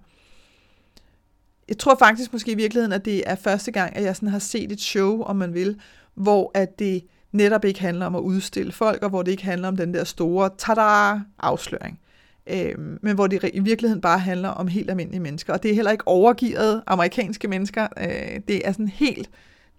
Jeg 1.68 1.78
tror 1.78 1.96
faktisk 2.00 2.34
måske 2.34 2.52
i 2.52 2.56
virkeligheden, 2.56 2.94
at 2.94 3.06
det 3.06 3.30
er 3.30 3.36
første 3.36 3.72
gang, 3.72 3.96
at 3.96 4.04
jeg 4.04 4.16
sådan 4.16 4.30
har 4.30 4.40
set 4.40 4.72
et 4.72 4.82
show, 4.82 5.22
om 5.22 5.36
man 5.36 5.54
vil, 5.54 5.80
hvor 6.14 6.52
at 6.54 6.80
det 6.80 7.04
netop 7.34 7.66
ikke 7.66 7.82
handler 7.82 8.06
om 8.06 8.16
at 8.16 8.20
udstille 8.20 8.72
folk, 8.72 9.04
og 9.04 9.10
hvor 9.10 9.24
det 9.24 9.32
ikke 9.32 9.44
handler 9.44 9.68
om 9.68 9.78
den 9.78 9.94
der 9.94 10.04
store 10.04 10.50
tada-afsløring. 10.58 12.00
Øh, 12.48 12.80
men 13.02 13.16
hvor 13.16 13.28
det 13.28 13.50
i 13.54 13.60
virkeligheden 13.60 14.02
bare 14.02 14.20
handler 14.20 14.50
om 14.50 14.68
helt 14.68 14.90
almindelige 14.90 15.20
mennesker. 15.20 15.54
Og 15.54 15.64
det 15.64 15.72
er 15.72 15.76
heller 15.76 15.92
ikke 15.92 16.08
overgivet 16.08 16.84
amerikanske 16.88 17.48
mennesker. 17.48 17.88
Øh, 17.98 18.40
det 18.48 18.68
er 18.68 18.72
sådan 18.72 18.88
helt 18.88 19.30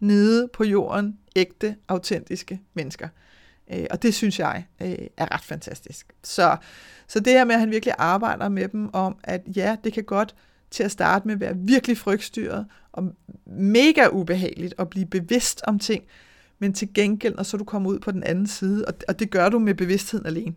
nede 0.00 0.48
på 0.52 0.64
jorden, 0.64 1.18
ægte, 1.36 1.76
autentiske 1.88 2.60
mennesker. 2.74 3.08
Øh, 3.72 3.86
og 3.90 4.02
det 4.02 4.14
synes 4.14 4.38
jeg 4.38 4.64
øh, 4.82 4.96
er 5.16 5.34
ret 5.34 5.44
fantastisk. 5.44 6.06
Så, 6.22 6.56
så 7.08 7.20
det 7.20 7.32
her 7.32 7.44
med, 7.44 7.54
at 7.54 7.60
han 7.60 7.70
virkelig 7.70 7.94
arbejder 7.98 8.48
med 8.48 8.68
dem 8.68 8.94
om, 8.94 9.16
at 9.24 9.42
ja, 9.56 9.76
det 9.84 9.92
kan 9.92 10.04
godt 10.04 10.34
til 10.70 10.82
at 10.82 10.90
starte 10.90 11.28
med 11.28 11.36
være 11.36 11.56
virkelig 11.56 11.98
frygtstyret 11.98 12.66
og 12.92 13.12
mega 13.46 14.08
ubehageligt 14.12 14.74
at 14.78 14.90
blive 14.90 15.06
bevidst 15.06 15.62
om 15.66 15.78
ting, 15.78 16.04
men 16.64 16.72
til 16.72 16.94
gengæld, 16.94 17.34
når 17.34 17.42
så 17.42 17.56
du 17.56 17.64
kommer 17.64 17.90
ud 17.90 17.98
på 17.98 18.10
den 18.10 18.22
anden 18.22 18.46
side, 18.46 18.84
og, 18.84 18.94
og 19.08 19.18
det 19.18 19.30
gør 19.30 19.48
du 19.48 19.58
med 19.58 19.74
bevidstheden 19.74 20.26
alene, 20.26 20.54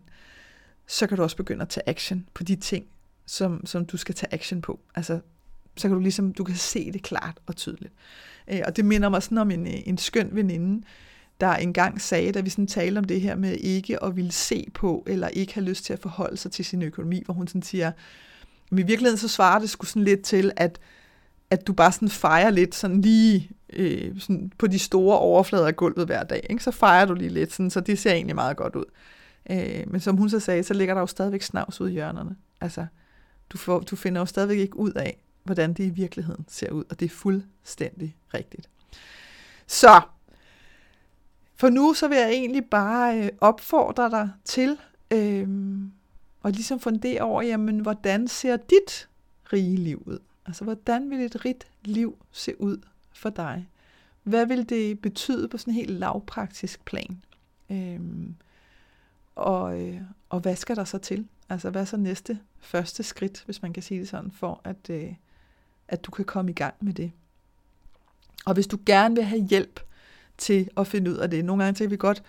så 0.86 1.06
kan 1.06 1.16
du 1.16 1.22
også 1.22 1.36
begynde 1.36 1.62
at 1.62 1.68
tage 1.68 1.88
action 1.88 2.26
på 2.34 2.44
de 2.44 2.56
ting, 2.56 2.84
som, 3.26 3.66
som 3.66 3.86
du 3.86 3.96
skal 3.96 4.14
tage 4.14 4.34
action 4.34 4.60
på. 4.60 4.80
Altså, 4.94 5.20
så 5.76 5.88
kan 5.88 5.94
du 5.94 6.00
ligesom, 6.00 6.32
du 6.32 6.44
kan 6.44 6.56
se 6.56 6.92
det 6.92 7.02
klart 7.02 7.38
og 7.46 7.56
tydeligt. 7.56 7.92
Øh, 8.50 8.60
og 8.66 8.76
det 8.76 8.84
minder 8.84 9.08
mig 9.08 9.22
sådan 9.22 9.38
om 9.38 9.50
en, 9.50 9.66
øh, 9.66 9.72
en 9.86 9.98
skøn 9.98 10.28
veninde, 10.32 10.86
der 11.40 11.54
engang 11.54 12.00
sagde, 12.00 12.32
da 12.32 12.40
vi 12.40 12.50
sådan 12.50 12.66
talte 12.66 12.98
om 12.98 13.04
det 13.04 13.20
her 13.20 13.36
med 13.36 13.56
ikke 13.56 14.04
at 14.04 14.16
ville 14.16 14.32
se 14.32 14.66
på, 14.74 15.04
eller 15.06 15.28
ikke 15.28 15.54
have 15.54 15.64
lyst 15.64 15.84
til 15.84 15.92
at 15.92 15.98
forholde 15.98 16.36
sig 16.36 16.52
til 16.52 16.64
sin 16.64 16.82
økonomi, 16.82 17.22
hvor 17.24 17.34
hun 17.34 17.46
sådan 17.46 17.62
siger, 17.62 17.92
men 18.70 18.78
i 18.78 18.82
virkeligheden 18.82 19.18
så 19.18 19.28
svarer 19.28 19.58
det 19.58 19.70
sgu 19.70 19.86
sådan 19.86 20.04
lidt 20.04 20.22
til, 20.22 20.52
at, 20.56 20.78
at 21.50 21.66
du 21.66 21.72
bare 21.72 21.92
sådan 21.92 22.08
fejrer 22.08 22.50
lidt 22.50 22.74
sådan 22.74 23.00
lige 23.00 23.50
øh, 23.72 24.20
sådan 24.20 24.52
på 24.58 24.66
de 24.66 24.78
store 24.78 25.18
overflader 25.18 25.66
af 25.66 25.76
gulvet 25.76 26.06
hver 26.06 26.24
dag. 26.24 26.46
Ikke? 26.50 26.64
Så 26.64 26.70
fejrer 26.70 27.06
du 27.06 27.14
lige 27.14 27.30
lidt, 27.30 27.52
sådan, 27.52 27.70
så 27.70 27.80
det 27.80 27.98
ser 27.98 28.12
egentlig 28.12 28.34
meget 28.34 28.56
godt 28.56 28.76
ud. 28.76 28.84
Øh, 29.50 29.84
men 29.86 30.00
som 30.00 30.16
hun 30.16 30.30
så 30.30 30.40
sagde, 30.40 30.62
så 30.62 30.74
ligger 30.74 30.94
der 30.94 31.00
jo 31.00 31.06
stadigvæk 31.06 31.42
snavs 31.42 31.80
ud 31.80 31.88
i 31.88 31.92
hjørnerne. 31.92 32.36
Altså, 32.60 32.86
du, 33.50 33.58
får, 33.58 33.80
du 33.80 33.96
finder 33.96 34.20
jo 34.20 34.26
stadigvæk 34.26 34.58
ikke 34.58 34.76
ud 34.76 34.92
af, 34.92 35.18
hvordan 35.44 35.72
det 35.72 35.84
i 35.84 35.90
virkeligheden 35.90 36.44
ser 36.48 36.70
ud, 36.70 36.84
og 36.90 37.00
det 37.00 37.06
er 37.06 37.10
fuldstændig 37.10 38.16
rigtigt. 38.34 38.68
Så, 39.66 40.00
for 41.56 41.68
nu 41.68 41.94
så 41.94 42.08
vil 42.08 42.18
jeg 42.18 42.30
egentlig 42.30 42.64
bare 42.64 43.18
øh, 43.18 43.28
opfordre 43.40 44.10
dig 44.10 44.30
til 44.44 44.76
øh, 45.10 45.48
at 46.44 46.54
ligesom 46.54 46.80
fundere 46.80 47.20
over, 47.20 47.42
jamen, 47.42 47.80
hvordan 47.80 48.28
ser 48.28 48.56
dit 48.56 49.08
rige 49.52 49.76
liv 49.76 50.02
ud? 50.06 50.18
Altså, 50.46 50.64
hvordan 50.64 51.10
vil 51.10 51.20
et 51.20 51.44
rigt 51.44 51.66
liv 51.84 52.18
se 52.32 52.60
ud 52.60 52.78
for 53.18 53.30
dig? 53.30 53.68
Hvad 54.22 54.46
vil 54.46 54.68
det 54.68 55.00
betyde 55.00 55.48
på 55.48 55.58
sådan 55.58 55.70
en 55.70 55.74
helt 55.74 55.90
lavpraktisk 55.90 56.84
plan? 56.84 57.22
Øhm, 57.70 58.34
og, 59.34 59.80
øh, 59.80 60.00
og 60.28 60.40
hvad 60.40 60.56
skal 60.56 60.76
der 60.76 60.84
så 60.84 60.98
til? 60.98 61.26
Altså, 61.48 61.70
hvad 61.70 61.80
er 61.80 61.84
så 61.84 61.96
næste 61.96 62.38
første 62.60 63.02
skridt, 63.02 63.42
hvis 63.44 63.62
man 63.62 63.72
kan 63.72 63.82
sige 63.82 64.00
det 64.00 64.08
sådan, 64.08 64.30
for 64.32 64.60
at, 64.64 64.90
øh, 64.90 65.14
at 65.88 66.04
du 66.04 66.10
kan 66.10 66.24
komme 66.24 66.50
i 66.50 66.54
gang 66.54 66.74
med 66.80 66.92
det? 66.92 67.12
Og 68.46 68.54
hvis 68.54 68.66
du 68.66 68.78
gerne 68.86 69.14
vil 69.14 69.24
have 69.24 69.46
hjælp 69.46 69.80
til 70.38 70.68
at 70.76 70.86
finde 70.86 71.10
ud 71.10 71.16
af 71.16 71.30
det, 71.30 71.44
nogle 71.44 71.64
gange 71.64 71.78
kan 71.78 71.90
vi 71.90 71.96
godt 71.96 72.22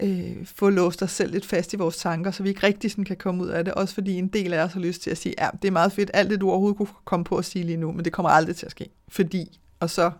øh, 0.00 0.46
få 0.46 0.70
låst 0.70 1.02
os 1.02 1.10
selv 1.10 1.32
lidt 1.32 1.46
fast 1.46 1.72
i 1.72 1.76
vores 1.76 1.96
tanker, 1.96 2.30
så 2.30 2.42
vi 2.42 2.48
ikke 2.48 2.66
rigtig 2.66 2.90
sådan 2.90 3.04
kan 3.04 3.16
komme 3.16 3.42
ud 3.42 3.48
af 3.48 3.64
det, 3.64 3.74
også 3.74 3.94
fordi 3.94 4.18
en 4.18 4.28
del 4.28 4.52
af 4.52 4.64
os 4.64 4.72
har 4.72 4.80
lyst 4.80 5.02
til 5.02 5.10
at 5.10 5.18
sige, 5.18 5.34
ja, 5.38 5.48
det 5.62 5.68
er 5.68 5.72
meget 5.72 5.92
fedt, 5.92 6.10
alt 6.14 6.30
det 6.30 6.40
du 6.40 6.50
overhovedet 6.50 6.76
kunne 6.76 6.88
komme 7.04 7.24
på 7.24 7.36
at 7.36 7.44
sige 7.44 7.64
lige 7.64 7.76
nu, 7.76 7.92
men 7.92 8.04
det 8.04 8.12
kommer 8.12 8.30
aldrig 8.30 8.56
til 8.56 8.66
at 8.66 8.72
ske, 8.72 8.88
fordi, 9.08 9.60
og 9.80 9.90
så, 9.90 10.10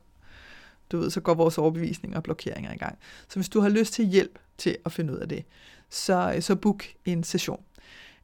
du 0.93 0.99
ved, 0.99 1.11
så 1.11 1.21
går 1.21 1.35
vores 1.35 1.59
overbevisninger 1.59 2.17
og 2.19 2.23
blokeringer 2.23 2.73
i 2.73 2.77
gang. 2.77 2.99
Så 3.29 3.39
hvis 3.39 3.49
du 3.49 3.61
har 3.61 3.69
lyst 3.69 3.93
til 3.93 4.05
hjælp 4.05 4.39
til 4.59 4.77
at 4.85 4.93
finde 4.93 5.13
ud 5.13 5.19
af 5.19 5.29
det, 5.29 5.45
så, 5.91 6.33
øh, 6.37 6.43
så 6.43 6.55
book 6.55 6.85
en 7.05 7.25
session. 7.25 7.61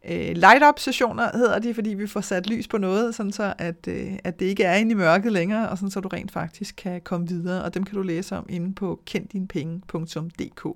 Øh, 0.09 0.37
light-up-sessioner 0.37 1.37
hedder 1.37 1.59
de, 1.59 1.75
fordi 1.75 1.95
vi 1.95 2.07
får 2.07 2.21
sat 2.21 2.47
lys 2.47 2.69
på 2.69 2.79
noget, 2.79 3.15
sådan 3.15 3.33
så 3.33 3.55
at, 3.59 3.89
øh, 3.89 4.19
at 4.25 4.41
det 4.41 4.47
ikke 4.47 4.65
er 4.65 4.75
inde 4.77 4.91
i 4.91 4.95
mørket 4.95 5.33
længere, 5.33 5.69
og 5.69 5.79
sådan 5.79 5.91
så 5.91 6.01
du 6.01 6.09
rent 6.09 6.33
faktisk 6.33 6.77
kan 6.77 7.01
komme 7.01 7.29
videre, 7.29 7.65
og 7.65 7.75
dem 7.75 7.85
kan 7.85 7.97
du 7.97 8.03
læse 8.03 8.37
om 8.37 8.47
inde 8.49 8.75
på 8.75 9.03
kenddinpenge.dk. 9.07 10.67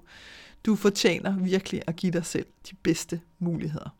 Du 0.66 0.77
fortjener 0.77 1.38
virkelig 1.38 1.83
at 1.87 1.96
give 1.96 2.12
dig 2.12 2.27
selv 2.27 2.46
de 2.70 2.77
bedste 2.83 3.20
muligheder. 3.38 3.99